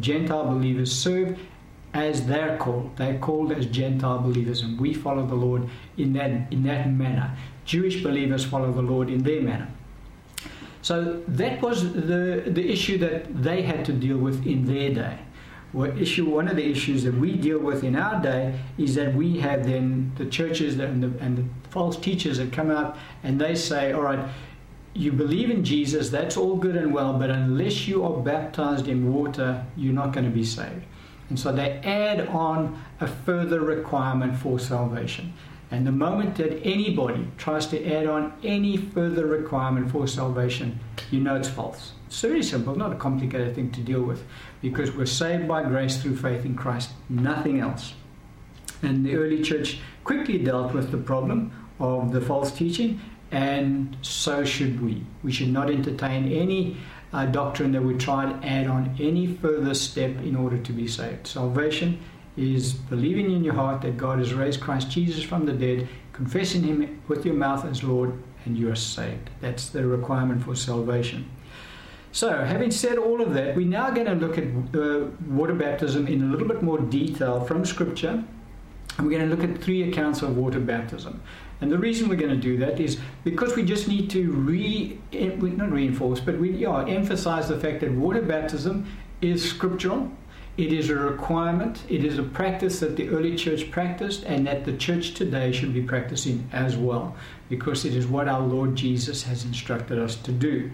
Gentile 0.00 0.46
believers 0.46 0.90
serve 0.90 1.38
as 1.92 2.26
they're 2.26 2.56
called. 2.56 2.96
They're 2.96 3.18
called 3.18 3.52
as 3.52 3.66
Gentile 3.66 4.18
believers, 4.18 4.62
and 4.62 4.80
we 4.80 4.94
follow 4.94 5.26
the 5.26 5.34
Lord 5.34 5.68
in 5.98 6.14
that, 6.14 6.50
in 6.50 6.62
that 6.64 6.90
manner. 6.90 7.36
Jewish 7.66 8.02
believers 8.02 8.42
follow 8.44 8.72
the 8.72 8.82
Lord 8.82 9.10
in 9.10 9.22
their 9.22 9.42
manner. 9.42 9.68
So 10.80 11.22
that 11.28 11.60
was 11.60 11.92
the, 11.92 12.44
the 12.46 12.66
issue 12.70 12.96
that 12.98 13.42
they 13.42 13.60
had 13.62 13.84
to 13.84 13.92
deal 13.92 14.16
with 14.16 14.46
in 14.46 14.64
their 14.64 14.92
day. 14.92 15.18
What 15.74 15.98
issue, 15.98 16.24
one 16.24 16.46
of 16.46 16.54
the 16.54 16.64
issues 16.64 17.02
that 17.02 17.14
we 17.14 17.32
deal 17.32 17.58
with 17.58 17.82
in 17.82 17.96
our 17.96 18.22
day 18.22 18.60
is 18.78 18.94
that 18.94 19.12
we 19.12 19.40
have 19.40 19.66
then 19.66 20.12
the 20.16 20.26
churches 20.26 20.78
and 20.78 21.02
the, 21.02 21.12
and 21.18 21.36
the 21.36 21.44
false 21.70 21.96
teachers 21.96 22.38
that 22.38 22.52
come 22.52 22.70
out 22.70 22.96
and 23.24 23.40
they 23.40 23.56
say, 23.56 23.90
all 23.90 24.02
right, 24.02 24.24
you 24.94 25.10
believe 25.10 25.50
in 25.50 25.64
Jesus, 25.64 26.10
that's 26.10 26.36
all 26.36 26.54
good 26.54 26.76
and 26.76 26.94
well, 26.94 27.18
but 27.18 27.28
unless 27.28 27.88
you 27.88 28.04
are 28.04 28.16
baptized 28.22 28.86
in 28.86 29.12
water, 29.12 29.66
you're 29.76 29.92
not 29.92 30.12
going 30.12 30.24
to 30.24 30.30
be 30.30 30.44
saved. 30.44 30.84
And 31.28 31.36
so 31.36 31.52
they 31.52 31.72
add 31.82 32.28
on 32.28 32.80
a 33.00 33.08
further 33.08 33.60
requirement 33.60 34.36
for 34.36 34.60
salvation. 34.60 35.32
And 35.72 35.84
the 35.84 35.92
moment 35.92 36.36
that 36.36 36.64
anybody 36.64 37.26
tries 37.36 37.66
to 37.68 37.84
add 37.92 38.06
on 38.06 38.32
any 38.44 38.76
further 38.76 39.26
requirement 39.26 39.90
for 39.90 40.06
salvation, 40.06 40.78
you 41.10 41.18
know 41.18 41.34
it's 41.34 41.48
false. 41.48 41.94
It's 42.06 42.20
very 42.20 42.44
simple, 42.44 42.76
not 42.76 42.92
a 42.92 42.96
complicated 42.96 43.56
thing 43.56 43.72
to 43.72 43.80
deal 43.80 44.02
with, 44.02 44.22
because 44.64 44.90
we're 44.92 45.04
saved 45.04 45.46
by 45.46 45.62
grace 45.62 46.00
through 46.00 46.16
faith 46.16 46.46
in 46.46 46.54
Christ, 46.54 46.90
nothing 47.10 47.60
else. 47.60 47.92
And 48.82 49.04
the 49.04 49.14
early 49.14 49.42
church 49.42 49.78
quickly 50.04 50.38
dealt 50.38 50.72
with 50.72 50.90
the 50.90 50.96
problem 50.96 51.52
of 51.78 52.12
the 52.12 52.20
false 52.22 52.50
teaching 52.50 52.98
and 53.30 53.94
so 54.00 54.42
should 54.42 54.80
we. 54.82 55.04
We 55.22 55.32
should 55.32 55.52
not 55.52 55.70
entertain 55.70 56.32
any 56.32 56.78
uh, 57.12 57.26
doctrine 57.26 57.72
that 57.72 57.82
would 57.82 58.00
try 58.00 58.24
to 58.24 58.46
add 58.46 58.66
on 58.66 58.96
any 58.98 59.26
further 59.26 59.74
step 59.74 60.16
in 60.22 60.34
order 60.34 60.56
to 60.56 60.72
be 60.72 60.88
saved. 60.88 61.26
Salvation 61.26 62.00
is 62.38 62.72
believing 62.72 63.30
in 63.30 63.44
your 63.44 63.54
heart 63.54 63.82
that 63.82 63.98
God 63.98 64.18
has 64.18 64.32
raised 64.32 64.62
Christ 64.62 64.90
Jesus 64.90 65.22
from 65.22 65.44
the 65.44 65.52
dead, 65.52 65.88
confessing 66.14 66.62
Him 66.62 67.02
with 67.06 67.26
your 67.26 67.34
mouth 67.34 67.66
as 67.66 67.84
Lord, 67.84 68.18
and 68.46 68.56
you 68.56 68.70
are 68.70 68.76
saved. 68.76 69.28
That's 69.42 69.68
the 69.68 69.86
requirement 69.86 70.42
for 70.42 70.54
salvation. 70.54 71.28
So, 72.14 72.44
having 72.44 72.70
said 72.70 72.96
all 72.96 73.20
of 73.20 73.34
that, 73.34 73.56
we're 73.56 73.66
now 73.66 73.90
going 73.90 74.06
to 74.06 74.14
look 74.14 74.38
at 74.38 74.44
uh, 74.44 75.06
water 75.26 75.52
baptism 75.52 76.06
in 76.06 76.22
a 76.22 76.26
little 76.26 76.46
bit 76.46 76.62
more 76.62 76.78
detail 76.78 77.44
from 77.44 77.64
Scripture. 77.64 78.22
And 78.96 79.04
we're 79.04 79.18
going 79.18 79.28
to 79.28 79.34
look 79.34 79.42
at 79.42 79.60
three 79.60 79.82
accounts 79.90 80.22
of 80.22 80.36
water 80.36 80.60
baptism. 80.60 81.20
And 81.60 81.72
the 81.72 81.78
reason 81.78 82.08
we're 82.08 82.14
going 82.14 82.30
to 82.30 82.36
do 82.36 82.56
that 82.58 82.78
is 82.78 83.00
because 83.24 83.56
we 83.56 83.64
just 83.64 83.88
need 83.88 84.10
to 84.10 84.30
re, 84.30 84.96
not 85.12 85.72
reinforce, 85.72 86.20
but 86.20 86.38
we 86.38 86.52
yeah, 86.52 86.84
emphasize 86.86 87.48
the 87.48 87.58
fact 87.58 87.80
that 87.80 87.90
water 87.90 88.22
baptism 88.22 88.86
is 89.20 89.50
scriptural. 89.50 90.08
It 90.56 90.72
is 90.72 90.90
a 90.90 90.94
requirement. 90.94 91.82
It 91.88 92.04
is 92.04 92.18
a 92.18 92.22
practice 92.22 92.78
that 92.78 92.94
the 92.94 93.08
early 93.08 93.34
church 93.34 93.72
practiced 93.72 94.22
and 94.22 94.46
that 94.46 94.64
the 94.64 94.76
church 94.76 95.14
today 95.14 95.50
should 95.50 95.74
be 95.74 95.82
practicing 95.82 96.48
as 96.52 96.76
well, 96.76 97.16
because 97.48 97.84
it 97.84 97.96
is 97.96 98.06
what 98.06 98.28
our 98.28 98.40
Lord 98.40 98.76
Jesus 98.76 99.24
has 99.24 99.44
instructed 99.44 99.98
us 99.98 100.14
to 100.14 100.30
do. 100.30 100.70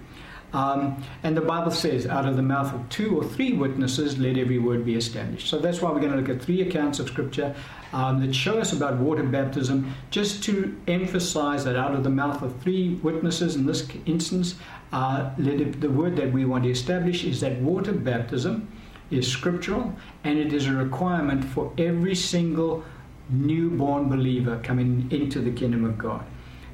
Um, 0.52 1.02
and 1.22 1.36
the 1.36 1.42
Bible 1.42 1.70
says, 1.70 2.06
out 2.06 2.26
of 2.26 2.36
the 2.36 2.42
mouth 2.42 2.72
of 2.74 2.88
two 2.88 3.16
or 3.16 3.24
three 3.24 3.52
witnesses, 3.52 4.18
let 4.18 4.36
every 4.36 4.58
word 4.58 4.84
be 4.84 4.94
established. 4.96 5.48
So 5.48 5.58
that's 5.58 5.80
why 5.80 5.90
we're 5.90 6.00
going 6.00 6.12
to 6.12 6.18
look 6.18 6.28
at 6.28 6.42
three 6.42 6.62
accounts 6.62 6.98
of 6.98 7.08
Scripture 7.08 7.54
um, 7.92 8.20
that 8.20 8.34
show 8.34 8.58
us 8.58 8.72
about 8.72 8.96
water 8.98 9.22
baptism, 9.22 9.94
just 10.10 10.42
to 10.44 10.76
emphasize 10.88 11.64
that 11.64 11.76
out 11.76 11.94
of 11.94 12.04
the 12.04 12.10
mouth 12.10 12.42
of 12.42 12.60
three 12.62 12.94
witnesses 12.96 13.56
in 13.56 13.66
this 13.66 13.88
instance, 14.06 14.56
uh, 14.92 15.30
it, 15.38 15.80
the 15.80 15.90
word 15.90 16.16
that 16.16 16.32
we 16.32 16.44
want 16.44 16.64
to 16.64 16.70
establish 16.70 17.24
is 17.24 17.40
that 17.40 17.60
water 17.60 17.92
baptism 17.92 18.68
is 19.10 19.26
scriptural 19.26 19.92
and 20.24 20.38
it 20.38 20.52
is 20.52 20.66
a 20.66 20.72
requirement 20.72 21.44
for 21.44 21.72
every 21.78 22.14
single 22.14 22.84
newborn 23.28 24.08
believer 24.08 24.60
coming 24.62 25.08
into 25.10 25.40
the 25.40 25.50
kingdom 25.50 25.84
of 25.84 25.96
God. 25.98 26.24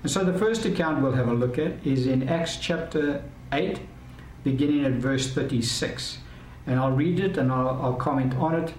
And 0.02 0.10
so 0.10 0.24
the 0.24 0.38
first 0.38 0.64
account 0.64 1.02
we'll 1.02 1.12
have 1.12 1.28
a 1.28 1.34
look 1.34 1.58
at 1.58 1.84
is 1.86 2.06
in 2.06 2.28
Acts 2.28 2.56
chapter 2.58 3.22
8, 3.53 3.80
beginning 4.44 4.84
at 4.84 4.92
verse 4.92 5.32
36. 5.32 6.18
And 6.66 6.78
I'll 6.78 6.92
read 6.92 7.20
it 7.20 7.36
and 7.38 7.51
I'll, 7.51 7.80
I'll 7.82 7.94
comment 7.94 8.34
on 8.34 8.55
it, 8.55 8.74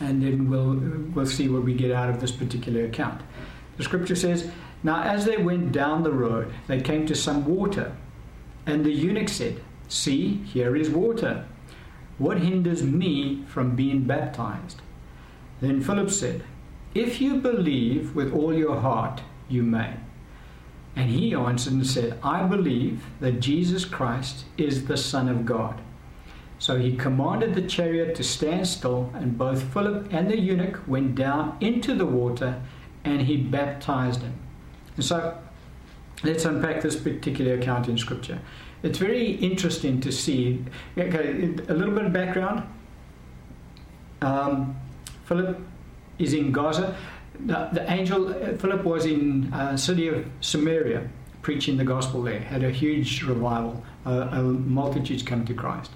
and 0.00 0.22
then 0.22 0.50
we'll, 0.50 0.74
we'll 1.14 1.26
see 1.26 1.48
what 1.48 1.62
we 1.62 1.74
get 1.74 1.92
out 1.92 2.10
of 2.10 2.20
this 2.20 2.32
particular 2.32 2.84
account. 2.84 3.20
The 3.76 3.84
scripture 3.84 4.16
says, 4.16 4.50
Now 4.82 5.02
as 5.02 5.24
they 5.24 5.36
went 5.36 5.72
down 5.72 6.02
the 6.02 6.12
road, 6.12 6.52
they 6.66 6.80
came 6.80 7.06
to 7.06 7.14
some 7.14 7.44
water, 7.44 7.96
and 8.66 8.84
the 8.84 8.90
eunuch 8.92 9.28
said, 9.28 9.60
See, 9.88 10.36
here 10.44 10.74
is 10.74 10.90
water. 10.90 11.46
What 12.18 12.38
hinders 12.38 12.82
me 12.82 13.44
from 13.46 13.76
being 13.76 14.04
baptized? 14.04 14.80
Then 15.60 15.82
Philip 15.82 16.10
said, 16.10 16.44
If 16.94 17.20
you 17.20 17.40
believe 17.40 18.14
with 18.14 18.32
all 18.32 18.54
your 18.54 18.80
heart, 18.80 19.22
you 19.48 19.62
may. 19.62 19.94
And 20.96 21.10
he 21.10 21.34
answered 21.34 21.72
and 21.72 21.86
said, 21.86 22.18
I 22.22 22.44
believe 22.44 23.04
that 23.20 23.40
Jesus 23.40 23.84
Christ 23.84 24.44
is 24.56 24.86
the 24.86 24.96
Son 24.96 25.28
of 25.28 25.44
God. 25.44 25.80
So 26.58 26.78
he 26.78 26.96
commanded 26.96 27.54
the 27.54 27.62
chariot 27.62 28.14
to 28.14 28.22
stand 28.22 28.66
still, 28.68 29.10
and 29.14 29.36
both 29.36 29.62
Philip 29.72 30.08
and 30.12 30.30
the 30.30 30.38
eunuch 30.38 30.80
went 30.86 31.16
down 31.16 31.56
into 31.60 31.94
the 31.94 32.06
water, 32.06 32.62
and 33.04 33.22
he 33.22 33.36
baptized 33.36 34.22
him. 34.22 34.34
And 34.96 35.04
so 35.04 35.36
let's 36.22 36.44
unpack 36.44 36.80
this 36.80 36.96
particular 36.96 37.54
account 37.54 37.88
in 37.88 37.98
Scripture. 37.98 38.40
It's 38.82 38.98
very 38.98 39.32
interesting 39.32 40.00
to 40.02 40.12
see. 40.12 40.64
Okay, 40.96 41.54
a 41.68 41.74
little 41.74 41.94
bit 41.94 42.04
of 42.04 42.12
background. 42.12 42.62
Um, 44.22 44.76
Philip 45.24 45.58
is 46.18 46.32
in 46.34 46.52
Gaza 46.52 46.96
the, 47.40 47.68
the 47.72 47.90
angel 47.90 48.28
uh, 48.28 48.56
Philip 48.56 48.84
was 48.84 49.06
in 49.06 49.52
uh, 49.52 49.76
city 49.76 50.08
of 50.08 50.26
Samaria 50.40 51.08
preaching 51.42 51.76
the 51.76 51.84
gospel 51.84 52.22
there. 52.22 52.40
Had 52.40 52.64
a 52.64 52.70
huge 52.70 53.22
revival. 53.22 53.82
Uh, 54.06 54.28
a 54.32 54.42
multitudes 54.42 55.22
come 55.22 55.44
to 55.46 55.54
Christ. 55.54 55.90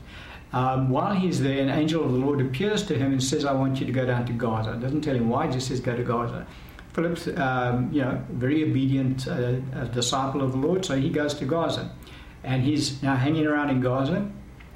Um, 0.53 0.89
while 0.89 1.15
he's 1.15 1.41
there, 1.43 1.61
an 1.61 1.69
angel 1.69 2.05
of 2.05 2.13
the 2.13 2.19
Lord 2.19 2.41
appears 2.41 2.83
to 2.87 2.95
him 2.95 3.13
and 3.13 3.23
says, 3.23 3.45
"I 3.45 3.53
want 3.53 3.81
you 3.81 3.87
to 3.87 3.93
go 3.93 4.07
down 4.07 4.25
to 4.27 4.33
Gaza." 4.33 4.77
Doesn't 4.77 5.03
tell 5.03 5.15
him 5.15 5.29
why, 5.29 5.47
just 5.51 5.69
says, 5.69 5.81
"Go 5.81 5.95
to 5.95 6.03
Gaza." 6.03 6.47
Philip's, 6.95 7.29
um, 7.37 7.91
you 7.93 8.01
know, 8.01 8.21
very 8.31 8.65
obedient 8.65 9.29
uh, 9.29 9.53
disciple 9.93 10.43
of 10.43 10.53
the 10.53 10.59
Lord, 10.59 10.85
so 10.85 10.97
he 10.97 11.11
goes 11.11 11.35
to 11.35 11.45
Gaza, 11.45 11.93
and 12.43 12.63
he's 12.63 13.03
now 13.03 13.15
hanging 13.15 13.47
around 13.47 13.71
in 13.71 13.81
Gaza, 13.81 14.29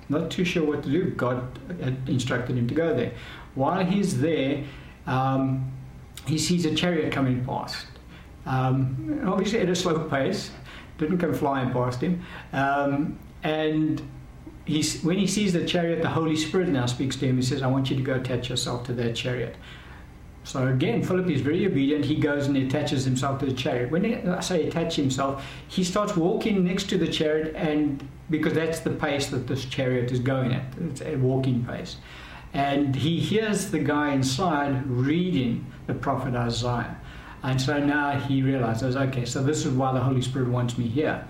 not 0.09 0.31
too 0.31 0.45
sure 0.45 0.65
what 0.65 0.83
to 0.85 0.91
do. 0.91 1.11
God 1.11 1.59
had 1.81 1.97
instructed 2.07 2.57
him 2.57 2.69
to 2.69 2.75
go 2.75 2.95
there. 2.95 3.13
While 3.55 3.85
he's 3.85 4.21
there, 4.21 4.65
um, 5.07 5.73
he 6.27 6.39
sees 6.39 6.65
a 6.65 6.75
chariot 6.75 7.13
coming 7.13 7.45
past. 7.45 7.87
Um, 8.47 9.23
obviously 9.27 9.61
at 9.61 9.69
a 9.69 9.75
slow 9.75 9.99
pace, 10.09 10.51
didn't 10.99 11.19
come 11.19 11.35
flying 11.35 11.71
past 11.71 12.01
him. 12.01 12.23
Um, 12.53 13.19
and 13.43 14.03
he's, 14.65 15.03
when 15.03 15.19
he 15.19 15.27
sees 15.27 15.53
the 15.53 15.65
chariot, 15.65 16.03
the 16.03 16.09
Holy 16.09 16.37
Spirit 16.37 16.69
now 16.69 16.87
speaks 16.87 17.17
to 17.17 17.27
him. 17.27 17.37
He 17.37 17.43
says, 17.43 17.63
I 17.63 17.67
want 17.67 17.91
you 17.91 17.97
to 17.97 18.03
go 18.03 18.15
attach 18.15 18.49
yourself 18.49 18.85
to 18.87 18.93
that 18.95 19.15
chariot. 19.15 19.57
So 20.45 20.67
again, 20.67 21.03
Philip 21.03 21.31
is 21.31 21.41
very 21.41 21.65
obedient. 21.67 22.05
He 22.05 22.17
goes 22.17 22.49
and 22.49 22.57
attaches 22.57 23.05
himself 23.05 23.39
to 23.41 23.47
the 23.47 23.53
chariot. 23.53 23.91
When 23.91 24.29
I 24.29 24.41
say 24.41 24.67
attach 24.67 24.97
himself, 24.97 25.45
he 25.69 25.85
starts 25.85 26.17
walking 26.17 26.65
next 26.65 26.89
to 26.91 26.99
the 26.99 27.07
chariot, 27.07 27.55
and 27.55 28.07
because 28.29 28.55
that's 28.55 28.81
the 28.81 28.91
pace 28.91 29.29
that 29.29 29.47
this 29.47 29.65
chariot 29.65 30.11
is 30.11 30.19
going 30.19 30.53
at, 30.53 30.65
it's 30.81 31.01
a 31.01 31.15
walking 31.15 31.65
pace. 31.65 31.97
And 32.55 32.97
he 32.97 33.21
hears 33.21 33.71
the 33.71 33.79
guy 33.79 34.15
inside 34.15 34.85
reading 34.87 35.72
the 35.87 35.95
prophet 35.95 36.35
Isaiah. 36.35 36.97
And 37.43 37.61
so 37.61 37.79
now 37.79 38.19
he 38.19 38.43
realizes, 38.43 38.97
okay, 38.97 39.25
so 39.25 39.43
this 39.43 39.67
is 39.67 39.73
why 39.73 39.93
the 39.93 40.01
Holy 40.01 40.23
Spirit 40.23 40.49
wants 40.49 40.79
me 40.79 40.87
here. 40.87 41.27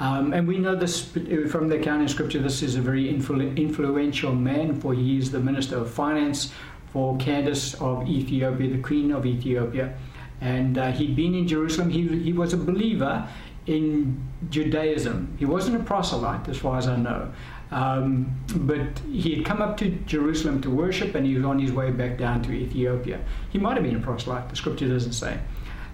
Um, 0.00 0.32
and 0.32 0.48
we 0.48 0.58
know 0.58 0.74
this 0.74 1.12
from 1.48 1.68
the 1.68 1.76
account 1.76 2.02
in 2.02 2.08
Scripture. 2.08 2.40
This 2.40 2.62
is 2.62 2.74
a 2.74 2.80
very 2.80 3.12
influ- 3.12 3.56
influential 3.56 4.34
man, 4.34 4.80
for 4.80 4.92
he 4.92 5.16
is 5.16 5.30
the 5.30 5.38
minister 5.38 5.76
of 5.76 5.90
finance 5.90 6.52
for 6.92 7.16
Candace 7.18 7.74
of 7.74 8.08
Ethiopia, 8.08 8.70
the 8.70 8.82
queen 8.82 9.12
of 9.12 9.24
Ethiopia. 9.24 9.96
And 10.40 10.76
uh, 10.76 10.90
he'd 10.90 11.14
been 11.14 11.34
in 11.34 11.46
Jerusalem. 11.46 11.90
He, 11.90 12.08
he 12.08 12.32
was 12.32 12.52
a 12.52 12.56
believer 12.56 13.28
in 13.66 14.20
Judaism. 14.50 15.36
He 15.38 15.44
wasn't 15.44 15.80
a 15.80 15.84
proselyte, 15.84 16.48
as 16.48 16.58
far 16.58 16.76
as 16.76 16.88
I 16.88 16.96
know. 16.96 17.32
Um, 17.74 18.32
but 18.54 19.00
he 19.10 19.34
had 19.34 19.44
come 19.44 19.60
up 19.60 19.76
to 19.78 19.90
Jerusalem 20.06 20.62
to 20.62 20.70
worship 20.70 21.16
and 21.16 21.26
he 21.26 21.34
was 21.34 21.44
on 21.44 21.58
his 21.58 21.72
way 21.72 21.90
back 21.90 22.16
down 22.16 22.40
to 22.44 22.52
Ethiopia. 22.52 23.18
He 23.50 23.58
might 23.58 23.74
have 23.74 23.82
been 23.82 23.96
a 23.96 24.00
proselyte, 24.00 24.48
the 24.48 24.54
scripture 24.54 24.86
doesn't 24.86 25.14
say. 25.14 25.40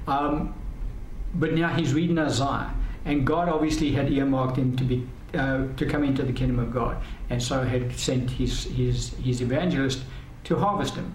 Um, 0.07 0.55
but 1.35 1.55
now 1.55 1.68
he's 1.68 1.95
reading 1.95 2.18
Isaiah, 2.18 2.74
and 3.07 3.26
God 3.26 3.49
obviously 3.49 3.93
had 3.93 4.12
earmarked 4.12 4.59
him 4.59 4.76
to 4.76 4.85
be 4.85 5.07
uh, 5.33 5.68
to 5.76 5.87
come 5.87 6.03
into 6.03 6.22
the 6.22 6.33
kingdom 6.33 6.59
of 6.59 6.72
God, 6.74 7.01
and 7.31 7.43
so 7.43 7.62
had 7.62 7.97
sent 7.97 8.31
his 8.31 8.64
his 8.64 9.14
his 9.14 9.41
evangelist 9.41 10.03
to 10.45 10.57
harvest 10.57 10.97
him. 10.97 11.14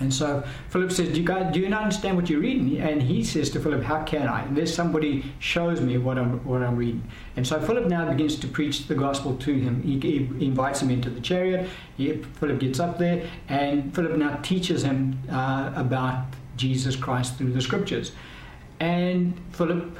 And 0.00 0.12
so 0.12 0.42
Philip 0.70 0.90
says, 0.90 1.10
do 1.10 1.20
you, 1.20 1.26
guys, 1.26 1.52
do 1.52 1.60
you 1.60 1.68
not 1.68 1.82
understand 1.82 2.16
what 2.16 2.28
you're 2.28 2.40
reading? 2.40 2.80
And 2.80 3.02
he 3.02 3.22
says 3.22 3.50
to 3.50 3.60
Philip, 3.60 3.82
How 3.82 4.02
can 4.02 4.26
I? 4.26 4.42
Unless 4.44 4.74
somebody 4.74 5.24
shows 5.38 5.80
me 5.80 5.98
what 5.98 6.18
I'm, 6.18 6.44
what 6.44 6.62
I'm 6.62 6.76
reading. 6.76 7.08
And 7.36 7.46
so 7.46 7.60
Philip 7.60 7.86
now 7.86 8.10
begins 8.10 8.36
to 8.36 8.48
preach 8.48 8.88
the 8.88 8.94
gospel 8.94 9.36
to 9.36 9.52
him. 9.54 9.82
He, 9.82 10.00
he 10.00 10.44
invites 10.44 10.82
him 10.82 10.90
into 10.90 11.10
the 11.10 11.20
chariot. 11.20 11.68
He, 11.96 12.14
Philip 12.40 12.58
gets 12.58 12.80
up 12.80 12.98
there, 12.98 13.28
and 13.48 13.94
Philip 13.94 14.16
now 14.16 14.36
teaches 14.42 14.82
him 14.82 15.18
uh, 15.30 15.72
about 15.76 16.24
Jesus 16.56 16.96
Christ 16.96 17.36
through 17.36 17.52
the 17.52 17.60
scriptures. 17.60 18.12
And 18.80 19.40
Philip 19.52 19.98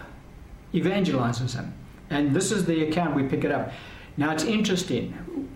evangelizes 0.74 1.54
him. 1.54 1.74
And 2.10 2.34
this 2.34 2.50
is 2.50 2.64
the 2.66 2.88
account 2.88 3.14
we 3.14 3.22
pick 3.22 3.44
it 3.44 3.52
up. 3.52 3.72
Now 4.16 4.32
it's 4.32 4.44
interesting. 4.44 5.48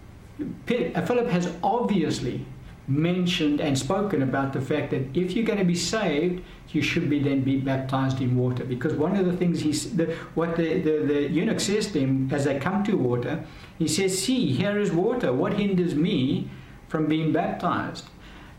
Philip 0.66 1.28
has 1.28 1.52
obviously 1.62 2.44
mentioned 2.88 3.60
and 3.60 3.78
spoken 3.78 4.22
about 4.22 4.52
the 4.52 4.60
fact 4.60 4.90
that 4.90 5.16
if 5.16 5.32
you're 5.32 5.44
going 5.44 5.58
to 5.58 5.64
be 5.64 5.74
saved, 5.74 6.42
you 6.70 6.82
should 6.82 7.08
be 7.10 7.18
then 7.18 7.42
be 7.42 7.56
baptized 7.56 8.20
in 8.20 8.36
water. 8.36 8.64
Because 8.64 8.94
one 8.94 9.16
of 9.16 9.26
the 9.26 9.36
things 9.36 9.60
he, 9.60 9.72
the, 9.72 10.06
what 10.34 10.56
the, 10.56 10.80
the, 10.80 11.04
the 11.06 11.28
eunuch 11.30 11.60
says 11.60 11.90
to 11.92 12.00
him 12.00 12.28
as 12.32 12.44
they 12.44 12.58
come 12.58 12.84
to 12.84 12.96
water, 12.96 13.44
he 13.78 13.88
says, 13.88 14.22
"See, 14.22 14.52
here 14.52 14.78
is 14.78 14.92
water. 14.92 15.32
What 15.32 15.54
hinders 15.54 15.94
me 15.94 16.50
from 16.88 17.06
being 17.06 17.32
baptized?" 17.32 18.04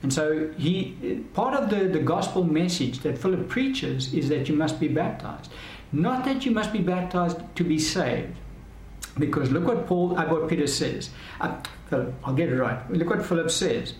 And 0.03 0.13
so 0.13 0.51
he 0.57 1.23
part 1.33 1.53
of 1.53 1.69
the, 1.69 1.87
the 1.87 1.99
gospel 1.99 2.43
message 2.43 2.99
that 2.99 3.17
Philip 3.17 3.49
preaches 3.49 4.13
is 4.13 4.29
that 4.29 4.47
you 4.47 4.55
must 4.55 4.79
be 4.79 4.87
baptized. 4.87 5.51
Not 5.91 6.25
that 6.25 6.45
you 6.45 6.51
must 6.51 6.73
be 6.73 6.79
baptized 6.79 7.39
to 7.55 7.63
be 7.63 7.79
saved. 7.79 8.35
Because 9.17 9.51
look 9.51 9.65
what 9.65 9.87
Paul, 9.87 10.17
uh, 10.17 10.25
what 10.27 10.47
Peter 10.47 10.67
says. 10.67 11.09
Uh, 11.39 11.59
Philip, 11.89 12.13
I'll 12.23 12.35
get 12.35 12.49
it 12.49 12.55
right. 12.55 12.89
Look 12.91 13.09
what 13.09 13.25
Philip 13.25 13.49
says. 13.49 13.93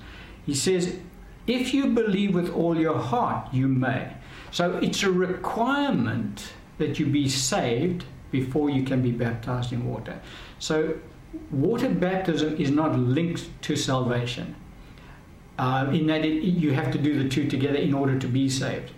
He 0.47 0.55
says, 0.55 0.97
if 1.45 1.73
you 1.73 1.87
believe 1.87 2.33
with 2.33 2.49
all 2.49 2.75
your 2.75 2.97
heart, 2.97 3.53
you 3.53 3.67
may. 3.67 4.13
So 4.51 4.77
it's 4.77 5.03
a 5.03 5.11
requirement 5.11 6.53
that 6.77 6.99
you 6.99 7.05
be 7.05 7.27
saved 7.29 8.05
before 8.31 8.69
you 8.69 8.83
can 8.83 9.01
be 9.01 9.11
baptized 9.11 9.73
in 9.73 9.85
water. 9.85 10.19
So 10.59 10.95
water 11.51 11.89
baptism 11.89 12.55
is 12.57 12.71
not 12.71 12.97
linked 12.97 13.49
to 13.63 13.75
salvation. 13.75 14.55
Uh, 15.59 15.89
in 15.91 16.07
that 16.07 16.23
it, 16.23 16.43
you 16.43 16.71
have 16.71 16.91
to 16.91 16.97
do 16.97 17.21
the 17.21 17.27
two 17.27 17.47
together 17.47 17.77
in 17.77 17.93
order 17.93 18.17
to 18.17 18.27
be 18.27 18.47
saved. 18.49 18.91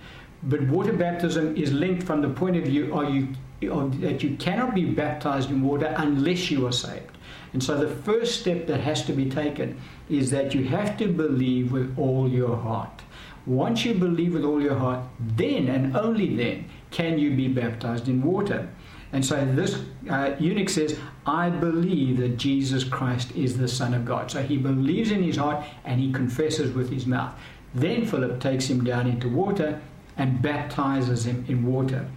But 0.43 0.61
water 0.63 0.93
baptism 0.93 1.55
is 1.57 1.73
linked 1.73 2.03
from 2.03 2.21
the 2.21 2.29
point 2.29 2.57
of 2.57 2.63
view 2.65 2.93
are 2.93 3.09
you, 3.09 3.29
that 3.61 4.21
you 4.21 4.35
cannot 4.37 4.75
be 4.75 4.85
baptized 4.85 5.49
in 5.49 5.63
water 5.63 5.93
unless 5.97 6.51
you 6.51 6.67
are 6.67 6.71
saved. 6.71 7.08
And 7.53 7.63
so 7.63 7.77
the 7.77 7.93
first 8.03 8.39
step 8.41 8.67
that 8.67 8.81
has 8.81 9.03
to 9.05 9.13
be 9.13 9.29
taken 9.29 9.79
is 10.09 10.29
that 10.31 10.53
you 10.53 10.65
have 10.65 10.97
to 10.97 11.07
believe 11.07 11.71
with 11.71 11.97
all 11.97 12.29
your 12.29 12.55
heart. 12.57 13.01
Once 13.45 13.85
you 13.85 13.93
believe 13.93 14.33
with 14.33 14.43
all 14.43 14.61
your 14.61 14.75
heart, 14.75 15.03
then 15.19 15.67
and 15.67 15.97
only 15.97 16.35
then 16.35 16.65
can 16.91 17.17
you 17.17 17.35
be 17.35 17.47
baptized 17.47 18.07
in 18.07 18.21
water. 18.21 18.69
And 19.11 19.25
so 19.25 19.43
this 19.43 19.81
uh, 20.09 20.35
eunuch 20.39 20.69
says, 20.69 20.99
I 21.25 21.49
believe 21.49 22.17
that 22.17 22.37
Jesus 22.37 22.83
Christ 22.83 23.31
is 23.31 23.57
the 23.57 23.67
Son 23.67 23.93
of 23.95 24.05
God. 24.05 24.29
So 24.29 24.43
he 24.43 24.57
believes 24.57 25.11
in 25.11 25.23
his 25.23 25.37
heart 25.37 25.65
and 25.83 25.99
he 25.99 26.13
confesses 26.13 26.75
with 26.75 26.91
his 26.91 27.07
mouth. 27.07 27.33
Then 27.73 28.05
Philip 28.05 28.39
takes 28.39 28.69
him 28.69 28.83
down 28.83 29.07
into 29.07 29.27
water 29.27 29.81
and 30.17 30.41
baptizes 30.41 31.25
him 31.25 31.45
in 31.47 31.65
water. 31.65 32.07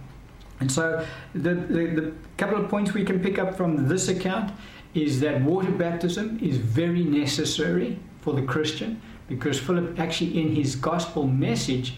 And 0.59 0.71
so 0.71 1.05
the, 1.33 1.55
the, 1.55 1.85
the 1.87 2.13
couple 2.37 2.63
of 2.63 2.69
points 2.69 2.93
we 2.93 3.03
can 3.03 3.19
pick 3.19 3.39
up 3.39 3.55
from 3.55 3.87
this 3.87 4.07
account 4.07 4.51
is 4.93 5.19
that 5.21 5.41
water 5.41 5.71
baptism 5.71 6.39
is 6.41 6.57
very 6.57 7.03
necessary 7.03 7.99
for 8.21 8.33
the 8.33 8.41
Christian 8.41 9.01
because 9.27 9.59
Philip 9.59 9.99
actually 9.99 10.39
in 10.39 10.55
his 10.55 10.75
gospel 10.75 11.27
message 11.27 11.95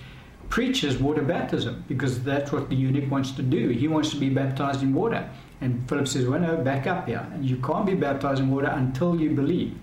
preaches 0.50 0.98
water 0.98 1.22
baptism 1.22 1.84
because 1.88 2.24
that's 2.24 2.52
what 2.52 2.70
the 2.70 2.76
eunuch 2.76 3.10
wants 3.10 3.32
to 3.32 3.42
do. 3.42 3.70
He 3.70 3.88
wants 3.88 4.12
to 4.12 4.18
be 4.18 4.30
baptized 4.30 4.84
in 4.84 4.94
water. 4.94 5.30
And 5.62 5.88
Philip 5.90 6.08
says, 6.08 6.26
Well, 6.26 6.40
no, 6.40 6.58
back 6.58 6.88
up 6.88 7.08
here. 7.08 7.26
You 7.42 7.58
can't 7.58 7.86
be 7.86 7.96
baptized 7.96 8.42
in 8.42 8.52
water 8.52 8.68
until 8.68 9.20
you 9.20 9.32
believe. 9.32 9.78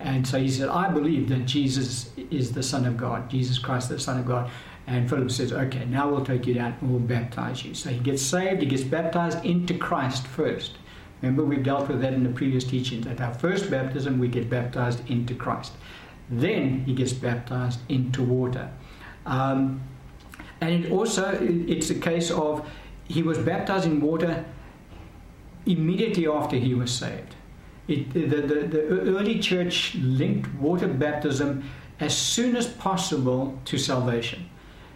And 0.00 0.26
so 0.26 0.38
he 0.38 0.48
said, 0.48 0.68
I 0.68 0.88
believe 0.90 1.28
that 1.28 1.44
Jesus 1.44 2.10
is 2.30 2.52
the 2.52 2.62
Son 2.62 2.86
of 2.86 2.96
God, 2.96 3.28
Jesus 3.28 3.58
Christ, 3.58 3.88
the 3.88 3.98
Son 3.98 4.18
of 4.18 4.26
God. 4.26 4.50
And 4.86 5.08
Philip 5.08 5.30
says, 5.30 5.52
Okay, 5.52 5.84
now 5.84 6.08
we'll 6.08 6.24
take 6.24 6.46
you 6.46 6.54
down 6.54 6.76
and 6.80 6.90
we'll 6.90 7.00
baptize 7.00 7.64
you. 7.64 7.74
So 7.74 7.90
he 7.90 7.98
gets 7.98 8.22
saved, 8.22 8.62
he 8.62 8.68
gets 8.68 8.84
baptized 8.84 9.44
into 9.44 9.76
Christ 9.76 10.26
first. 10.26 10.72
Remember, 11.22 11.44
we've 11.44 11.62
dealt 11.62 11.88
with 11.88 12.00
that 12.00 12.12
in 12.12 12.22
the 12.22 12.30
previous 12.30 12.64
teachings. 12.64 13.06
At 13.06 13.20
our 13.20 13.34
first 13.34 13.70
baptism, 13.70 14.18
we 14.18 14.28
get 14.28 14.48
baptized 14.48 15.08
into 15.10 15.34
Christ. 15.34 15.72
Then 16.30 16.80
he 16.84 16.94
gets 16.94 17.12
baptized 17.12 17.80
into 17.88 18.22
water. 18.22 18.70
Um, 19.26 19.80
and 20.60 20.84
it 20.84 20.92
also, 20.92 21.38
it's 21.40 21.90
a 21.90 21.94
case 21.94 22.30
of 22.30 22.68
he 23.04 23.22
was 23.22 23.38
baptized 23.38 23.86
in 23.86 24.00
water 24.00 24.44
immediately 25.66 26.26
after 26.26 26.56
he 26.56 26.74
was 26.74 26.92
saved. 26.92 27.34
It, 27.88 28.12
the, 28.12 28.20
the, 28.20 28.66
the 28.66 28.82
early 28.88 29.38
church 29.38 29.94
linked 29.96 30.52
water 30.54 30.88
baptism 30.88 31.64
as 32.00 32.16
soon 32.16 32.54
as 32.54 32.66
possible 32.66 33.58
to 33.64 33.78
salvation. 33.78 34.48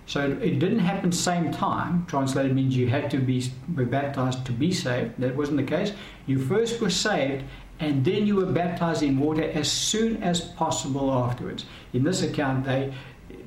So 0.06 0.30
it 0.42 0.58
didn't 0.58 0.80
happen 0.80 1.12
same 1.12 1.52
time. 1.52 2.06
Translated 2.06 2.54
means 2.54 2.76
you 2.76 2.88
had 2.88 3.10
to 3.12 3.18
be, 3.18 3.50
be 3.74 3.84
baptized 3.84 4.44
to 4.46 4.52
be 4.52 4.72
saved. 4.72 5.12
That 5.18 5.36
wasn't 5.36 5.58
the 5.58 5.62
case. 5.62 5.92
You 6.26 6.38
first 6.38 6.80
were 6.80 6.90
saved, 6.90 7.44
and 7.78 8.04
then 8.04 8.26
you 8.26 8.36
were 8.36 8.46
baptized 8.46 9.02
in 9.02 9.18
water 9.18 9.44
as 9.44 9.70
soon 9.70 10.22
as 10.22 10.40
possible 10.40 11.12
afterwards. 11.12 11.66
In 11.92 12.02
this 12.04 12.22
account, 12.22 12.64
they, 12.64 12.92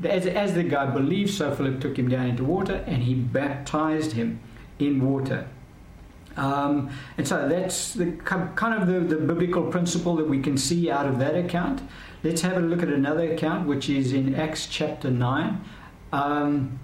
as, 0.03 0.26
as 0.26 0.53
the 0.53 0.64
guy 0.64 0.86
believed, 0.86 1.34
so 1.34 1.53
Philip 1.53 1.82
took 1.82 1.99
him 1.99 2.10
down 2.10 2.28
into 2.28 2.43
water, 2.43 2.84
and 2.88 3.03
he 3.03 3.14
baptized 3.14 4.14
him 4.14 4.39
in 4.80 5.06
water. 5.06 5.47
Um, 6.38 6.89
and 7.18 7.28
so 7.28 7.47
that's 7.47 7.93
the 7.93 8.12
kind 8.12 8.82
of 8.82 8.88
the, 8.88 9.16
the 9.16 9.22
biblical 9.22 9.64
principle 9.64 10.16
that 10.18 10.28
we 10.28 10.41
can 10.41 10.58
see 10.58 10.91
out 10.91 11.06
of 11.06 11.18
that 11.20 11.36
account. 11.36 11.82
Let's 12.24 12.41
have 12.41 12.58
a 12.58 12.60
look 12.60 12.84
at 12.84 12.89
another 12.89 13.32
account, 13.32 13.68
which 13.68 13.89
is 13.89 14.12
in 14.12 14.36
Acts 14.36 14.68
chapter 14.68 15.10
9 15.10 15.62
um, 16.12 16.80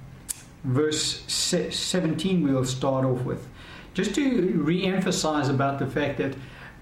verse 0.64 1.24
17 1.28 2.44
we'll 2.44 2.66
start 2.66 3.06
off 3.06 3.22
with. 3.22 3.48
Just 3.94 4.16
to 4.16 4.54
re 4.64 4.86
emphasize 4.86 5.50
about 5.50 5.80
the 5.80 5.88
fact 5.88 6.18
that 6.20 6.36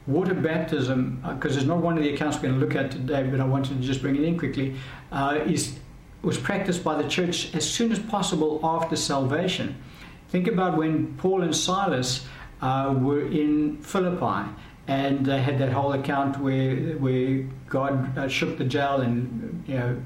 water 0.05 0.33
baptism, 0.33 1.23
because 1.35 1.55
uh, 1.55 1.59
it's 1.59 1.67
not 1.67 1.77
one 1.77 1.97
of 1.97 2.03
the 2.03 2.13
accounts 2.13 2.37
we're 2.37 2.49
going 2.49 2.59
to 2.59 2.65
look 2.65 2.75
at 2.75 2.91
today, 2.91 3.23
but 3.23 3.39
I 3.39 3.45
wanted 3.45 3.81
to 3.81 3.87
just 3.87 4.01
bring 4.01 4.15
it 4.15 4.23
in 4.23 4.37
quickly, 4.37 4.75
uh, 5.11 5.39
is 5.45 5.77
was 6.21 6.37
practiced 6.37 6.83
by 6.83 7.01
the 7.01 7.07
church 7.07 7.55
as 7.55 7.69
soon 7.69 7.93
as 7.93 7.99
possible 7.99 8.59
after 8.61 8.95
salvation. 8.97 9.81
Think 10.27 10.47
about 10.47 10.77
when 10.77 11.15
Paul 11.15 11.43
and 11.43 11.55
Silas 11.55 12.27
uh, 12.61 12.93
were 12.97 13.25
in 13.25 13.77
Philippi 13.77 14.49
and 14.87 15.25
they 15.25 15.41
had 15.41 15.59
that 15.59 15.71
whole 15.71 15.93
account 15.93 16.39
where 16.39 16.97
where 16.97 17.45
God 17.69 18.17
uh, 18.17 18.27
shook 18.27 18.57
the 18.57 18.65
jail 18.65 19.01
and 19.01 19.63
you 19.67 19.75
know 19.75 20.01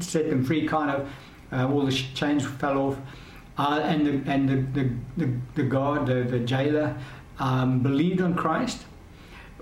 set 0.00 0.28
them 0.28 0.44
free, 0.44 0.66
kind 0.66 0.90
of 0.90 1.08
uh, 1.52 1.68
all 1.68 1.84
the 1.84 1.92
chains 1.92 2.46
fell 2.46 2.78
off. 2.78 2.98
Uh, 3.56 3.80
and 3.82 4.06
the, 4.06 4.30
and 4.30 4.48
the, 4.48 4.56
the, 4.80 4.90
the, 5.16 5.32
the 5.56 5.62
guard, 5.64 6.06
the, 6.06 6.22
the 6.22 6.38
jailer, 6.38 6.96
um, 7.38 7.80
believed 7.80 8.20
on 8.20 8.34
Christ. 8.34 8.84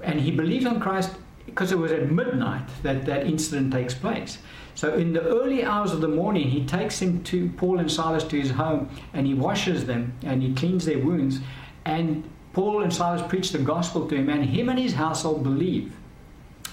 And 0.03 0.21
he 0.21 0.31
believed 0.31 0.67
on 0.67 0.81
Christ 0.81 1.13
because 1.47 1.73
it 1.73 1.79
was 1.79 1.93
at 1.93 2.11
midnight 2.11 2.69
that 2.83 3.07
that 3.07 3.27
incident 3.27 3.73
takes 3.73 3.95
place. 3.95 4.39
So 4.75 4.93
in 4.93 5.15
the 5.15 5.23
early 5.23 5.65
hours 5.65 5.93
of 5.93 6.03
the 6.03 6.09
morning, 6.09 6.51
he 6.51 6.67
takes 6.67 7.01
him 7.01 7.23
to 7.25 7.49
Paul 7.57 7.79
and 7.79 7.91
Silas 7.91 8.25
to 8.25 8.39
his 8.39 8.51
home 8.51 8.91
and 9.15 9.27
he 9.27 9.33
washes 9.33 9.87
them 9.87 10.13
and 10.23 10.43
he 10.43 10.55
cleans 10.55 10.85
their 10.85 10.99
wounds. 10.99 11.41
And 11.87 12.29
Paul 12.53 12.83
and 12.83 12.93
Silas 12.93 13.23
preach 13.29 13.53
the 13.53 13.59
gospel 13.59 14.09
to 14.09 14.15
him, 14.15 14.31
and 14.31 14.43
him 14.43 14.71
and 14.71 14.79
his 14.79 14.95
household 14.95 15.43
believe. 15.43 15.93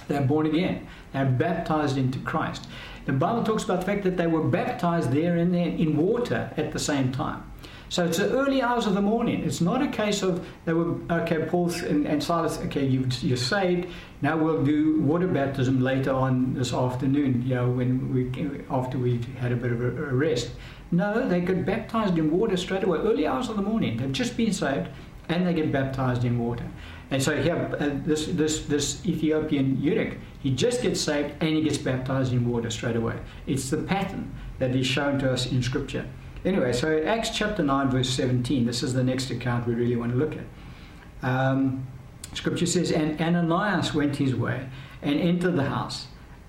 They're 0.08 0.22
born 0.22 0.46
again. 0.46 0.88
They're 1.12 1.26
baptized 1.26 1.98
into 1.98 2.20
Christ. 2.20 2.68
The 3.06 3.14
Bible 3.14 3.44
talks 3.44 3.64
about 3.64 3.82
the 3.82 3.86
fact 3.86 4.04
that 4.04 4.18
they 4.18 4.28
were 4.28 4.44
baptized 4.44 5.12
there 5.12 5.38
and 5.38 5.54
then 5.54 5.78
in 5.78 5.98
water 5.98 6.52
at 6.58 6.72
the 6.72 6.80
same 6.80 7.12
time. 7.12 7.44
So 7.90 8.06
it's 8.06 8.18
the 8.18 8.32
early 8.32 8.60
hours 8.60 8.88
of 8.88 8.96
the 8.96 9.04
morning. 9.04 9.44
It's 9.44 9.62
not 9.62 9.84
a 9.84 9.88
case 9.88 10.24
of 10.24 10.44
they 10.66 10.74
were 10.74 10.96
okay, 11.12 11.46
Paul 11.46 11.70
and, 11.74 12.08
and 12.08 12.24
Silas. 12.24 12.58
Okay, 12.58 12.88
you, 12.88 13.08
you're 13.22 13.38
saved. 13.38 13.88
Now 14.24 14.36
we'll 14.36 14.64
do 14.64 15.00
water 15.02 15.28
baptism 15.28 15.80
later 15.80 16.12
on 16.12 16.56
this 16.56 16.74
afternoon. 16.74 17.44
You 17.46 17.54
know, 17.56 17.70
when 17.70 18.12
we 18.12 18.64
after 18.72 18.98
we 18.98 19.22
had 19.38 19.52
a 19.52 19.56
bit 19.56 19.72
of 19.72 19.82
a, 19.82 20.06
a 20.06 20.14
rest. 20.14 20.52
No, 20.92 21.28
they 21.28 21.42
get 21.42 21.68
baptized 21.68 22.18
in 22.18 22.32
water 22.32 22.58
straight 22.58 22.84
away. 22.84 22.98
Early 22.98 23.28
hours 23.28 23.50
of 23.50 23.58
the 23.58 23.62
morning. 23.62 23.98
They've 23.98 24.12
just 24.12 24.38
been 24.38 24.54
saved, 24.54 24.90
and 25.30 25.46
they 25.46 25.54
get 25.54 25.72
baptized 25.72 26.24
in 26.24 26.40
water. 26.40 26.66
And 27.14 27.22
so 27.22 27.40
here, 27.40 27.70
uh, 27.80 27.92
this 28.06 28.26
this 28.26 28.66
this 28.66 29.06
Ethiopian 29.06 29.80
eunuch, 29.80 30.18
he 30.40 30.50
just 30.50 30.82
gets 30.82 31.00
saved 31.00 31.36
and 31.42 31.56
he 31.56 31.62
gets 31.62 31.78
baptized 31.78 32.34
in 32.34 32.50
water 32.50 32.72
straight 32.72 32.96
away. 32.96 33.20
It's 33.46 33.70
the 33.70 33.78
pattern 33.78 34.34
that 34.58 34.76
is 34.76 34.88
shown 34.88 35.20
to 35.20 35.32
us 35.32 35.52
in 35.52 35.62
Scripture. 35.62 36.08
Anyway, 36.44 36.74
so 36.74 37.04
Acts 37.04 37.30
chapter 37.30 37.62
9, 37.62 37.92
verse 37.92 38.10
17, 38.10 38.66
this 38.66 38.82
is 38.82 38.94
the 38.94 39.04
next 39.04 39.30
account 39.30 39.68
we 39.68 39.76
really 39.76 39.96
want 39.96 40.12
to 40.12 40.18
look 40.18 40.36
at. 40.36 40.44
Um, 41.22 41.88
scripture 42.34 42.66
says, 42.66 42.92
And 42.92 43.22
Ananias 43.22 43.94
went 43.94 44.16
his 44.16 44.36
way 44.36 44.68
and 45.04 45.20
entered 45.20 45.56
the 45.56 45.70
house, 45.70 46.08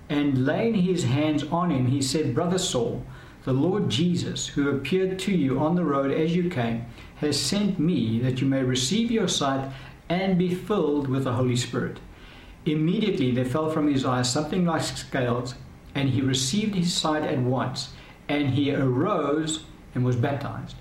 and 0.09 0.45
laying 0.45 0.73
his 0.73 1.03
hands 1.03 1.43
on 1.43 1.69
him, 1.69 1.85
he 1.85 2.01
said, 2.01 2.33
Brother 2.33 2.57
Saul, 2.57 3.05
the 3.43 3.53
Lord 3.53 3.87
Jesus, 3.87 4.47
who 4.47 4.69
appeared 4.69 5.19
to 5.19 5.31
you 5.31 5.59
on 5.59 5.75
the 5.75 5.85
road 5.85 6.11
as 6.11 6.35
you 6.35 6.49
came, 6.49 6.87
has 7.17 7.39
sent 7.39 7.79
me 7.79 8.19
that 8.19 8.41
you 8.41 8.47
may 8.47 8.63
receive 8.63 9.11
your 9.11 9.27
sight 9.27 9.71
and 10.09 10.37
be 10.37 10.53
filled 10.53 11.07
with 11.07 11.23
the 11.23 11.33
Holy 11.33 11.55
Spirit. 11.55 11.99
Immediately 12.65 13.31
there 13.31 13.45
fell 13.45 13.69
from 13.69 13.91
his 13.91 14.05
eyes 14.05 14.31
something 14.31 14.65
like 14.65 14.81
scales, 14.81 15.55
and 15.93 16.09
he 16.09 16.21
received 16.21 16.75
his 16.75 16.93
sight 16.93 17.23
at 17.23 17.39
once, 17.39 17.93
and 18.27 18.49
he 18.49 18.73
arose 18.73 19.63
and 19.93 20.03
was 20.03 20.15
baptized. 20.15 20.75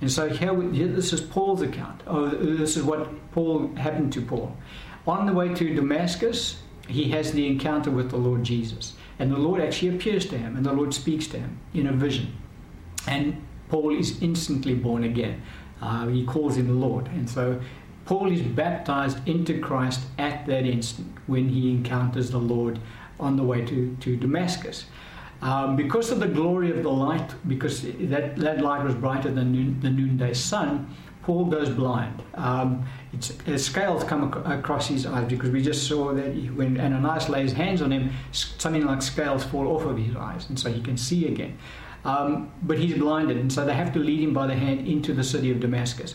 And 0.00 0.10
so 0.10 0.28
here, 0.28 0.52
we, 0.52 0.66
this 0.86 1.12
is 1.12 1.20
Paul's 1.20 1.62
account. 1.62 2.02
Oh, 2.06 2.28
this 2.28 2.76
is 2.76 2.82
what 2.82 3.08
Paul 3.32 3.74
happened 3.76 4.12
to 4.14 4.22
Paul. 4.22 4.56
On 5.06 5.26
the 5.26 5.32
way 5.32 5.54
to 5.54 5.74
Damascus, 5.74 6.60
he 6.88 7.10
has 7.10 7.32
the 7.32 7.46
encounter 7.46 7.90
with 7.90 8.10
the 8.10 8.16
Lord 8.16 8.44
Jesus. 8.44 8.94
And 9.18 9.32
the 9.32 9.38
Lord 9.38 9.62
actually 9.62 9.96
appears 9.96 10.26
to 10.26 10.38
him, 10.38 10.56
and 10.56 10.66
the 10.66 10.72
Lord 10.72 10.92
speaks 10.92 11.26
to 11.28 11.38
him 11.38 11.58
in 11.72 11.86
a 11.86 11.92
vision. 11.92 12.36
And 13.06 13.42
Paul 13.68 13.96
is 13.96 14.22
instantly 14.22 14.74
born 14.74 15.04
again. 15.04 15.42
Uh, 15.80 16.08
he 16.08 16.24
calls 16.24 16.56
him 16.56 16.80
Lord. 16.80 17.06
And 17.08 17.28
so 17.28 17.60
Paul 18.06 18.30
is 18.30 18.40
baptized 18.40 19.26
into 19.28 19.60
Christ 19.60 20.00
at 20.18 20.46
that 20.46 20.64
instant 20.64 21.12
when 21.26 21.48
he 21.48 21.70
encounters 21.70 22.30
the 22.30 22.38
Lord 22.38 22.78
on 23.18 23.36
the 23.36 23.42
way 23.42 23.64
to, 23.64 23.96
to 24.00 24.16
Damascus. 24.16 24.86
Um, 25.42 25.76
because 25.76 26.10
of 26.10 26.20
the 26.20 26.28
glory 26.28 26.70
of 26.70 26.82
the 26.82 26.90
light, 26.90 27.34
because 27.46 27.82
that, 27.82 28.36
that 28.36 28.60
light 28.60 28.84
was 28.84 28.94
brighter 28.94 29.30
than 29.30 29.52
noon, 29.52 29.80
the 29.80 29.90
noonday 29.90 30.32
sun, 30.34 30.94
Paul 31.22 31.46
goes 31.46 31.68
blind. 31.68 32.22
Um, 32.34 32.86
scales 33.56 34.04
come 34.04 34.32
ac- 34.32 34.54
across 34.54 34.86
his 34.86 35.04
eyes 35.04 35.28
because 35.28 35.50
we 35.50 35.60
just 35.60 35.88
saw 35.88 36.14
that 36.14 36.32
when 36.54 36.80
Ananias 36.80 37.28
lays 37.28 37.52
hands 37.52 37.82
on 37.82 37.90
him, 37.90 38.12
something 38.30 38.86
like 38.86 39.02
scales 39.02 39.42
fall 39.42 39.66
off 39.66 39.84
of 39.84 39.98
his 39.98 40.14
eyes, 40.14 40.48
and 40.48 40.58
so 40.58 40.72
he 40.72 40.80
can 40.80 40.96
see 40.96 41.26
again. 41.26 41.58
Um, 42.04 42.52
but 42.62 42.78
he's 42.78 42.96
blinded, 42.96 43.36
and 43.36 43.52
so 43.52 43.66
they 43.66 43.74
have 43.74 43.92
to 43.94 43.98
lead 43.98 44.20
him 44.20 44.32
by 44.32 44.46
the 44.46 44.54
hand 44.54 44.86
into 44.86 45.12
the 45.12 45.24
city 45.24 45.50
of 45.50 45.58
Damascus. 45.58 46.14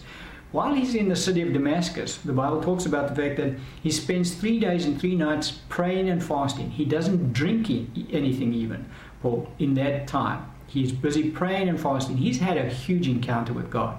While 0.51 0.73
he's 0.73 0.95
in 0.95 1.07
the 1.07 1.15
city 1.15 1.41
of 1.41 1.53
Damascus, 1.53 2.17
the 2.17 2.33
Bible 2.33 2.61
talks 2.61 2.85
about 2.85 3.07
the 3.07 3.15
fact 3.15 3.37
that 3.37 3.53
he 3.81 3.89
spends 3.89 4.33
three 4.33 4.59
days 4.59 4.85
and 4.85 4.99
three 4.99 5.15
nights 5.15 5.59
praying 5.69 6.09
and 6.09 6.21
fasting. 6.21 6.71
He 6.71 6.83
doesn't 6.83 7.31
drink 7.31 7.69
anything 8.11 8.53
even. 8.53 8.85
Paul, 9.21 9.47
in 9.59 9.75
that 9.75 10.07
time. 10.07 10.45
He's 10.67 10.91
busy 10.91 11.29
praying 11.29 11.69
and 11.69 11.79
fasting. 11.79 12.17
He's 12.17 12.39
had 12.39 12.57
a 12.57 12.67
huge 12.67 13.07
encounter 13.07 13.53
with 13.53 13.69
God. 13.69 13.97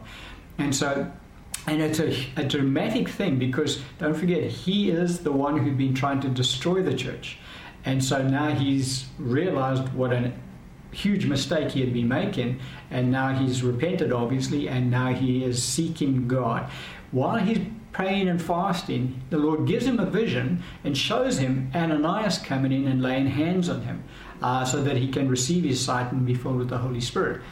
And 0.59 0.75
so, 0.75 1.11
and 1.67 1.81
it's 1.81 2.01
a, 2.01 2.27
a 2.37 2.45
dramatic 2.45 3.09
thing 3.09 3.39
because 3.39 3.83
don't 3.99 4.15
forget, 4.15 4.45
he 4.45 4.91
is 4.91 5.21
the 5.21 5.33
one 5.33 5.59
who'd 5.59 5.79
been 5.79 5.95
trying 5.95 6.21
to 6.21 6.29
destroy 6.29 6.83
the 6.83 6.95
church. 6.95 7.39
And 7.85 8.03
so 8.03 8.23
now 8.23 8.51
he's 8.51 9.07
realized 9.19 9.89
what 9.93 10.13
a 10.13 10.33
huge 10.93 11.27
mistake 11.27 11.71
he 11.71 11.81
had 11.81 11.93
been 11.93 12.09
making, 12.09 12.61
and 12.91 13.11
now 13.11 13.35
he's 13.35 13.63
repented, 13.63 14.13
obviously, 14.13 14.69
and 14.69 14.91
now 14.91 15.13
he 15.13 15.43
is 15.43 15.63
seeking 15.63 16.29
God. 16.29 16.71
While 17.11 17.39
he's 17.39 17.61
praying 17.93 18.29
and 18.29 18.41
fasting, 18.41 19.21
the 19.31 19.39
Lord 19.39 19.67
gives 19.67 19.85
him 19.85 19.99
a 19.99 20.07
vision 20.07 20.63
and 20.85 20.97
shows 20.97 21.39
him 21.39 21.71
Ananias 21.75 22.39
coming 22.39 22.73
in 22.73 22.89
and 22.89 23.03
laying 23.03 23.27
hands 23.27 23.69
on 23.69 23.83
him 23.83 24.03
uh, 24.41 24.65
so 24.65 24.83
that 24.83 24.97
he 24.97 25.09
can 25.09 25.29
receive 25.29 25.65
his 25.65 25.85
sight 25.85 26.11
and 26.13 26.25
be 26.25 26.35
filled 26.35 26.57
with 26.57 26.69
the 26.69 26.79
Holy 26.79 27.01
Spirit. 27.01 27.43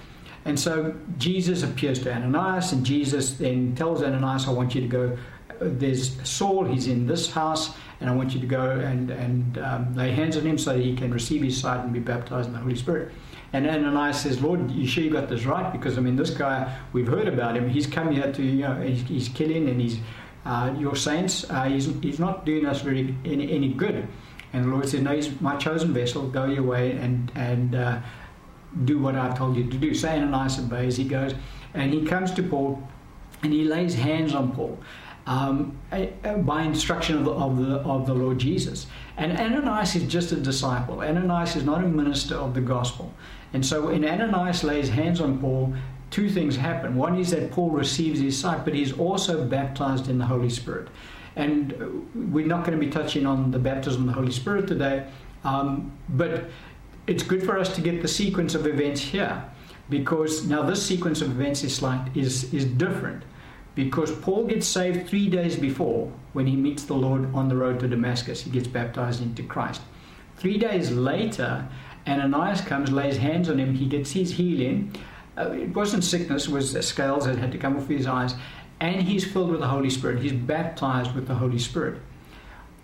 And 0.44 0.58
so 0.58 0.94
Jesus 1.18 1.62
appears 1.62 2.02
to 2.02 2.12
Ananias, 2.14 2.72
and 2.72 2.84
Jesus 2.84 3.34
then 3.34 3.74
tells 3.74 4.02
Ananias, 4.02 4.48
I 4.48 4.52
want 4.52 4.74
you 4.74 4.80
to 4.80 4.88
go. 4.88 5.18
There's 5.60 6.16
Saul, 6.26 6.64
he's 6.64 6.86
in 6.86 7.06
this 7.06 7.30
house, 7.30 7.74
and 8.00 8.08
I 8.08 8.14
want 8.14 8.32
you 8.32 8.40
to 8.40 8.46
go 8.46 8.70
and, 8.70 9.10
and 9.10 9.58
um, 9.58 9.94
lay 9.94 10.12
hands 10.12 10.38
on 10.38 10.44
him 10.44 10.56
so 10.56 10.72
that 10.72 10.82
he 10.82 10.96
can 10.96 11.12
receive 11.12 11.42
his 11.42 11.60
sight 11.60 11.84
and 11.84 11.92
be 11.92 12.00
baptized 12.00 12.48
in 12.48 12.54
the 12.54 12.60
Holy 12.60 12.76
Spirit. 12.76 13.12
And 13.52 13.66
Ananias 13.66 14.20
says, 14.20 14.40
Lord, 14.40 14.70
you 14.70 14.86
sure 14.86 15.02
you 15.02 15.10
got 15.10 15.28
this 15.28 15.44
right? 15.44 15.72
Because, 15.72 15.98
I 15.98 16.00
mean, 16.00 16.16
this 16.16 16.30
guy, 16.30 16.76
we've 16.92 17.08
heard 17.08 17.26
about 17.26 17.56
him. 17.56 17.68
He's 17.68 17.86
come 17.86 18.12
here 18.12 18.32
to, 18.32 18.42
you 18.42 18.62
know, 18.62 18.80
he's, 18.80 19.02
he's 19.02 19.28
killing 19.28 19.68
and 19.68 19.80
he's, 19.80 19.98
uh, 20.44 20.74
your 20.78 20.94
saints, 20.94 21.48
uh, 21.50 21.64
he's, 21.64 21.86
he's 22.00 22.20
not 22.20 22.46
doing 22.46 22.64
us 22.64 22.80
very 22.80 23.14
any, 23.24 23.52
any 23.52 23.68
good. 23.68 24.06
And 24.52 24.64
the 24.64 24.68
Lord 24.68 24.88
said, 24.88 25.02
No, 25.02 25.14
he's 25.14 25.40
my 25.40 25.56
chosen 25.56 25.92
vessel. 25.92 26.28
Go 26.28 26.46
your 26.46 26.62
way 26.62 26.92
and, 26.92 27.30
and 27.34 27.74
uh, 27.74 28.00
do 28.84 28.98
what 28.98 29.16
I've 29.16 29.36
told 29.36 29.56
you 29.56 29.68
to 29.68 29.76
do. 29.76 29.94
So 29.94 30.08
Ananias 30.08 30.58
obeys. 30.58 30.96
He 30.96 31.04
goes 31.04 31.34
and 31.74 31.92
he 31.92 32.04
comes 32.04 32.32
to 32.32 32.42
Paul 32.42 32.82
and 33.42 33.52
he 33.52 33.64
lays 33.64 33.94
hands 33.94 34.34
on 34.34 34.52
Paul. 34.52 34.78
Um, 35.26 35.78
by 36.38 36.62
instruction 36.62 37.18
of 37.18 37.24
the, 37.24 37.30
of 37.30 37.56
the, 37.58 37.76
of 37.80 38.06
the 38.06 38.14
Lord 38.14 38.38
Jesus. 38.38 38.86
And 39.16 39.38
Ananias 39.38 39.94
is 39.94 40.10
just 40.10 40.32
a 40.32 40.36
disciple. 40.36 41.02
Ananias 41.02 41.54
is 41.54 41.62
not 41.62 41.84
a 41.84 41.86
minister 41.86 42.34
of 42.34 42.54
the 42.54 42.60
gospel. 42.60 43.12
And 43.52 43.64
so 43.64 43.86
when 43.86 44.04
Ananias 44.04 44.62
lays 44.62 44.88
hands 44.88 45.20
on 45.20 45.38
Paul, 45.38 45.74
two 46.10 46.28
things 46.28 46.56
happen. 46.56 46.96
One 46.96 47.18
is 47.18 47.30
that 47.30 47.50
Paul 47.50 47.70
receives 47.70 48.20
his 48.20 48.38
sight, 48.38 48.64
but 48.64 48.74
he's 48.74 48.92
also 48.92 49.44
baptized 49.44 50.08
in 50.08 50.18
the 50.18 50.26
Holy 50.26 50.50
Spirit. 50.50 50.88
And 51.36 52.32
we're 52.32 52.46
not 52.46 52.64
going 52.64 52.78
to 52.78 52.84
be 52.84 52.90
touching 52.90 53.26
on 53.26 53.50
the 53.50 53.58
baptism 53.58 54.02
of 54.02 54.06
the 54.08 54.12
Holy 54.14 54.32
Spirit 54.32 54.66
today, 54.66 55.06
um, 55.44 55.92
but 56.08 56.50
it's 57.06 57.22
good 57.22 57.42
for 57.42 57.58
us 57.58 57.74
to 57.74 57.80
get 57.80 58.02
the 58.02 58.08
sequence 58.08 58.54
of 58.54 58.66
events 58.66 59.00
here 59.00 59.42
because 59.88 60.46
now 60.46 60.62
this 60.62 60.84
sequence 60.84 61.20
of 61.20 61.30
events 61.30 61.64
is 61.64 61.82
like 61.82 62.16
is 62.16 62.52
is 62.54 62.64
different 62.64 63.24
because 63.74 64.12
Paul 64.12 64.46
gets 64.46 64.66
saved 64.66 65.08
three 65.08 65.28
days 65.28 65.56
before 65.56 66.12
when 66.32 66.46
he 66.46 66.56
meets 66.56 66.84
the 66.84 66.94
Lord 66.94 67.32
on 67.34 67.48
the 67.48 67.56
road 67.56 67.80
to 67.80 67.88
Damascus. 67.88 68.42
He 68.42 68.50
gets 68.50 68.68
baptized 68.68 69.22
into 69.22 69.42
Christ. 69.42 69.80
Three 70.36 70.58
days 70.58 70.90
later, 70.90 71.68
Ananias 72.10 72.60
comes, 72.60 72.90
lays 72.90 73.16
hands 73.16 73.48
on 73.48 73.58
him, 73.58 73.74
he 73.74 73.86
gets 73.86 74.12
his 74.12 74.32
healing. 74.32 74.94
Uh, 75.38 75.52
it 75.52 75.74
wasn't 75.74 76.04
sickness, 76.04 76.46
it 76.46 76.52
was 76.52 76.72
scales 76.86 77.26
that 77.26 77.38
had 77.38 77.52
to 77.52 77.58
come 77.58 77.76
off 77.76 77.88
his 77.88 78.06
eyes 78.06 78.34
and 78.80 79.02
he's 79.02 79.30
filled 79.30 79.50
with 79.50 79.60
the 79.60 79.68
Holy 79.68 79.90
Spirit. 79.90 80.22
He's 80.22 80.32
baptized 80.32 81.14
with 81.14 81.28
the 81.28 81.34
Holy 81.34 81.58
Spirit. 81.58 82.00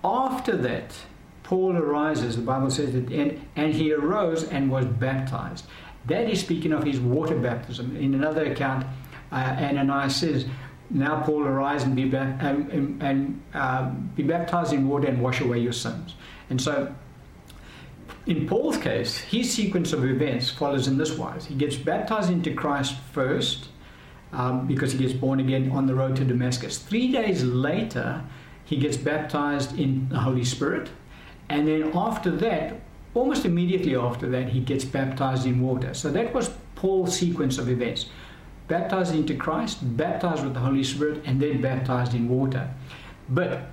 After 0.04 0.56
that, 0.58 0.94
Paul 1.42 1.76
arises, 1.76 2.36
the 2.36 2.42
Bible 2.42 2.70
says 2.70 2.92
that, 2.92 3.10
and, 3.10 3.40
and 3.56 3.72
he 3.72 3.92
arose 3.92 4.44
and 4.44 4.70
was 4.70 4.84
baptized. 4.84 5.64
That 6.04 6.28
is 6.28 6.40
speaking 6.40 6.72
of 6.72 6.84
his 6.84 7.00
water 7.00 7.34
baptism. 7.34 7.96
In 7.96 8.14
another 8.14 8.52
account, 8.52 8.86
uh, 9.32 9.56
Ananias 9.58 10.14
says, 10.14 10.46
Now 10.90 11.22
Paul 11.22 11.44
arise 11.44 11.82
and 11.84 11.96
be, 11.96 12.04
ba- 12.04 12.36
and, 12.40 12.70
and, 12.70 13.02
and 13.02 13.42
um, 13.54 14.12
be 14.14 14.22
baptized 14.22 14.72
in 14.72 14.86
water 14.86 15.08
and 15.08 15.20
wash 15.22 15.40
away 15.40 15.58
your 15.60 15.72
sins. 15.72 16.14
And 16.50 16.60
so, 16.60 16.94
in 18.26 18.46
Paul's 18.46 18.76
case, 18.76 19.18
his 19.18 19.52
sequence 19.52 19.92
of 19.92 20.04
events 20.04 20.50
follows 20.50 20.88
in 20.88 20.98
this 20.98 21.16
wise. 21.16 21.46
He 21.46 21.54
gets 21.54 21.76
baptized 21.76 22.30
into 22.30 22.52
Christ 22.54 22.96
first, 23.12 23.68
um, 24.32 24.66
because 24.66 24.92
he 24.92 24.98
gets 24.98 25.12
born 25.12 25.40
again 25.40 25.70
on 25.70 25.86
the 25.86 25.94
road 25.94 26.16
to 26.16 26.24
Damascus. 26.24 26.78
Three 26.78 27.12
days 27.12 27.44
later, 27.44 28.22
he 28.64 28.76
gets 28.76 28.96
baptized 28.96 29.78
in 29.78 30.08
the 30.08 30.18
Holy 30.18 30.44
Spirit. 30.44 30.90
And 31.48 31.68
then 31.68 31.92
after 31.94 32.30
that, 32.32 32.80
almost 33.14 33.44
immediately 33.44 33.94
after 33.96 34.28
that, 34.30 34.48
he 34.48 34.60
gets 34.60 34.84
baptized 34.84 35.46
in 35.46 35.60
water. 35.60 35.94
So 35.94 36.10
that 36.10 36.34
was 36.34 36.50
Paul's 36.74 37.16
sequence 37.16 37.58
of 37.58 37.68
events 37.68 38.06
baptized 38.68 39.14
into 39.14 39.36
Christ, 39.36 39.78
baptized 39.96 40.42
with 40.42 40.54
the 40.54 40.60
Holy 40.60 40.82
Spirit, 40.82 41.22
and 41.24 41.40
then 41.40 41.60
baptized 41.60 42.14
in 42.14 42.28
water. 42.28 42.68
But 43.28 43.70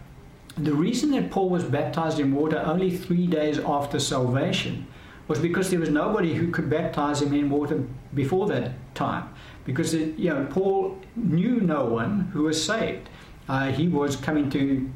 the 0.57 0.73
reason 0.73 1.11
that 1.11 1.31
Paul 1.31 1.49
was 1.49 1.63
baptized 1.63 2.19
in 2.19 2.33
water 2.33 2.61
only 2.65 2.95
three 2.95 3.27
days 3.27 3.57
after 3.59 3.99
salvation 3.99 4.87
was 5.27 5.39
because 5.39 5.69
there 5.69 5.79
was 5.79 5.89
nobody 5.89 6.33
who 6.33 6.51
could 6.51 6.69
baptize 6.69 7.21
him 7.21 7.33
in 7.33 7.49
water 7.49 7.83
before 8.13 8.47
that 8.47 8.71
time. 8.93 9.33
Because 9.65 9.93
it, 9.93 10.17
you 10.17 10.29
know, 10.29 10.45
Paul 10.49 10.99
knew 11.15 11.61
no 11.61 11.85
one 11.85 12.29
who 12.33 12.43
was 12.43 12.63
saved. 12.63 13.09
Uh, 13.47 13.71
he 13.71 13.87
was 13.87 14.15
coming 14.15 14.49
to 14.51 14.91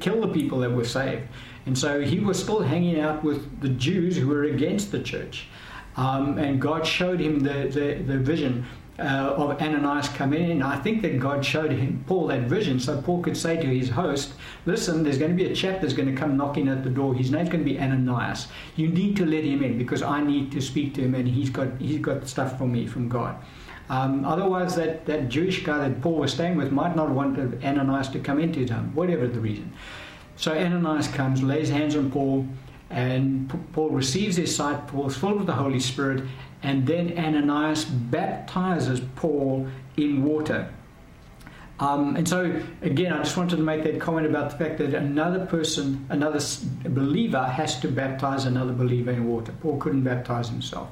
kill 0.00 0.20
the 0.20 0.28
people 0.28 0.60
that 0.60 0.70
were 0.70 0.84
saved. 0.84 1.28
And 1.66 1.76
so 1.76 2.00
he 2.00 2.20
was 2.20 2.40
still 2.40 2.60
hanging 2.60 3.00
out 3.00 3.22
with 3.22 3.60
the 3.60 3.68
Jews 3.68 4.16
who 4.16 4.28
were 4.28 4.44
against 4.44 4.92
the 4.92 5.00
church. 5.00 5.48
Um, 5.96 6.38
and 6.38 6.60
God 6.60 6.86
showed 6.86 7.20
him 7.20 7.40
the, 7.40 7.68
the, 7.68 8.02
the 8.02 8.18
vision 8.18 8.64
uh, 8.98 9.34
of 9.36 9.62
Ananias 9.62 10.08
coming 10.08 10.42
in. 10.42 10.50
and 10.50 10.64
I 10.64 10.76
think 10.76 11.02
that 11.02 11.20
God 11.20 11.44
showed 11.44 11.70
him 11.70 12.04
Paul 12.06 12.26
that 12.28 12.42
vision 12.42 12.80
so 12.80 13.00
Paul 13.00 13.22
could 13.22 13.36
say 13.36 13.56
to 13.56 13.66
his 13.66 13.88
host, 13.88 14.32
Listen, 14.66 15.04
there's 15.04 15.18
going 15.18 15.30
to 15.30 15.36
be 15.36 15.50
a 15.50 15.54
chap 15.54 15.80
that's 15.80 15.92
going 15.92 16.08
to 16.08 16.14
come 16.14 16.36
knocking 16.36 16.68
at 16.68 16.82
the 16.82 16.90
door. 16.90 17.14
His 17.14 17.30
name's 17.30 17.48
going 17.48 17.64
to 17.64 17.70
be 17.70 17.78
Ananias. 17.78 18.48
You 18.76 18.88
need 18.88 19.16
to 19.16 19.26
let 19.26 19.44
him 19.44 19.62
in 19.62 19.78
because 19.78 20.02
I 20.02 20.22
need 20.22 20.50
to 20.52 20.60
speak 20.60 20.94
to 20.94 21.02
him 21.02 21.14
and 21.14 21.28
he's 21.28 21.50
got, 21.50 21.68
he's 21.78 22.00
got 22.00 22.26
stuff 22.26 22.58
from 22.58 22.72
me, 22.72 22.86
from 22.86 23.08
God. 23.08 23.36
Um, 23.88 24.24
otherwise, 24.24 24.74
that, 24.76 25.06
that 25.06 25.28
Jewish 25.28 25.64
guy 25.64 25.88
that 25.88 26.02
Paul 26.02 26.16
was 26.16 26.32
staying 26.32 26.56
with 26.56 26.72
might 26.72 26.94
not 26.94 27.08
want 27.08 27.38
Ananias 27.64 28.08
to 28.08 28.18
come 28.18 28.38
into 28.38 28.60
his 28.60 28.70
home, 28.70 28.94
whatever 28.94 29.26
the 29.26 29.40
reason. 29.40 29.72
So 30.36 30.52
Ananias 30.52 31.08
comes, 31.08 31.42
lays 31.42 31.70
hands 31.70 31.96
on 31.96 32.10
Paul, 32.10 32.46
and 32.90 33.52
Paul 33.72 33.90
receives 33.90 34.36
his 34.36 34.54
sight. 34.54 34.86
Paul's 34.86 35.16
full 35.16 35.38
of 35.38 35.46
the 35.46 35.52
Holy 35.52 35.80
Spirit, 35.80 36.24
and 36.62 36.86
then 36.86 37.16
Ananias 37.16 37.84
baptizes 37.84 39.00
Paul 39.16 39.68
in 39.96 40.24
water. 40.24 40.72
Um, 41.80 42.16
and 42.16 42.28
so, 42.28 42.60
again, 42.82 43.12
I 43.12 43.18
just 43.18 43.36
wanted 43.36 43.56
to 43.56 43.62
make 43.62 43.84
that 43.84 44.00
comment 44.00 44.26
about 44.26 44.50
the 44.50 44.56
fact 44.56 44.78
that 44.78 44.94
another 44.94 45.46
person, 45.46 46.06
another 46.08 46.40
believer, 46.84 47.44
has 47.44 47.78
to 47.80 47.88
baptize 47.88 48.46
another 48.46 48.72
believer 48.72 49.12
in 49.12 49.28
water. 49.28 49.52
Paul 49.60 49.78
couldn't 49.78 50.02
baptize 50.02 50.48
himself. 50.48 50.88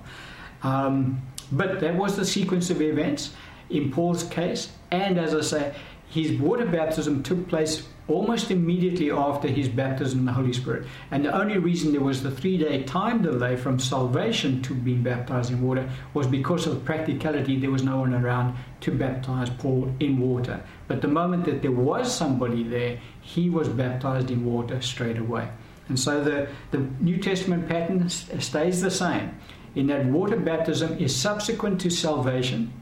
Um, 0.62 1.20
but 1.50 1.80
that 1.80 1.96
was 1.96 2.16
the 2.16 2.24
sequence 2.24 2.70
of 2.70 2.80
events 2.80 3.32
in 3.68 3.90
Paul's 3.90 4.22
case. 4.24 4.70
And 4.92 5.18
as 5.18 5.34
I 5.34 5.40
say, 5.40 5.74
his 6.08 6.32
water 6.40 6.66
baptism 6.66 7.24
took 7.24 7.48
place 7.48 7.88
almost 8.08 8.50
immediately 8.50 9.10
after 9.10 9.48
his 9.48 9.68
baptism 9.68 10.20
in 10.20 10.24
the 10.26 10.32
Holy 10.32 10.52
Spirit. 10.52 10.86
And 11.10 11.24
the 11.24 11.36
only 11.36 11.58
reason 11.58 11.92
there 11.92 12.00
was 12.00 12.22
the 12.22 12.30
three 12.30 12.56
day 12.56 12.82
time 12.84 13.22
delay 13.22 13.56
from 13.56 13.78
salvation 13.78 14.62
to 14.62 14.74
being 14.74 15.02
baptized 15.02 15.50
in 15.50 15.62
water 15.62 15.88
was 16.14 16.26
because 16.26 16.66
of 16.66 16.84
practicality. 16.84 17.58
There 17.58 17.70
was 17.70 17.82
no 17.82 17.98
one 17.98 18.14
around 18.14 18.56
to 18.80 18.92
baptize 18.92 19.50
Paul 19.50 19.92
in 20.00 20.20
water. 20.20 20.62
But 20.88 21.02
the 21.02 21.08
moment 21.08 21.44
that 21.46 21.62
there 21.62 21.72
was 21.72 22.14
somebody 22.14 22.62
there, 22.62 22.98
he 23.20 23.50
was 23.50 23.68
baptized 23.68 24.30
in 24.30 24.44
water 24.44 24.80
straight 24.80 25.18
away. 25.18 25.48
And 25.88 25.98
so 25.98 26.22
the, 26.22 26.48
the 26.72 26.78
New 27.00 27.16
Testament 27.18 27.68
pattern 27.68 28.08
stays 28.08 28.80
the 28.80 28.90
same 28.90 29.34
in 29.74 29.86
that 29.88 30.06
water 30.06 30.36
baptism 30.36 30.98
is 30.98 31.14
subsequent 31.14 31.80
to 31.82 31.90
salvation 31.90 32.72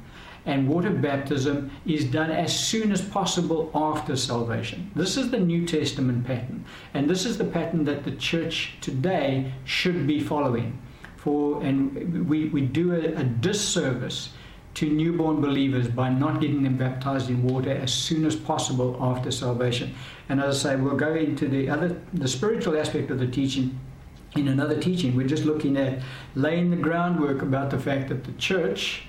and 0.47 0.69
water 0.69 0.91
baptism 0.91 1.71
is 1.87 2.05
done 2.05 2.31
as 2.31 2.59
soon 2.59 2.93
as 2.93 3.01
possible 3.01 3.71
after 3.75 4.17
salvation. 4.17 4.91
This 4.95 5.17
is 5.17 5.31
the 5.31 5.41
New 5.41 5.67
Testament 5.67 6.27
pattern, 6.27 6.65
and 6.93 7.09
this 7.09 7.25
is 7.25 7.39
the 7.39 7.45
pattern 7.45 7.85
that 7.85 8.05
the 8.05 8.13
church 8.13 8.75
today 8.81 9.53
should 9.65 10.07
be 10.07 10.21
following. 10.21 10.79
For 11.17 11.63
and 11.63 12.29
we, 12.29 12.49
we 12.49 12.61
do 12.61 12.93
a, 12.93 13.21
a 13.21 13.25
disservice 13.25 14.31
to 14.75 14.91
newborn 14.91 15.41
believers 15.41 15.89
by 15.89 16.09
not 16.09 16.41
getting 16.41 16.65
them 16.65 16.77
baptized 16.77 17.31
in 17.31 17.43
water 17.45 17.71
as 17.71 17.95
soon 17.95 18.27
as 18.27 18.35
possible 18.35 18.97
after 19.01 19.31
salvation. 19.31 19.95
And 20.29 20.41
as 20.41 20.65
I 20.67 20.71
say, 20.71 20.77
we'll 20.77 20.97
go 20.97 21.15
into 21.15 21.49
the 21.49 21.71
other 21.71 22.01
the 22.13 22.29
spiritual 22.29 22.77
aspect 22.77 23.11
of 23.11 23.19
the 23.19 23.27
teaching 23.27 23.79
in 24.37 24.49
another 24.49 24.79
teaching. 24.79 25.17
We're 25.17 25.29
just 25.29 25.45
looking 25.45 25.77
at 25.77 26.03
laying 26.35 26.71
the 26.71 26.77
groundwork 26.77 27.43
about 27.43 27.71
the 27.71 27.79
fact 27.79 28.09
that 28.09 28.25
the 28.25 28.33
church 28.33 29.05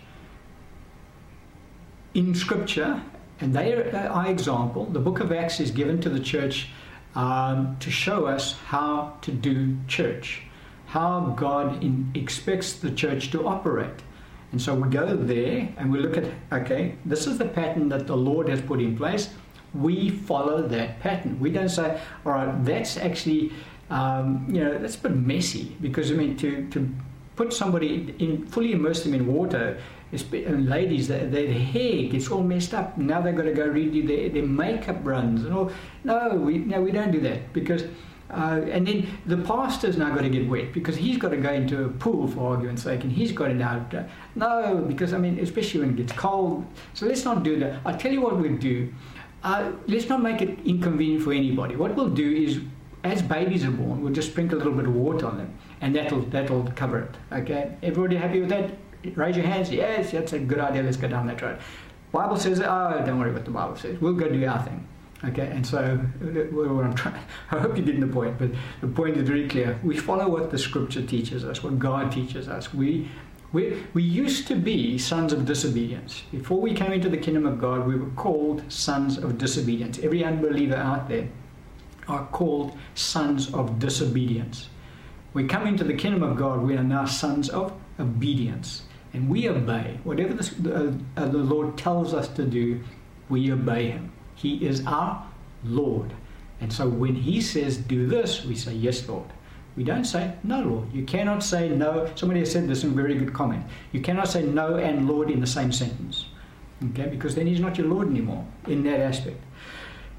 in 2.16 2.34
Scripture, 2.34 3.01
and 3.41 3.53
they 3.53 3.74
are 3.74 4.09
our 4.09 4.28
example, 4.28 4.86
the 4.86 4.99
book 4.99 5.20
of 5.20 5.32
Acts 5.32 5.59
is 5.59 5.70
given 5.70 6.01
to 6.01 6.09
the 6.09 6.20
church 6.20 6.70
um, 7.13 7.78
to 7.82 7.91
show 7.91 8.26
us 8.26 8.53
how 8.66 9.18
to 9.22 9.32
do 9.32 9.78
church, 9.88 10.41
how 10.88 11.34
God 11.38 11.84
in, 11.84 12.09
expects 12.16 12.74
the 12.74 12.91
church 12.91 13.32
to 13.32 13.45
operate. 13.45 14.01
And 14.51 14.61
so 14.61 14.74
we 14.74 14.89
go 14.89 15.16
there 15.16 15.68
and 15.78 15.91
we 15.91 15.99
look 15.99 16.18
at, 16.18 16.26
okay, 16.51 16.95
this 17.03 17.28
is 17.28 17.38
the 17.38 17.45
pattern 17.45 17.89
that 17.89 18.07
the 18.07 18.16
Lord 18.16 18.47
has 18.47 18.61
put 18.61 18.80
in 18.80 18.95
place. 18.95 19.30
We 19.74 20.09
follow 20.09 20.61
that 20.61 21.01
pattern. 21.01 21.38
We 21.39 21.51
don't 21.51 21.68
say, 21.68 21.99
all 22.26 22.32
right, 22.32 22.63
that's 22.63 22.95
actually, 22.95 23.51
um, 23.89 24.45
you 24.49 24.63
know, 24.63 24.78
that's 24.78 24.95
a 24.95 24.99
bit 24.99 25.16
messy 25.16 25.76
because, 25.82 26.11
I 26.11 26.13
mean, 26.13 26.38
to, 26.38 26.70
to 26.70 26.89
put 27.36 27.51
somebody 27.51 28.16
in, 28.20 28.47
fully 28.47 28.72
immerse 28.72 29.03
them 29.03 29.13
in 29.13 29.28
water 29.28 29.78
and 30.11 30.69
ladies, 30.69 31.07
their, 31.07 31.25
their 31.25 31.51
hair 31.51 32.07
gets 32.07 32.29
all 32.29 32.43
messed 32.43 32.73
up. 32.73 32.97
Now 32.97 33.21
they've 33.21 33.35
got 33.35 33.43
to 33.43 33.53
go 33.53 33.67
redo 33.67 34.07
their, 34.07 34.29
their 34.29 34.45
makeup 34.45 34.97
runs 35.03 35.43
and 35.43 35.53
all. 35.53 35.71
No, 36.03 36.29
we 36.35 36.59
no 36.59 36.81
we 36.81 36.91
don't 36.91 37.11
do 37.11 37.21
that 37.21 37.53
because. 37.53 37.83
Uh, 38.27 38.59
and 38.71 38.87
then 38.87 39.07
the 39.27 39.37
pastor's 39.37 39.97
now 39.97 40.13
got 40.13 40.21
to 40.23 40.29
get 40.29 40.49
wet 40.49 40.73
because 40.73 40.95
he's 40.97 41.15
got 41.15 41.29
to 41.29 41.37
go 41.37 41.53
into 41.53 41.85
a 41.85 41.89
pool 41.89 42.27
for 42.27 42.53
argument's 42.53 42.81
sake, 42.81 43.03
and 43.03 43.11
he's 43.11 43.31
got 43.31 43.49
to 43.49 43.53
now. 43.53 43.85
Uh, 43.93 44.03
no, 44.33 44.83
because 44.87 45.13
I 45.13 45.19
mean, 45.19 45.37
especially 45.39 45.81
when 45.81 45.91
it 45.91 45.95
gets 45.95 46.11
cold. 46.11 46.65
So 46.95 47.05
let's 47.05 47.23
not 47.23 47.43
do 47.43 47.59
that. 47.59 47.81
I'll 47.85 47.97
tell 47.97 48.11
you 48.11 48.21
what 48.21 48.37
we'll 48.39 48.57
do. 48.57 48.91
Uh, 49.43 49.73
let's 49.87 50.09
not 50.09 50.23
make 50.23 50.41
it 50.41 50.57
inconvenient 50.65 51.23
for 51.23 51.33
anybody. 51.33 51.75
What 51.75 51.95
we'll 51.95 52.09
do 52.09 52.31
is, 52.35 52.61
as 53.03 53.21
babies 53.21 53.63
are 53.63 53.69
born, 53.69 54.01
we'll 54.01 54.11
just 54.11 54.31
sprinkle 54.31 54.57
a 54.57 54.59
little 54.59 54.73
bit 54.73 54.87
of 54.87 54.95
water 54.95 55.27
on 55.27 55.37
them, 55.37 55.53
and 55.81 55.95
that'll 55.95 56.21
that'll 56.21 56.63
cover 56.75 57.01
it. 57.01 57.15
Okay, 57.31 57.77
everybody 57.83 58.15
happy 58.15 58.39
with 58.39 58.49
that? 58.49 58.71
Raise 59.15 59.37
your 59.37 59.45
hands. 59.45 59.71
Yes, 59.71 60.11
that's 60.11 60.33
a 60.33 60.39
good 60.39 60.59
idea. 60.59 60.83
Let's 60.83 60.97
go 60.97 61.07
down 61.07 61.27
that 61.27 61.41
road. 61.41 61.59
Bible 62.11 62.37
says, 62.37 62.61
oh, 62.61 63.03
don't 63.05 63.19
worry 63.19 63.33
what 63.33 63.45
the 63.45 63.51
Bible 63.51 63.75
says. 63.75 63.99
We'll 63.99 64.13
go 64.13 64.29
do 64.29 64.45
our 64.45 64.63
thing. 64.63 64.87
Okay, 65.23 65.47
and 65.47 65.65
so 65.65 65.97
what 65.97 66.85
I'm 66.85 66.93
trying, 66.93 67.21
I 67.51 67.59
hope 67.59 67.77
you 67.77 67.83
get 67.83 67.99
the 67.99 68.07
point, 68.07 68.37
but 68.37 68.51
the 68.81 68.87
point 68.87 69.17
is 69.17 69.27
very 69.27 69.47
clear. 69.47 69.79
We 69.83 69.97
follow 69.97 70.29
what 70.29 70.51
the 70.51 70.57
Scripture 70.57 71.01
teaches 71.01 71.43
us, 71.43 71.63
what 71.63 71.79
God 71.79 72.11
teaches 72.11 72.47
us. 72.47 72.73
We 72.73 73.09
we, 73.53 73.83
we 73.93 74.03
used 74.03 74.47
to 74.47 74.55
be 74.55 74.97
sons 74.97 75.31
of 75.31 75.45
disobedience. 75.45 76.23
Before 76.29 76.59
we 76.59 76.73
came 76.73 76.91
into 76.91 77.07
the 77.07 77.17
kingdom 77.17 77.45
of 77.45 77.61
God, 77.61 77.87
we 77.87 77.95
were 77.95 78.09
called 78.11 78.69
sons 78.69 79.17
of 79.17 79.37
disobedience. 79.37 79.97
Every 79.99 80.25
unbeliever 80.25 80.75
out 80.75 81.07
there 81.07 81.29
are 82.09 82.25
called 82.27 82.77
sons 82.95 83.53
of 83.53 83.79
disobedience. 83.79 84.67
We 85.33 85.45
come 85.47 85.67
into 85.67 85.85
the 85.85 85.93
kingdom 85.93 86.21
of 86.21 86.35
God, 86.35 86.63
we 86.63 86.75
are 86.75 86.83
now 86.83 87.05
sons 87.05 87.47
of 87.47 87.71
obedience 87.97 88.83
and 89.16 89.30
we 89.30 89.47
obey 89.47 89.97
whatever 90.03 90.34
the, 90.34 90.76
uh, 90.76 90.91
uh, 91.16 91.26
the 91.28 91.38
Lord 91.38 91.78
tells 91.78 92.13
us 92.13 92.28
to 92.30 92.43
do. 92.43 92.82
We 93.30 93.51
obey 93.51 93.89
Him. 93.89 94.11
He 94.36 94.66
is 94.66 94.86
our 94.86 95.26
Lord, 95.63 96.13
and 96.59 96.72
so 96.72 96.88
when 96.88 97.16
He 97.16 97.41
says 97.41 97.78
do 97.78 98.07
this, 98.07 98.45
we 98.45 98.55
say 98.55 98.74
yes, 98.74 99.07
Lord. 99.07 99.28
We 99.78 99.84
don't 99.84 100.05
say 100.05 100.36
no, 100.43 100.61
Lord. 100.61 100.93
You 100.93 101.03
cannot 101.03 101.43
say 101.43 101.70
no. 101.70 102.09
Somebody 102.16 102.41
has 102.41 102.51
said 102.51 102.68
this 102.68 102.84
in 102.84 102.91
a 102.91 102.93
very 102.93 103.16
good 103.16 103.34
comment. 103.34 103.66
You 103.91 104.01
cannot 104.01 104.28
say 104.28 104.43
no 104.43 104.76
and 104.76 105.07
Lord 105.07 105.30
in 105.32 105.39
the 105.39 105.47
same 105.47 105.72
sentence, 105.72 106.26
okay? 106.91 107.07
Because 107.07 107.36
then 107.36 107.47
He's 107.47 107.59
not 107.59 107.78
your 107.78 107.88
Lord 107.88 108.09
anymore 108.09 108.45
in 108.68 108.84
that 108.84 108.99
aspect. 108.99 109.41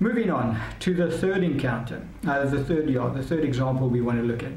Moving 0.01 0.31
on 0.31 0.61
to 0.81 0.95
the 0.95 1.11
third 1.11 1.43
encounter, 1.43 2.07
uh, 2.27 2.45
the 2.45 2.65
third 2.65 2.87
the 2.89 3.23
third 3.23 3.45
example 3.45 3.89
we 3.89 4.01
want 4.01 4.19
to 4.19 4.25
look 4.25 4.43
at 4.43 4.53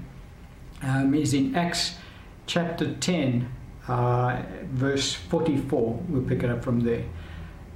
um, 0.82 1.14
is 1.14 1.34
in 1.34 1.56
Acts 1.56 1.96
chapter 2.50 2.94
10, 2.96 3.48
uh, 3.90 4.44
verse 4.72 5.14
44. 5.14 6.04
We'll 6.10 6.22
pick 6.24 6.44
it 6.44 6.50
up 6.50 6.64
from 6.64 6.80
there. 6.82 7.04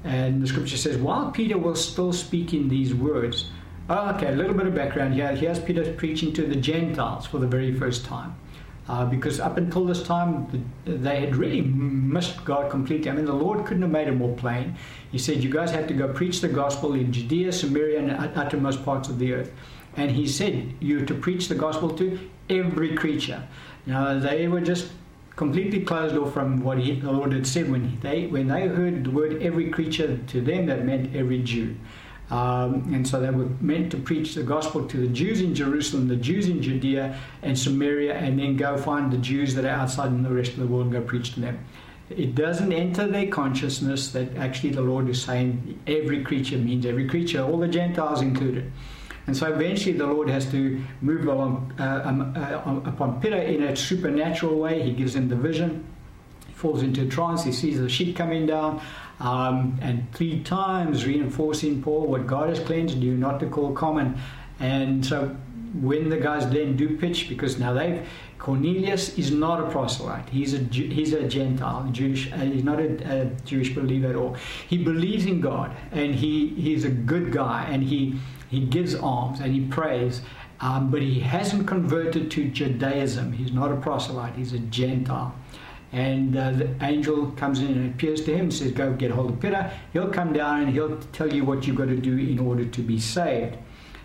And 0.03 0.41
the 0.41 0.47
scripture 0.47 0.77
says, 0.77 0.97
While 0.97 1.31
Peter 1.31 1.57
was 1.57 1.85
still 1.85 2.13
speaking 2.13 2.67
these 2.69 2.93
words, 2.93 3.49
oh, 3.89 4.11
okay, 4.11 4.27
a 4.27 4.35
little 4.35 4.53
bit 4.53 4.67
of 4.67 4.75
background 4.75 5.15
here. 5.15 5.35
Here's 5.35 5.59
Peter 5.59 5.91
preaching 5.93 6.33
to 6.33 6.43
the 6.43 6.55
Gentiles 6.55 7.25
for 7.25 7.39
the 7.39 7.47
very 7.47 7.73
first 7.73 8.05
time. 8.05 8.35
Uh, 8.87 9.05
because 9.05 9.39
up 9.39 9.55
until 9.55 9.85
this 9.85 10.03
time, 10.03 10.45
they 10.85 11.21
had 11.21 11.37
really 11.37 11.61
missed 11.61 12.43
God 12.43 12.69
completely. 12.69 13.09
I 13.09 13.13
mean, 13.13 13.25
the 13.25 13.33
Lord 13.33 13.65
couldn't 13.65 13.81
have 13.81 13.91
made 13.91 14.09
it 14.09 14.15
more 14.15 14.35
plain. 14.35 14.75
He 15.09 15.17
said, 15.17 15.41
You 15.41 15.49
guys 15.49 15.71
have 15.71 15.87
to 15.87 15.93
go 15.93 16.09
preach 16.09 16.41
the 16.41 16.49
gospel 16.49 16.93
in 16.93 17.13
Judea, 17.13 17.53
Samaria, 17.53 17.99
and 17.99 18.37
uttermost 18.37 18.83
parts 18.83 19.07
of 19.07 19.19
the 19.19 19.33
earth. 19.33 19.53
And 19.95 20.11
He 20.11 20.27
said, 20.27 20.73
You're 20.81 21.05
to 21.05 21.13
preach 21.13 21.47
the 21.47 21.55
gospel 21.55 21.91
to 21.91 22.19
every 22.49 22.93
creature. 22.93 23.47
Now, 23.85 24.19
they 24.19 24.49
were 24.49 24.61
just 24.61 24.91
completely 25.35 25.81
closed 25.81 26.15
off 26.15 26.33
from 26.33 26.61
what 26.63 26.77
he, 26.77 26.99
the 26.99 27.11
Lord 27.11 27.33
had 27.33 27.47
said 27.47 27.71
when 27.71 27.99
they 28.01 28.27
when 28.27 28.47
they 28.47 28.67
heard 28.67 29.03
the 29.03 29.11
word 29.11 29.41
every 29.41 29.69
creature 29.69 30.17
to 30.17 30.41
them 30.41 30.67
that 30.67 30.85
meant 30.85 31.15
every 31.15 31.41
Jew. 31.41 31.75
Um, 32.29 32.93
and 32.93 33.07
so 33.07 33.19
they 33.19 33.29
were 33.29 33.49
meant 33.59 33.91
to 33.91 33.97
preach 33.97 34.33
the 34.33 34.43
gospel 34.43 34.87
to 34.87 34.97
the 34.97 35.07
Jews 35.07 35.41
in 35.41 35.53
Jerusalem, 35.53 36.07
the 36.07 36.15
Jews 36.15 36.47
in 36.47 36.61
Judea 36.61 37.19
and 37.43 37.57
Samaria, 37.57 38.15
and 38.15 38.39
then 38.39 38.55
go 38.55 38.77
find 38.77 39.11
the 39.11 39.17
Jews 39.17 39.53
that 39.55 39.65
are 39.65 39.69
outside 39.81 40.07
in 40.07 40.23
the 40.23 40.31
rest 40.31 40.53
of 40.53 40.59
the 40.59 40.67
world 40.67 40.85
and 40.85 40.93
go 40.93 41.01
preach 41.01 41.33
to 41.33 41.41
them. 41.41 41.63
it 42.09 42.35
doesn't 42.35 42.71
enter 42.71 43.07
their 43.07 43.27
consciousness 43.27 44.11
that 44.11 44.35
actually 44.37 44.71
the 44.71 44.81
Lord 44.81 45.09
is 45.09 45.21
saying 45.21 45.79
every 45.87 46.23
creature 46.23 46.57
means 46.57 46.85
every 46.85 47.07
creature, 47.07 47.41
all 47.43 47.57
the 47.57 47.67
Gentiles 47.67 48.21
included. 48.21 48.71
And 49.25 49.35
so 49.35 49.51
eventually 49.53 49.97
the 49.97 50.07
Lord 50.07 50.29
has 50.29 50.49
to 50.51 50.81
move 51.01 51.25
along, 51.25 51.73
uh, 51.79 52.01
um, 52.03 52.33
uh, 52.35 52.89
upon 52.89 53.21
Peter 53.21 53.37
in 53.37 53.63
a 53.63 53.75
supernatural 53.75 54.59
way. 54.59 54.81
He 54.81 54.91
gives 54.91 55.15
him 55.15 55.29
the 55.29 55.35
vision. 55.35 55.85
He 56.47 56.53
falls 56.53 56.83
into 56.83 57.03
a 57.03 57.07
trance. 57.07 57.43
He 57.43 57.53
sees 57.53 57.79
the 57.79 57.89
sheet 57.89 58.15
coming 58.15 58.45
down. 58.45 58.81
Um, 59.19 59.77
and 59.81 60.11
three 60.13 60.43
times 60.43 61.05
reinforcing 61.05 61.81
Paul, 61.81 62.07
what 62.07 62.27
God 62.27 62.49
has 62.49 62.59
cleansed 62.59 62.97
you 62.97 63.15
not 63.15 63.39
to 63.39 63.47
call 63.47 63.73
common. 63.73 64.17
And 64.59 65.05
so 65.05 65.35
when 65.79 66.09
the 66.09 66.17
guys 66.17 66.49
then 66.49 66.75
do 66.75 66.97
pitch, 66.97 67.29
because 67.29 67.57
now 67.57 67.73
they've 67.73 68.05
Cornelius 68.43 69.17
is 69.17 69.31
not 69.31 69.61
a 69.61 69.71
proselyte. 69.71 70.27
He's 70.27 70.53
a 70.53 70.57
he's 70.57 71.13
a 71.13 71.25
Gentile, 71.25 71.87
Jewish. 71.93 72.29
Uh, 72.29 72.39
he's 72.39 72.65
not 72.65 72.77
a, 72.77 73.21
a, 73.21 73.25
Jewish 73.45 73.73
believer 73.73 74.09
at 74.09 74.17
all. 74.17 74.35
He 74.67 74.77
believes 74.77 75.25
in 75.25 75.39
God, 75.39 75.73
and 75.93 76.13
he 76.13 76.49
he's 76.49 76.83
a 76.83 76.89
good 76.89 77.31
guy, 77.31 77.65
and 77.69 77.81
he 77.81 78.19
he 78.53 78.61
gives 78.61 78.95
alms 78.95 79.39
and 79.39 79.53
he 79.53 79.61
prays. 79.65 80.21
Um, 80.59 80.91
but 80.91 81.01
he 81.01 81.19
hasn't 81.19 81.67
converted 81.67 82.31
to 82.31 82.47
Judaism. 82.49 83.33
He's 83.33 83.51
not 83.51 83.71
a 83.71 83.75
proselyte. 83.75 84.35
He's 84.35 84.53
a 84.53 84.59
Gentile. 84.59 85.35
And 85.91 86.37
uh, 86.37 86.51
the 86.51 86.75
angel 86.81 87.31
comes 87.31 87.59
in 87.59 87.67
and 87.67 87.93
appears 87.93 88.23
to 88.25 88.33
him 88.33 88.41
and 88.41 88.53
says, 88.53 88.71
Go 88.71 88.93
get 88.93 89.11
hold 89.11 89.31
of 89.31 89.39
Peter. 89.39 89.71
He'll 89.91 90.09
come 90.09 90.31
down 90.31 90.61
and 90.61 90.71
he'll 90.71 90.97
tell 91.11 91.31
you 91.31 91.43
what 91.43 91.67
you've 91.67 91.75
got 91.75 91.87
to 91.87 91.97
do 91.97 92.17
in 92.17 92.39
order 92.39 92.65
to 92.65 92.81
be 92.81 92.99
saved. 92.99 93.57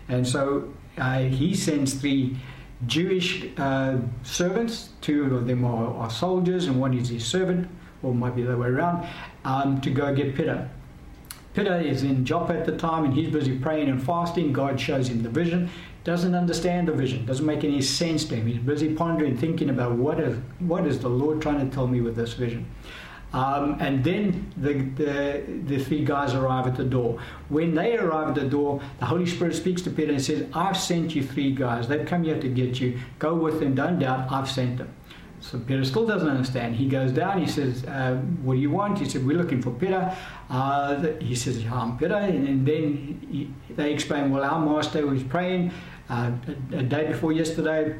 And 0.09 0.27
so 0.27 0.73
uh, 0.97 1.19
he 1.19 1.55
sends 1.55 1.93
three 1.93 2.37
Jewish 2.85 3.45
uh, 3.57 3.97
servants, 4.23 4.89
two 5.01 5.35
of 5.35 5.47
them 5.47 5.65
are, 5.65 5.93
are, 5.95 6.09
soldiers 6.09 6.67
and 6.67 6.79
one 6.79 6.93
is 6.93 7.09
his 7.09 7.25
servant, 7.25 7.67
or 8.03 8.13
might 8.13 8.35
be 8.35 8.43
the 8.43 8.49
other 8.49 8.57
way 8.57 8.69
around, 8.69 9.07
um, 9.43 9.81
to 9.81 9.89
go 9.89 10.13
get 10.13 10.35
Peter. 10.35 10.69
Peter 11.59 11.77
is 11.77 12.03
in 12.03 12.23
Joppa 12.23 12.53
at 12.53 12.65
the 12.65 12.77
time 12.77 13.03
and 13.03 13.13
he's 13.13 13.29
busy 13.29 13.59
praying 13.59 13.89
and 13.89 14.01
fasting. 14.01 14.53
God 14.53 14.79
shows 14.79 15.09
him 15.09 15.23
the 15.23 15.29
vision. 15.29 15.69
Doesn't 16.05 16.33
understand 16.33 16.87
the 16.87 16.93
vision, 16.93 17.25
doesn't 17.25 17.45
make 17.45 17.65
any 17.65 17.81
sense 17.81 18.23
to 18.25 18.35
him. 18.37 18.47
He's 18.47 18.59
busy 18.59 18.95
pondering, 18.95 19.35
thinking 19.35 19.69
about 19.69 19.95
what 19.95 20.21
is, 20.21 20.37
what 20.59 20.87
is 20.87 20.99
the 20.99 21.09
Lord 21.09 21.41
trying 21.41 21.69
to 21.69 21.75
tell 21.75 21.85
me 21.85 21.99
with 21.99 22.15
this 22.15 22.31
vision. 22.31 22.65
Um, 23.33 23.75
and 23.81 24.01
then 24.05 24.53
the, 24.55 24.73
the, 25.03 25.43
the, 25.65 25.83
three 25.83 26.05
guys 26.05 26.33
arrive 26.33 26.65
at 26.65 26.77
the 26.77 26.85
door. 26.85 27.21
When 27.49 27.75
they 27.75 27.97
arrive 27.97 28.29
at 28.29 28.35
the 28.35 28.49
door, 28.49 28.81
the 28.99 29.05
Holy 29.05 29.25
Spirit 29.25 29.53
speaks 29.53 29.81
to 29.81 29.89
Peter 29.89 30.13
and 30.13 30.21
says, 30.21 30.47
I've 30.53 30.77
sent 30.77 31.13
you 31.13 31.23
three 31.23 31.53
guys. 31.53 31.89
They've 31.89 32.07
come 32.07 32.23
here 32.23 32.39
to 32.39 32.47
get 32.47 32.79
you. 32.79 32.99
Go 33.19 33.35
with 33.35 33.59
them. 33.59 33.75
Don't 33.75 33.99
doubt. 33.99 34.31
I've 34.31 34.49
sent 34.49 34.77
them. 34.77 34.95
So 35.41 35.59
Peter 35.59 35.83
still 35.85 36.05
doesn't 36.05 36.27
understand. 36.27 36.75
He 36.75 36.87
goes 36.87 37.11
down. 37.11 37.39
He 37.39 37.47
says, 37.47 37.85
uh, 37.85 38.15
"What 38.43 38.55
do 38.55 38.59
you 38.59 38.69
want?" 38.69 38.99
He 38.99 39.05
said, 39.05 39.25
"We're 39.25 39.37
looking 39.37 39.61
for 39.61 39.71
Peter." 39.71 40.15
Uh, 40.49 41.03
he 41.19 41.35
says, 41.35 41.63
"I'm 41.71 41.97
Peter," 41.97 42.15
and, 42.15 42.47
and 42.47 42.65
then 42.65 43.21
he, 43.31 43.51
they 43.73 43.93
explain, 43.93 44.31
"Well, 44.31 44.43
our 44.43 44.59
master 44.63 45.05
was 45.05 45.23
praying 45.23 45.71
uh, 46.09 46.31
a, 46.73 46.77
a, 46.77 46.83
day 46.83 47.07
before 47.07 47.31
yesterday, 47.31 47.95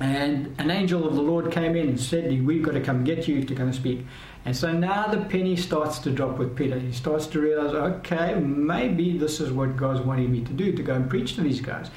and 0.00 0.54
an 0.58 0.70
angel 0.70 1.06
of 1.06 1.14
the 1.14 1.22
Lord 1.22 1.52
came 1.52 1.76
in 1.76 1.88
and 1.88 2.00
said, 2.00 2.44
We've 2.44 2.62
got 2.62 2.72
to 2.72 2.80
come 2.80 3.04
get 3.04 3.28
you 3.28 3.44
to 3.44 3.54
come 3.54 3.66
and 3.66 3.74
speak." 3.74 4.04
And 4.44 4.54
so 4.54 4.72
now 4.72 5.06
the 5.06 5.24
penny 5.24 5.56
starts 5.56 5.98
to 6.00 6.10
drop 6.10 6.36
with 6.38 6.54
Peter. 6.54 6.78
He 6.78 6.92
starts 6.92 7.26
to 7.28 7.40
realize, 7.40 7.72
okay, 7.72 8.34
maybe 8.34 9.16
this 9.16 9.40
is 9.40 9.50
what 9.50 9.76
God's 9.76 10.00
wanting 10.00 10.30
me 10.30 10.42
to 10.42 10.52
do 10.52 10.72
to 10.72 10.82
go 10.82 10.94
and 10.94 11.08
preach 11.08 11.34
to 11.36 11.40
these 11.40 11.60
guys. 11.62 11.90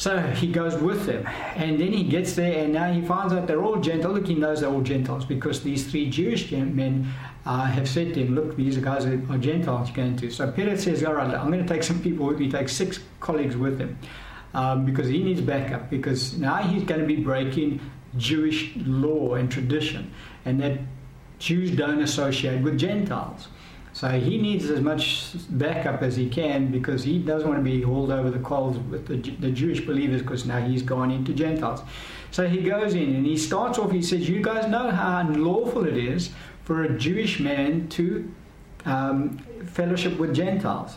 So 0.00 0.18
he 0.18 0.46
goes 0.46 0.76
with 0.76 1.04
them, 1.04 1.26
and 1.56 1.78
then 1.78 1.92
he 1.92 2.04
gets 2.04 2.32
there, 2.32 2.64
and 2.64 2.72
now 2.72 2.90
he 2.90 3.02
finds 3.02 3.34
out 3.34 3.46
they're 3.46 3.62
all 3.62 3.76
Gentiles. 3.76 4.14
Look, 4.14 4.28
he 4.28 4.34
knows 4.34 4.62
they're 4.62 4.70
all 4.70 4.80
Gentiles 4.80 5.26
because 5.26 5.62
these 5.62 5.90
three 5.90 6.08
Jewish 6.08 6.50
men 6.50 7.12
uh, 7.44 7.66
have 7.66 7.86
said 7.86 8.14
to 8.14 8.24
him, 8.24 8.34
Look, 8.34 8.56
these 8.56 8.78
guys 8.78 9.04
are, 9.04 9.20
are 9.28 9.36
Gentiles 9.36 9.90
going 9.90 10.16
to. 10.16 10.30
So 10.30 10.50
Peter 10.50 10.74
says, 10.78 11.04
All 11.04 11.12
right, 11.12 11.28
I'm 11.28 11.50
going 11.50 11.62
to 11.62 11.68
take 11.68 11.82
some 11.82 12.00
people 12.00 12.24
with 12.24 12.38
me, 12.38 12.46
he 12.46 12.50
takes 12.50 12.72
six 12.72 13.00
colleagues 13.20 13.58
with 13.58 13.78
him. 13.78 13.98
Um, 14.54 14.86
because 14.86 15.06
he 15.06 15.22
needs 15.22 15.42
backup, 15.42 15.90
because 15.90 16.38
now 16.38 16.56
he's 16.62 16.84
going 16.84 17.02
to 17.02 17.06
be 17.06 17.16
breaking 17.16 17.78
Jewish 18.16 18.72
law 18.76 19.34
and 19.34 19.52
tradition, 19.52 20.10
and 20.46 20.58
that 20.62 20.78
Jews 21.38 21.72
don't 21.72 22.00
associate 22.00 22.62
with 22.62 22.78
Gentiles. 22.78 23.48
So 24.00 24.08
he 24.08 24.38
needs 24.38 24.70
as 24.70 24.80
much 24.80 25.26
backup 25.50 26.00
as 26.00 26.16
he 26.16 26.26
can 26.26 26.68
because 26.68 27.04
he 27.04 27.18
doesn't 27.18 27.46
want 27.46 27.60
to 27.60 27.62
be 27.62 27.82
hauled 27.82 28.10
over 28.10 28.30
the 28.30 28.38
coals 28.38 28.78
with 28.78 29.06
the, 29.06 29.16
the 29.16 29.50
Jewish 29.50 29.82
believers 29.84 30.22
because 30.22 30.46
now 30.46 30.58
he's 30.58 30.80
gone 30.80 31.10
into 31.10 31.34
Gentiles. 31.34 31.82
So 32.30 32.48
he 32.48 32.62
goes 32.62 32.94
in 32.94 33.14
and 33.14 33.26
he 33.26 33.36
starts 33.36 33.78
off, 33.78 33.90
he 33.90 34.00
says, 34.00 34.26
You 34.26 34.40
guys 34.40 34.70
know 34.70 34.90
how 34.90 35.18
unlawful 35.18 35.84
it 35.84 35.98
is 35.98 36.30
for 36.64 36.84
a 36.84 36.98
Jewish 36.98 37.40
man 37.40 37.88
to 37.88 38.32
um, 38.86 39.36
fellowship 39.66 40.18
with 40.18 40.34
Gentiles. 40.34 40.96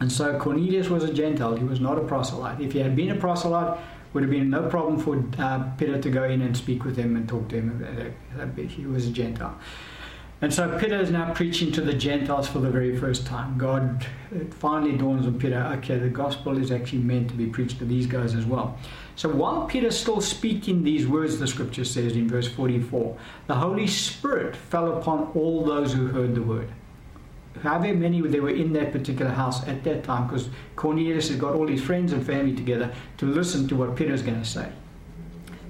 And 0.00 0.10
so 0.10 0.38
Cornelius 0.38 0.88
was 0.88 1.04
a 1.04 1.12
Gentile, 1.12 1.54
he 1.56 1.64
was 1.64 1.80
not 1.80 1.98
a 1.98 2.02
proselyte. 2.02 2.62
If 2.62 2.72
he 2.72 2.78
had 2.78 2.96
been 2.96 3.10
a 3.10 3.16
proselyte, 3.16 3.78
would 4.14 4.22
have 4.22 4.30
been 4.30 4.48
no 4.48 4.70
problem 4.70 4.98
for 4.98 5.22
uh, 5.38 5.64
Peter 5.76 6.00
to 6.00 6.10
go 6.10 6.24
in 6.24 6.40
and 6.40 6.56
speak 6.56 6.84
with 6.84 6.96
him 6.96 7.14
and 7.14 7.28
talk 7.28 7.48
to 7.48 7.56
him. 7.56 8.14
He 8.56 8.86
was 8.86 9.06
a 9.06 9.10
Gentile. 9.10 9.58
And 10.42 10.52
so 10.52 10.78
Peter 10.78 10.96
is 10.96 11.10
now 11.10 11.32
preaching 11.32 11.72
to 11.72 11.80
the 11.80 11.94
Gentiles 11.94 12.48
for 12.48 12.58
the 12.58 12.68
very 12.68 12.96
first 12.96 13.24
time. 13.24 13.56
God, 13.56 14.04
it 14.32 14.52
finally 14.52 14.96
dawns 14.96 15.26
on 15.26 15.38
Peter, 15.38 15.58
okay, 15.78 15.98
the 15.98 16.08
gospel 16.08 16.58
is 16.58 16.70
actually 16.70 16.98
meant 16.98 17.28
to 17.28 17.34
be 17.34 17.46
preached 17.46 17.78
to 17.78 17.84
these 17.84 18.06
guys 18.06 18.34
as 18.34 18.44
well. 18.44 18.76
So 19.14 19.28
while 19.28 19.66
Peter's 19.66 19.98
still 19.98 20.20
speaking 20.20 20.82
these 20.82 21.06
words, 21.06 21.38
the 21.38 21.46
scripture 21.46 21.84
says 21.84 22.16
in 22.16 22.28
verse 22.28 22.48
44, 22.48 23.16
the 23.46 23.54
Holy 23.54 23.86
Spirit 23.86 24.56
fell 24.56 24.98
upon 24.98 25.30
all 25.34 25.64
those 25.64 25.94
who 25.94 26.08
heard 26.08 26.34
the 26.34 26.42
word 26.42 26.68
however 27.62 27.94
many 27.94 28.20
there 28.22 28.42
were 28.42 28.50
in 28.50 28.72
that 28.72 28.92
particular 28.92 29.30
house 29.30 29.66
at 29.66 29.84
that 29.84 30.04
time, 30.04 30.26
because 30.26 30.48
Cornelius 30.76 31.28
had 31.28 31.38
got 31.38 31.54
all 31.54 31.66
his 31.66 31.82
friends 31.82 32.12
and 32.12 32.24
family 32.24 32.54
together 32.54 32.92
to 33.18 33.26
listen 33.26 33.68
to 33.68 33.76
what 33.76 33.96
Peter's 33.96 34.22
going 34.22 34.40
to 34.40 34.48
say. 34.48 34.70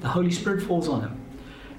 The 0.00 0.08
Holy 0.08 0.30
Spirit 0.30 0.62
falls 0.62 0.88
on 0.88 1.02
them 1.02 1.20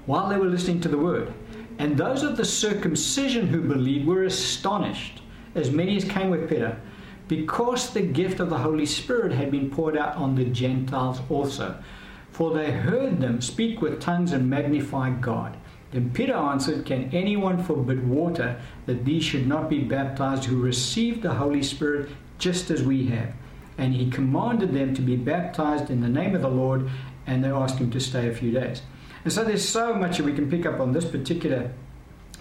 while 0.06 0.28
they 0.28 0.36
were 0.36 0.46
listening 0.46 0.80
to 0.82 0.88
the 0.88 0.98
word. 0.98 1.32
And 1.78 1.96
those 1.96 2.22
of 2.22 2.36
the 2.36 2.44
circumcision 2.44 3.48
who 3.48 3.60
believed 3.60 4.06
were 4.06 4.24
astonished, 4.24 5.22
as 5.54 5.70
many 5.70 5.96
as 5.96 6.04
came 6.04 6.30
with 6.30 6.48
Peter, 6.48 6.80
because 7.28 7.90
the 7.90 8.02
gift 8.02 8.40
of 8.40 8.50
the 8.50 8.58
Holy 8.58 8.86
Spirit 8.86 9.32
had 9.32 9.50
been 9.50 9.70
poured 9.70 9.96
out 9.96 10.16
on 10.16 10.34
the 10.34 10.44
Gentiles 10.44 11.20
also. 11.28 11.82
For 12.30 12.52
they 12.52 12.70
heard 12.70 13.20
them 13.20 13.40
speak 13.40 13.80
with 13.80 14.00
tongues 14.00 14.32
and 14.32 14.50
magnify 14.50 15.10
God. 15.10 15.56
Then 15.92 16.10
Peter 16.10 16.34
answered, 16.34 16.84
Can 16.84 17.08
anyone 17.12 17.62
forbid 17.62 18.08
water 18.08 18.60
that 18.86 19.04
these 19.04 19.22
should 19.22 19.46
not 19.46 19.70
be 19.70 19.78
baptized 19.78 20.44
who 20.44 20.60
received 20.60 21.22
the 21.22 21.34
Holy 21.34 21.62
Spirit 21.62 22.10
just 22.38 22.70
as 22.70 22.82
we 22.82 23.06
have? 23.06 23.32
And 23.78 23.94
he 23.94 24.10
commanded 24.10 24.72
them 24.72 24.94
to 24.94 25.02
be 25.02 25.16
baptized 25.16 25.90
in 25.90 26.00
the 26.00 26.08
name 26.08 26.34
of 26.34 26.42
the 26.42 26.48
Lord, 26.48 26.90
and 27.26 27.42
they 27.42 27.48
asked 27.48 27.78
him 27.78 27.90
to 27.92 28.00
stay 28.00 28.28
a 28.28 28.34
few 28.34 28.50
days. 28.50 28.82
And 29.24 29.32
so 29.32 29.44
there's 29.44 29.66
so 29.66 29.94
much 29.94 30.18
that 30.18 30.24
we 30.24 30.32
can 30.32 30.50
pick 30.50 30.66
up 30.66 30.80
on 30.80 30.92
this 30.92 31.04
particular 31.04 31.72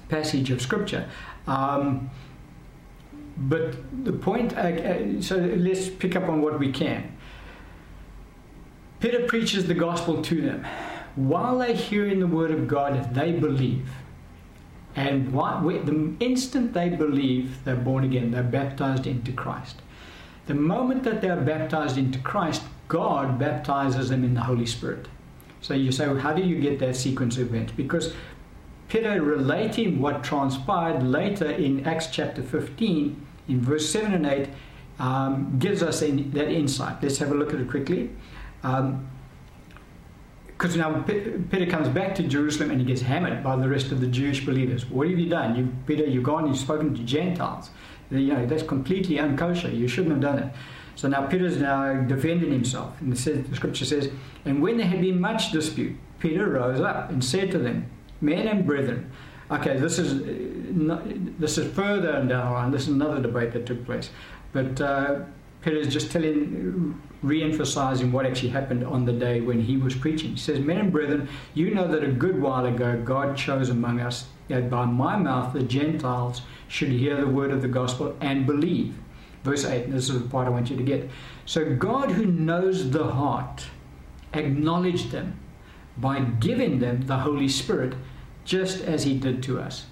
passage 0.10 0.52
of 0.52 0.62
Scripture. 0.62 1.10
Um, 1.48 2.10
but 3.38 3.76
the 4.06 4.14
point, 4.14 4.56
uh, 4.56 4.62
uh 4.62 5.22
so 5.22 5.38
let's 5.38 5.90
pick 5.90 6.16
up 6.16 6.30
on 6.30 6.42
what 6.42 6.60
we 6.60 6.72
can. 6.72 7.18
Peter 9.00 9.26
preaches 9.26 9.68
the 9.68 9.74
gospel 9.74 10.22
to 10.22 10.42
them 10.42 10.66
while 11.16 11.60
they're 11.60 11.76
hearing 11.76 12.20
the 12.20 12.28
word 12.28 12.52
of 12.52 12.68
God, 12.68 13.14
they 13.14 13.32
believe. 13.32 13.90
And 14.96 15.34
the 15.34 16.14
instant 16.20 16.74
they 16.74 16.90
believe, 16.90 17.64
they're 17.66 17.76
born 17.76 18.04
again, 18.04 18.32
they're 18.32 18.44
baptized 18.44 19.08
into 19.08 19.32
Christ. 19.32 19.82
The 20.46 20.54
moment 20.54 21.04
that 21.04 21.22
they're 21.22 21.40
baptized 21.40 21.98
into 21.98 22.20
Christ, 22.20 22.64
God 22.88 23.40
baptizes 23.40 24.10
them 24.10 24.24
in 24.24 24.34
the 24.34 24.42
Holy 24.42 24.66
Spirit. 24.66 25.08
So 25.64 25.74
you 25.74 25.94
say, 25.94 26.08
well, 26.08 26.18
how 26.18 26.34
do 26.34 26.44
you 26.44 26.60
get 26.60 26.78
that 26.80 26.96
sequence 26.96 27.38
of 27.38 27.48
events? 27.48 27.72
Because 27.72 28.14
Peter 28.90 29.22
relating 29.22 30.02
what 30.02 30.22
transpired 30.22 31.02
later 31.02 31.50
in 31.50 31.88
Acts 31.88 32.08
chapter 32.08 32.44
15, 32.44 33.26
in 33.48 33.62
verse 33.62 33.90
7 33.90 34.14
and 34.14 34.26
8, 34.26 34.50
um, 35.00 35.56
gives 35.60 35.82
us 35.82 36.02
in, 36.02 36.32
that 36.32 36.50
insight. 36.50 37.02
Let's 37.02 37.18
have 37.20 37.32
a 37.32 37.34
look 37.34 37.54
at 37.54 37.62
it 37.62 37.70
quickly. 37.70 38.12
Um, 38.62 39.08
because 40.48 40.76
now 40.78 41.02
Peter 41.02 41.66
comes 41.66 41.90
back 41.90 42.14
to 42.16 42.24
Jerusalem 42.24 42.72
and 42.72 42.80
he 42.80 42.86
gets 42.86 43.02
hammered 43.02 43.44
by 43.44 43.56
the 43.56 43.68
rest 43.68 43.92
of 43.92 44.00
the 44.00 44.08
Jewish 44.08 44.46
believers. 44.46 44.86
What 44.86 45.10
have 45.10 45.18
you 45.18 45.28
done? 45.28 45.56
You, 45.56 45.74
Peter, 45.88 46.06
you've 46.06 46.24
gone, 46.24 46.48
you've 46.48 46.58
spoken 46.58 46.94
to 46.94 47.04
Gentiles. 47.04 47.70
You 48.12 48.34
know, 48.34 48.46
that's 48.46 48.64
completely 48.64 49.16
unkosher. 49.18 49.76
You 49.76 49.88
shouldn't 49.88 50.14
have 50.14 50.22
done 50.22 50.40
it. 50.40 50.54
So 50.96 51.08
now 51.08 51.26
Peter's 51.28 51.58
now 51.58 51.94
defending 52.02 52.52
himself. 52.52 53.00
And 53.02 53.14
the, 53.14 53.32
the 53.32 53.56
scripture 53.56 53.86
says, 53.86 54.10
And 54.46 54.62
when 54.62 54.78
there 54.78 54.88
had 54.88 55.02
been 55.02 55.20
much 55.20 55.52
dispute, 55.52 55.98
Peter 56.20 56.50
rose 56.50 56.80
up 56.80 57.10
and 57.10 57.24
said 57.24 57.52
to 57.52 57.58
them, 57.58 57.90
Men 58.22 58.48
and 58.48 58.66
brethren, 58.66 59.12
okay, 59.52 59.78
this 59.78 60.00
is 60.00 60.14
uh, 60.14 61.02
this 61.38 61.58
is 61.58 61.72
further 61.74 62.14
down 62.14 62.28
the 62.28 62.36
line. 62.36 62.72
This 62.72 62.84
is 62.84 62.90
another 62.90 63.22
debate 63.22 63.52
that 63.54 63.66
took 63.66 63.86
place. 63.86 64.10
But 64.54 64.80
uh, 64.80 65.20
Peter 65.62 65.78
is 65.78 65.92
just 65.92 66.12
telling, 66.12 67.02
re-emphasizing 67.22 68.12
what 68.12 68.26
actually 68.26 68.50
happened 68.50 68.84
on 68.84 69.06
the 69.06 69.14
day 69.14 69.42
when 69.42 69.62
he 69.62 69.78
was 69.78 69.96
preaching. 69.96 70.32
He 70.32 70.38
says, 70.38 70.60
Men 70.60 70.78
and 70.78 70.92
brethren, 70.92 71.30
you 71.54 71.74
know 71.74 71.88
that 71.88 72.04
a 72.04 72.12
good 72.12 72.42
while 72.42 72.66
ago 72.66 73.02
God 73.04 73.38
chose 73.38 73.70
among 73.70 74.02
us 74.02 74.26
that 74.50 74.70
by 74.70 74.86
my 74.86 75.16
mouth 75.16 75.54
the 75.54 75.64
Gentiles 75.64 76.42
should 76.68 76.90
hear 76.90 77.16
the 77.16 77.28
word 77.28 77.52
of 77.52 77.62
the 77.62 77.68
gospel 77.68 78.16
and 78.20 78.46
believe. 78.46 78.96
Verse 79.44 79.66
8, 79.66 79.92
this 79.92 80.10
is 80.10 80.22
the 80.22 80.30
part 80.30 80.48
I 80.48 80.52
want 80.52 80.70
you 80.70 80.78
to 80.78 80.84
get. 80.84 81.10
So 81.46 81.76
God, 81.76 82.12
who 82.12 82.26
knows 82.26 82.92
the 82.92 83.06
heart, 83.06 83.66
acknowledged 84.34 85.12
them 85.12 85.40
by 85.98 86.22
giving 86.22 86.80
them 86.80 87.06
the 87.06 87.18
Holy 87.18 87.50
Spirit, 87.50 87.96
just 88.46 88.82
as 88.82 89.04
He 89.04 89.18
did 89.18 89.44
to 89.44 89.60
us. 89.60 89.86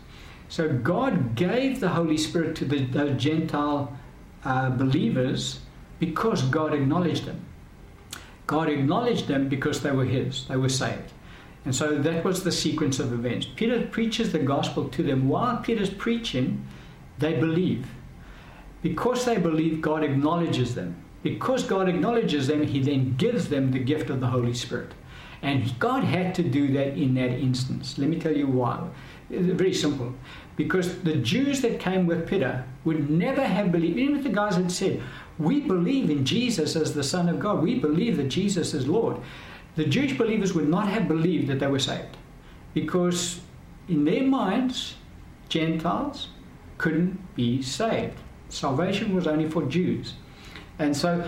So 0.48 0.70
God 0.70 1.36
gave 1.36 1.80
the 1.80 1.90
Holy 1.90 2.18
Spirit 2.18 2.56
to 2.58 2.66
the, 2.66 2.86
those 2.86 3.22
Gentile 3.22 3.98
uh, 4.44 4.70
believers 4.70 5.60
because 6.00 6.42
God 6.44 6.74
acknowledged 6.74 7.26
them. 7.26 7.46
God 8.48 8.68
acknowledged 8.70 9.28
them 9.28 9.48
because 9.48 9.82
they 9.82 9.92
were 9.92 10.06
His, 10.06 10.48
they 10.48 10.58
were 10.58 10.70
saved. 10.70 11.12
And 11.64 11.76
so 11.76 11.98
that 12.00 12.24
was 12.24 12.44
the 12.44 12.52
sequence 12.52 13.00
of 13.00 13.14
events. 13.14 13.46
Peter 13.56 13.86
preaches 13.86 14.32
the 14.32 14.40
gospel 14.40 14.90
to 14.90 15.04
them. 15.04 15.30
While 15.30 15.58
Peter's 15.58 15.92
preaching, 15.92 16.66
they 17.20 17.34
believe. 17.34 17.88
Because 18.82 19.26
they 19.26 19.38
believe, 19.38 19.82
God 19.82 20.04
acknowledges 20.04 20.76
them. 20.76 20.96
Because 21.24 21.64
God 21.64 21.88
acknowledges 21.88 22.48
them, 22.48 22.66
He 22.66 22.82
then 22.82 23.16
gives 23.18 23.50
them 23.50 23.72
the 23.72 23.80
gift 23.80 24.10
of 24.10 24.20
the 24.20 24.28
Holy 24.28 24.54
Spirit. 24.54 24.94
And 25.42 25.78
God 25.80 26.04
had 26.04 26.36
to 26.36 26.44
do 26.44 26.72
that 26.74 26.98
in 26.98 27.16
that 27.16 27.32
instance. 27.32 27.98
Let 27.98 28.10
me 28.10 28.20
tell 28.20 28.36
you 28.36 28.48
why. 28.48 28.88
It's 29.30 29.46
very 29.46 29.74
simple. 29.74 30.14
Because 30.56 31.02
the 31.02 31.16
Jews 31.16 31.62
that 31.62 31.80
came 31.80 32.06
with 32.06 32.28
Peter 32.28 32.64
would 32.84 33.10
never 33.10 33.44
have 33.44 33.72
believed, 33.72 33.98
even 33.98 34.18
if 34.18 34.24
the 34.24 34.30
guys 34.30 34.56
had 34.56 34.72
said, 34.72 35.02
We 35.40 35.62
believe 35.62 36.10
in 36.10 36.26
Jesus 36.26 36.76
as 36.76 36.94
the 36.94 37.04
Son 37.04 37.30
of 37.30 37.40
God, 37.40 37.64
we 37.64 37.80
believe 37.80 38.18
that 38.18 38.28
Jesus 38.28 38.74
is 38.74 38.88
Lord. 38.88 39.18
The 39.76 39.86
Jewish 39.86 40.18
believers 40.18 40.54
would 40.54 40.70
not 40.70 40.88
have 40.90 41.08
believed 41.08 41.48
that 41.48 41.60
they 41.60 41.68
were 41.68 41.80
saved. 41.80 42.18
Because 42.74 43.40
in 43.88 44.06
their 44.06 44.24
minds, 44.24 44.96
Gentiles 45.50 46.30
couldn't 46.78 47.36
be 47.36 47.62
saved. 47.62 48.18
Salvation 48.52 49.16
was 49.16 49.28
only 49.28 49.50
for 49.50 49.64
Jews. 49.64 50.16
And 50.80 50.96
so 50.96 51.24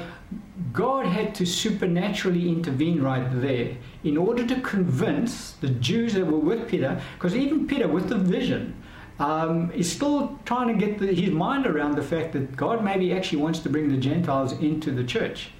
God 0.71 1.05
had 1.05 1.35
to 1.35 1.45
supernaturally 1.45 2.49
intervene 2.49 3.01
right 3.01 3.27
there 3.41 3.77
in 4.03 4.17
order 4.17 4.45
to 4.47 4.59
convince 4.61 5.51
the 5.53 5.69
Jews 5.69 6.13
that 6.13 6.25
were 6.25 6.39
with 6.39 6.67
Peter, 6.67 7.01
because 7.15 7.35
even 7.35 7.67
Peter, 7.67 7.87
with 7.87 8.09
the 8.09 8.17
vision, 8.17 8.75
um, 9.19 9.71
is 9.71 9.91
still 9.91 10.39
trying 10.45 10.67
to 10.67 10.85
get 10.85 10.97
the, 10.97 11.13
his 11.13 11.29
mind 11.29 11.67
around 11.67 11.95
the 11.95 12.01
fact 12.01 12.33
that 12.33 12.55
God 12.55 12.83
maybe 12.83 13.13
actually 13.13 13.41
wants 13.41 13.59
to 13.59 13.69
bring 13.69 13.89
the 13.89 13.97
Gentiles 13.97 14.53
into 14.53 14.91
the 14.91 15.03
church. 15.03 15.51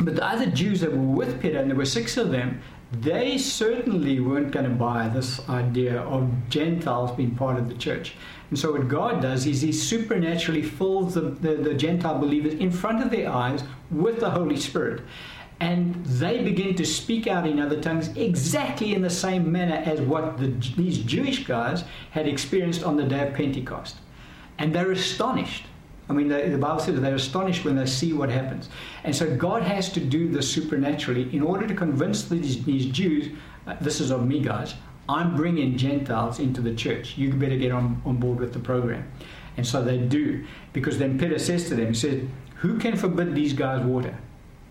But 0.00 0.16
the 0.16 0.26
other 0.26 0.46
Jews 0.46 0.80
that 0.80 0.92
were 0.92 0.98
with 0.98 1.40
Peter, 1.40 1.58
and 1.58 1.70
there 1.70 1.76
were 1.76 1.86
six 1.86 2.16
of 2.16 2.30
them, 2.30 2.60
they 3.02 3.38
certainly 3.38 4.20
weren't 4.20 4.50
going 4.50 4.64
to 4.68 4.74
buy 4.74 5.08
this 5.08 5.46
idea 5.48 6.00
of 6.02 6.30
Gentiles 6.48 7.12
being 7.12 7.34
part 7.34 7.58
of 7.58 7.68
the 7.68 7.74
church. 7.74 8.14
And 8.50 8.58
so, 8.58 8.72
what 8.72 8.88
God 8.88 9.22
does 9.22 9.46
is 9.46 9.62
He 9.62 9.72
supernaturally 9.72 10.62
fills 10.62 11.14
the, 11.14 11.22
the, 11.22 11.54
the, 11.56 11.74
Gentile 11.74 12.18
believers 12.18 12.54
in 12.54 12.70
front 12.70 13.02
of 13.02 13.10
their 13.10 13.30
eyes 13.30 13.64
with 13.90 14.20
the 14.20 14.30
Holy 14.30 14.56
Spirit. 14.56 15.02
And 15.60 16.04
they 16.04 16.42
begin 16.42 16.74
to 16.74 16.84
speak 16.84 17.26
out 17.26 17.46
in 17.46 17.60
other 17.60 17.80
tongues 17.80 18.08
exactly 18.16 18.94
in 18.94 19.02
the 19.02 19.10
same 19.10 19.50
manner 19.50 19.76
as 19.76 20.00
what 20.00 20.36
the, 20.38 20.48
these 20.76 20.98
Jewish 20.98 21.46
guys 21.46 21.84
had 22.10 22.28
experienced 22.28 22.82
on 22.82 22.96
the 22.96 23.04
day 23.04 23.26
of 23.26 23.34
Pentecost. 23.34 23.96
And 24.58 24.74
they're 24.74 24.90
astonished. 24.90 25.64
I 26.08 26.12
mean, 26.12 26.28
the, 26.28 26.48
the, 26.50 26.58
Bible 26.58 26.80
says 26.80 27.00
they're 27.00 27.14
astonished 27.14 27.64
when 27.64 27.76
they 27.76 27.86
see 27.86 28.12
what 28.12 28.28
happens. 28.28 28.68
And 29.04 29.16
so 29.16 29.34
God 29.36 29.62
has 29.62 29.90
to 29.92 30.00
do 30.00 30.28
this 30.28 30.50
supernaturally 30.50 31.34
in 31.34 31.42
order 31.42 31.66
to 31.66 31.74
convince 31.74 32.28
these, 32.28 32.62
these 32.64 32.86
Jews, 32.86 33.34
uh, 33.66 33.76
this 33.80 34.00
is 34.00 34.10
of 34.10 34.26
me, 34.26 34.40
guys, 34.40 34.74
I'm 35.08 35.34
bringing 35.36 35.76
Gentiles 35.76 36.40
into 36.40 36.60
the 36.60 36.74
church. 36.74 37.16
You 37.16 37.32
better 37.32 37.56
get 37.56 37.72
on, 37.72 38.02
on 38.04 38.16
board 38.16 38.38
with 38.38 38.52
the 38.52 38.58
program. 38.58 39.10
And 39.56 39.66
so 39.66 39.82
they 39.82 39.98
do. 39.98 40.44
Because 40.72 40.98
then 40.98 41.18
Peter 41.18 41.38
says 41.38 41.68
to 41.68 41.74
them, 41.74 41.88
he 41.88 41.94
says, 41.94 42.22
Who 42.56 42.78
can 42.78 42.96
forbid 42.96 43.34
these 43.34 43.52
guys 43.52 43.84
water? 43.84 44.16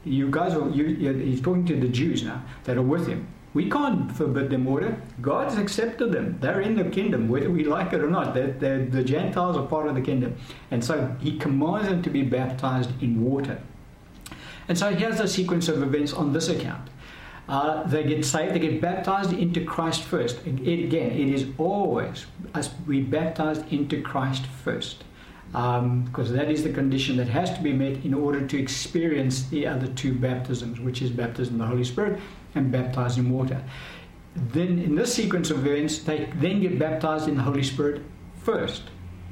You 0.04 0.30
guys 0.30 0.54
are, 0.54 0.70
you, 0.70 1.14
he's 1.14 1.42
talking 1.42 1.66
to 1.66 1.80
the 1.80 1.88
Jews 1.88 2.24
now 2.24 2.44
that 2.66 2.78
are 2.78 2.82
with 2.82 3.08
him. 3.08 3.28
We 3.54 3.70
can't 3.70 4.12
forbid 4.12 4.50
them 4.50 4.66
water. 4.66 5.00
God's 5.22 5.58
accepted 5.58 6.12
them. 6.12 6.40
They're 6.40 6.62
in 6.62 6.76
the 6.76 6.86
kingdom, 6.86 7.30
whether 7.30 7.52
we 7.52 7.64
like 7.64 7.94
it 7.94 8.02
or 8.02 8.10
not. 8.10 8.34
They're, 8.34 8.52
they're, 8.52 8.86
the 8.86 9.04
Gentiles 9.04 9.58
are 9.58 9.68
part 9.68 9.88
of 9.88 9.96
the 9.96 10.02
kingdom. 10.02 10.36
And 10.72 10.84
so 10.84 11.16
he 11.20 11.38
commands 11.38 11.88
them 11.88 12.02
to 12.02 12.10
be 12.10 12.24
baptized 12.24 12.90
in 13.02 13.24
water. 13.24 13.62
And 14.68 14.78
so 14.78 14.90
here's 14.96 15.20
the 15.20 15.28
sequence 15.28 15.68
of 15.68 15.84
events 15.84 16.14
on 16.14 16.34
this 16.34 16.50
account. 16.50 16.90
Uh, 17.48 17.84
they 17.84 18.04
get 18.04 18.26
saved, 18.26 18.56
they 18.56 18.60
get 18.60 18.82
baptized 18.82 19.34
into 19.34 19.64
Christ 19.64 20.04
first. 20.04 20.40
It, 20.48 20.86
again, 20.86 21.12
it 21.12 21.30
is 21.30 21.48
always 21.58 22.26
us 22.54 22.72
we 22.88 23.02
baptized 23.02 23.72
into 23.72 24.02
Christ 24.02 24.46
first. 24.64 25.04
Um, 25.54 26.06
because 26.06 26.32
that 26.32 26.50
is 26.50 26.64
the 26.64 26.74
condition 26.74 27.16
that 27.18 27.28
has 27.28 27.54
to 27.54 27.62
be 27.62 27.74
met 27.74 28.04
in 28.04 28.16
order 28.16 28.48
to 28.48 28.60
experience 28.60 29.44
the 29.50 29.68
other 29.68 29.86
two 29.86 30.16
baptisms, 30.16 30.80
which 30.80 31.04
is 31.04 31.12
baptism 31.12 31.56
in 31.56 31.60
the 31.60 31.68
Holy 31.68 31.84
Spirit 31.84 32.20
and 32.56 32.72
baptized 32.72 33.18
in 33.18 33.30
water. 33.30 33.64
Then, 34.36 34.80
in 34.80 34.96
this 34.96 35.14
sequence 35.14 35.52
of 35.52 35.66
events, 35.66 36.00
they 36.00 36.32
then 36.36 36.62
get 36.62 36.80
baptized 36.80 37.28
in 37.28 37.38
the 37.38 37.44
Holy 37.44 37.64
Spirit 37.64 38.02
first. 38.42 38.84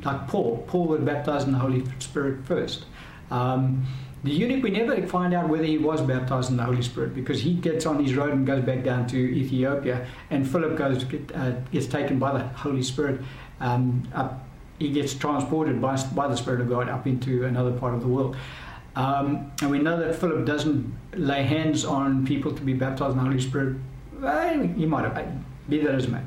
Like 0.03 0.27
Paul, 0.27 0.63
Paul 0.67 0.87
was 0.87 1.01
baptized 1.01 1.47
in 1.47 1.53
the 1.53 1.59
Holy 1.59 1.83
Spirit 1.99 2.45
first. 2.45 2.85
Um, 3.29 3.85
the 4.23 4.31
eunuch, 4.31 4.63
we 4.63 4.69
never 4.69 5.05
find 5.07 5.33
out 5.33 5.49
whether 5.49 5.63
he 5.63 5.79
was 5.79 6.01
baptized 6.01 6.51
in 6.51 6.57
the 6.57 6.63
Holy 6.63 6.83
Spirit 6.83 7.15
because 7.15 7.41
he 7.41 7.55
gets 7.55 7.87
on 7.87 8.03
his 8.03 8.15
road 8.15 8.33
and 8.33 8.45
goes 8.45 8.63
back 8.63 8.83
down 8.83 9.07
to 9.07 9.17
Ethiopia, 9.17 10.05
and 10.29 10.47
Philip 10.47 10.77
goes 10.77 11.03
uh, 11.33 11.55
gets 11.71 11.87
taken 11.87 12.19
by 12.19 12.33
the 12.33 12.47
Holy 12.49 12.83
Spirit 12.83 13.21
um, 13.59 14.07
up. 14.13 14.45
He 14.77 14.89
gets 14.89 15.13
transported 15.13 15.79
by, 15.81 16.03
by 16.15 16.27
the 16.27 16.35
Spirit 16.35 16.61
of 16.61 16.69
God 16.69 16.89
up 16.89 17.05
into 17.05 17.45
another 17.45 17.71
part 17.71 17.93
of 17.93 18.01
the 18.01 18.07
world. 18.07 18.35
Um, 18.95 19.51
and 19.61 19.71
we 19.71 19.79
know 19.79 19.97
that 19.99 20.15
Philip 20.15 20.45
doesn't 20.45 20.93
lay 21.13 21.43
hands 21.43 21.85
on 21.85 22.25
people 22.25 22.53
to 22.53 22.61
be 22.61 22.73
baptized 22.73 23.13
in 23.13 23.17
the 23.17 23.23
Holy 23.23 23.41
Spirit. 23.41 23.77
Well, 24.19 24.63
he 24.63 24.85
might 24.85 25.03
have, 25.03 25.69
be 25.69 25.79
that 25.79 25.95
as 25.95 26.05
it 26.05 26.11
may. 26.11 26.21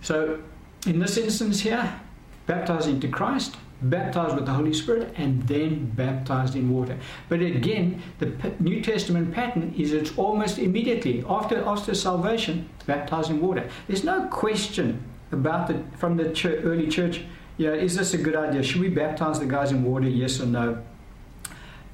So, 0.00 0.40
in 0.86 0.98
this 0.98 1.16
instance 1.16 1.60
here, 1.60 2.00
baptized 2.46 2.88
into 2.88 3.08
Christ, 3.08 3.56
baptized 3.82 4.34
with 4.34 4.46
the 4.46 4.52
Holy 4.52 4.74
Spirit, 4.74 5.14
and 5.16 5.42
then 5.44 5.90
baptized 5.90 6.56
in 6.56 6.70
water. 6.70 6.98
But 7.28 7.40
again, 7.40 8.02
the 8.18 8.32
New 8.58 8.82
Testament 8.82 9.32
pattern 9.32 9.74
is 9.78 9.92
it's 9.92 10.16
almost 10.18 10.58
immediately 10.58 11.24
after 11.28 11.62
after 11.64 11.94
salvation, 11.94 12.68
baptized 12.86 13.30
in 13.30 13.40
water. 13.40 13.68
There's 13.86 14.04
no 14.04 14.26
question 14.28 15.02
about 15.30 15.68
the 15.68 15.82
from 15.96 16.16
the 16.16 16.60
early 16.64 16.88
church. 16.88 17.22
You 17.58 17.68
know, 17.68 17.74
is 17.74 17.94
this 17.96 18.14
a 18.14 18.18
good 18.18 18.34
idea? 18.34 18.62
Should 18.62 18.80
we 18.80 18.88
baptize 18.88 19.38
the 19.38 19.46
guys 19.46 19.70
in 19.70 19.84
water? 19.84 20.08
Yes 20.08 20.40
or 20.40 20.46
no? 20.46 20.82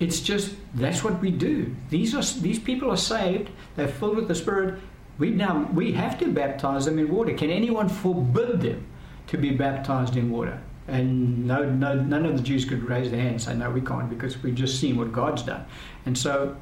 It's 0.00 0.20
just 0.20 0.54
that's 0.74 1.02
what 1.02 1.20
we 1.20 1.30
do. 1.30 1.74
These 1.90 2.14
are 2.14 2.40
these 2.40 2.58
people 2.58 2.90
are 2.90 2.96
saved. 2.96 3.50
They're 3.76 3.88
filled 3.88 4.16
with 4.16 4.28
the 4.28 4.34
Spirit. 4.34 4.80
We 5.18 5.30
now 5.30 5.68
we 5.72 5.92
have 5.92 6.18
to 6.18 6.28
baptize 6.28 6.84
them 6.84 6.98
in 6.98 7.08
water. 7.08 7.34
Can 7.34 7.50
anyone 7.50 7.88
forbid 7.88 8.60
them 8.60 8.86
to 9.26 9.38
be 9.38 9.50
baptized 9.50 10.16
in 10.16 10.30
water? 10.30 10.60
And 10.86 11.46
no, 11.46 11.68
no, 11.68 11.94
none 11.94 12.24
of 12.24 12.36
the 12.36 12.42
Jews 12.42 12.64
could 12.64 12.82
raise 12.88 13.10
their 13.10 13.20
hand 13.20 13.32
and 13.32 13.42
say, 13.42 13.54
no, 13.54 13.70
we 13.70 13.82
can't, 13.82 14.08
because 14.08 14.42
we've 14.42 14.54
just 14.54 14.80
seen 14.80 14.96
what 14.96 15.12
God's 15.12 15.42
done. 15.42 15.66
And 16.06 16.16
so 16.16 16.56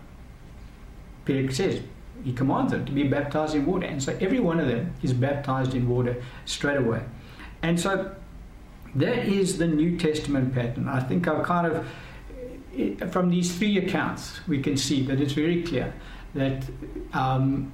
Peter 1.24 1.52
says, 1.52 1.80
he 2.24 2.32
commands 2.32 2.72
them 2.72 2.84
to 2.86 2.92
be 2.92 3.04
baptized 3.04 3.54
in 3.54 3.64
water. 3.64 3.86
And 3.86 4.02
so 4.02 4.18
every 4.20 4.40
one 4.40 4.58
of 4.58 4.66
them 4.66 4.94
is 5.00 5.12
baptized 5.12 5.74
in 5.74 5.88
water 5.88 6.20
straight 6.44 6.78
away. 6.78 7.02
And 7.62 7.78
so 7.78 8.16
that 8.96 9.26
is 9.26 9.58
the 9.58 9.68
New 9.68 9.96
Testament 9.96 10.54
pattern. 10.54 10.88
I 10.88 11.00
think 11.00 11.28
I've 11.28 11.44
kind 11.44 11.66
of 11.68 11.86
from 13.10 13.30
these 13.30 13.56
three 13.56 13.78
accounts, 13.78 14.40
we 14.46 14.60
can 14.60 14.76
see 14.76 15.02
that 15.06 15.20
it's 15.20 15.32
very 15.32 15.62
clear 15.62 15.94
that 16.34 16.64
um, 17.12 17.72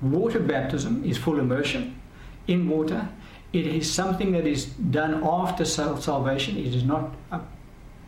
water 0.00 0.38
baptism 0.40 1.04
is 1.04 1.18
full 1.18 1.38
immersion 1.38 2.00
in 2.46 2.68
water. 2.68 3.08
It 3.52 3.66
is 3.66 3.92
something 3.92 4.32
that 4.32 4.46
is 4.46 4.66
done 4.66 5.24
after 5.24 5.64
salvation. 5.64 6.56
It 6.56 6.74
is 6.74 6.84
not 6.84 7.14
uh, 7.32 7.40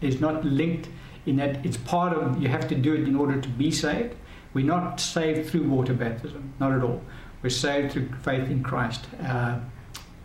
is 0.00 0.20
not 0.20 0.44
linked 0.44 0.88
in 1.26 1.36
that 1.36 1.64
it's 1.64 1.76
part 1.76 2.16
of. 2.16 2.40
You 2.40 2.48
have 2.48 2.68
to 2.68 2.74
do 2.74 2.94
it 2.94 3.08
in 3.08 3.16
order 3.16 3.40
to 3.40 3.48
be 3.48 3.70
saved. 3.70 4.14
We're 4.54 4.66
not 4.66 5.00
saved 5.00 5.50
through 5.50 5.68
water 5.68 5.94
baptism, 5.94 6.52
not 6.60 6.72
at 6.72 6.82
all. 6.82 7.02
We're 7.42 7.50
saved 7.50 7.92
through 7.92 8.10
faith 8.22 8.50
in 8.50 8.62
Christ. 8.62 9.06
Uh, 9.22 9.60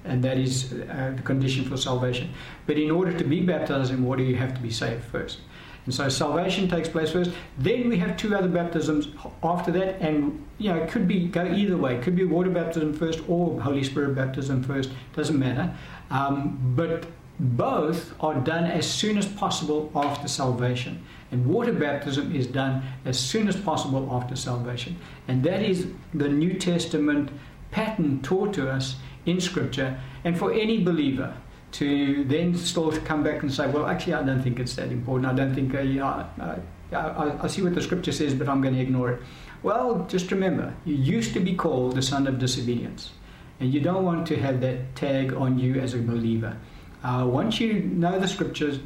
and 0.06 0.24
that 0.24 0.38
is 0.38 0.74
uh, 0.74 1.14
the 1.16 1.22
condition 1.22 1.64
for 1.66 1.78
salvation. 1.78 2.30
But 2.66 2.78
in 2.78 2.92
order 2.92 3.18
to 3.18 3.24
be 3.24 3.42
baptized 3.42 3.92
in 3.92 4.04
water, 4.04 4.24
you 4.24 4.36
have 4.36 4.54
to 4.54 4.62
be 4.62 4.70
saved 4.70 5.04
first. 5.06 5.40
And 5.86 5.94
so 5.94 6.08
salvation 6.08 6.70
takes 6.70 6.88
place 6.88 7.12
first. 7.12 7.32
Then 7.58 7.90
we 7.90 7.98
have 7.98 8.16
two 8.16 8.36
other 8.36 8.48
baptisms 8.48 9.08
after 9.44 9.72
that, 9.72 10.00
and 10.02 10.46
you 10.58 10.70
know 10.70 10.78
it 10.78 10.90
could 10.90 11.08
be 11.08 11.28
go 11.28 11.46
either 11.46 11.78
way. 11.78 11.96
It 11.96 12.04
could 12.04 12.16
be 12.16 12.24
water 12.24 12.50
baptism 12.50 12.94
first 12.94 13.22
or 13.28 13.60
Holy 13.60 13.84
Spirit 13.84 14.16
baptism 14.16 14.64
first. 14.64 14.92
Doesn't 15.16 15.38
matter. 15.38 15.76
Um, 16.10 16.74
but 16.76 17.06
both 17.40 18.14
are 18.22 18.36
done 18.36 18.66
as 18.66 18.90
soon 18.90 19.18
as 19.18 19.26
possible 19.26 19.92
after 19.96 20.28
salvation. 20.28 21.04
And 21.32 21.48
water 21.48 21.74
baptism 21.74 22.34
is 22.34 22.48
done 22.48 22.84
as 23.06 23.20
soon 23.20 23.48
as 23.48 23.56
possible 23.56 24.08
after 24.12 24.36
salvation. 24.36 24.98
And 25.28 25.44
that 25.44 25.64
is 25.64 25.88
the 26.14 26.30
New 26.30 26.54
Testament 26.54 27.32
pattern 27.72 28.22
taught 28.22 28.54
to 28.54 28.70
us 28.70 28.98
in 29.26 29.40
Scripture, 29.40 30.00
and 30.24 30.38
for 30.38 30.54
any 30.54 30.84
believer 30.84 31.36
to 31.74 32.24
then 32.26 32.56
still 32.56 32.92
come 33.02 33.24
back 33.24 33.42
and 33.42 33.52
say, 33.52 33.68
well, 33.68 33.88
actually, 33.88 34.14
I 34.14 34.24
don't 34.24 34.42
think 34.42 34.60
it's 34.60 34.76
that 34.76 34.92
important. 34.92 35.32
I 35.32 35.36
don't 35.36 35.56
think 35.56 35.74
I, 35.76 36.00
uh, 36.00 36.60
I, 36.92 37.44
I 37.44 37.48
see 37.48 37.64
what 37.64 37.74
the 37.74 37.82
Scripture 37.82 38.12
says, 38.12 38.34
but 38.34 38.48
I'm 38.48 38.62
going 38.62 38.76
to 38.76 38.80
ignore 38.80 39.14
it. 39.14 39.22
Well, 39.64 40.06
just 40.08 40.32
remember, 40.32 40.74
you 40.86 40.96
used 40.96 41.34
to 41.34 41.40
be 41.40 41.56
called 41.56 41.96
the 41.96 42.02
son 42.02 42.28
of 42.28 42.38
disobedience, 42.38 43.12
and 43.60 43.74
you 43.74 43.80
don't 43.80 44.06
want 44.06 44.28
to 44.28 44.36
have 44.36 44.62
that 44.62 44.96
tag 44.96 45.34
on 45.34 45.58
you 45.58 45.80
as 45.80 45.94
a 45.96 46.00
believer. 46.00 46.58
Uh, 47.04 47.26
once 47.28 47.60
you 47.60 47.74
know 47.74 48.20
the 48.20 48.28
Scriptures, 48.28 48.80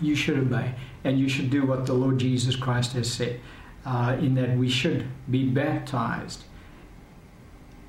you 0.00 0.14
should 0.14 0.38
obey, 0.38 0.74
and 1.04 1.18
you 1.18 1.28
should 1.28 1.50
do 1.50 1.66
what 1.66 1.84
the 1.84 1.92
Lord 1.92 2.18
Jesus 2.18 2.56
Christ 2.56 2.92
has 2.94 3.12
said, 3.12 3.40
uh, 3.84 4.16
in 4.18 4.34
that 4.36 4.56
we 4.56 4.70
should 4.70 5.06
be 5.30 5.44
baptized 5.44 6.44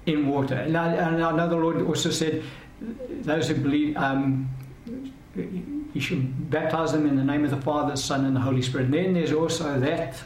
in 0.05 0.27
water. 0.27 0.55
And 0.55 0.75
I, 0.77 0.93
and 0.93 1.23
I 1.23 1.31
know 1.31 1.47
the 1.47 1.55
Lord 1.55 1.81
also 1.81 2.09
said, 2.11 2.43
those 2.81 3.49
who 3.49 3.55
believe, 3.55 3.97
um, 3.97 4.49
you 5.35 6.01
should 6.01 6.49
baptize 6.49 6.91
them 6.91 7.05
in 7.05 7.15
the 7.15 7.23
name 7.23 7.43
of 7.43 7.51
the 7.51 7.61
Father, 7.61 7.95
Son, 7.95 8.25
and 8.25 8.35
the 8.35 8.39
Holy 8.39 8.61
Spirit. 8.61 8.85
And 8.85 8.93
then 8.93 9.13
there's 9.13 9.31
also 9.31 9.79
that 9.79 10.21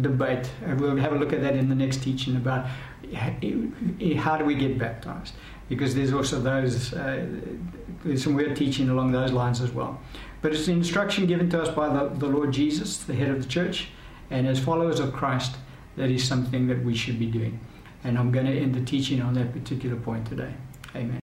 debate, 0.00 0.50
and 0.64 0.80
we'll 0.80 0.96
have 0.96 1.12
a 1.12 1.16
look 1.16 1.32
at 1.32 1.40
that 1.42 1.56
in 1.56 1.68
the 1.68 1.74
next 1.74 2.02
teaching 2.02 2.36
about 2.36 2.66
how 3.14 4.36
do 4.36 4.44
we 4.44 4.54
get 4.54 4.78
baptized. 4.78 5.34
Because 5.68 5.94
there's 5.94 6.12
also 6.12 6.40
those, 6.40 6.94
uh, 6.94 7.26
there's 8.04 8.24
some 8.24 8.34
weird 8.34 8.56
teaching 8.56 8.88
along 8.88 9.12
those 9.12 9.32
lines 9.32 9.60
as 9.60 9.72
well. 9.72 10.00
But 10.40 10.54
it's 10.54 10.68
an 10.68 10.74
instruction 10.74 11.26
given 11.26 11.50
to 11.50 11.62
us 11.62 11.68
by 11.74 11.88
the, 11.88 12.08
the 12.08 12.26
Lord 12.26 12.52
Jesus, 12.52 12.98
the 12.98 13.14
head 13.14 13.28
of 13.28 13.42
the 13.42 13.48
church, 13.48 13.88
and 14.30 14.46
as 14.46 14.58
followers 14.58 15.00
of 15.00 15.12
Christ, 15.12 15.56
that 15.96 16.10
is 16.10 16.26
something 16.26 16.68
that 16.68 16.82
we 16.84 16.94
should 16.94 17.18
be 17.18 17.26
doing. 17.26 17.60
And 18.04 18.16
I'm 18.16 18.30
going 18.30 18.46
to 18.46 18.56
end 18.56 18.74
the 18.74 18.84
teaching 18.84 19.20
on 19.20 19.34
that 19.34 19.52
particular 19.52 19.96
point 19.96 20.26
today. 20.26 20.54
Amen. 20.94 21.18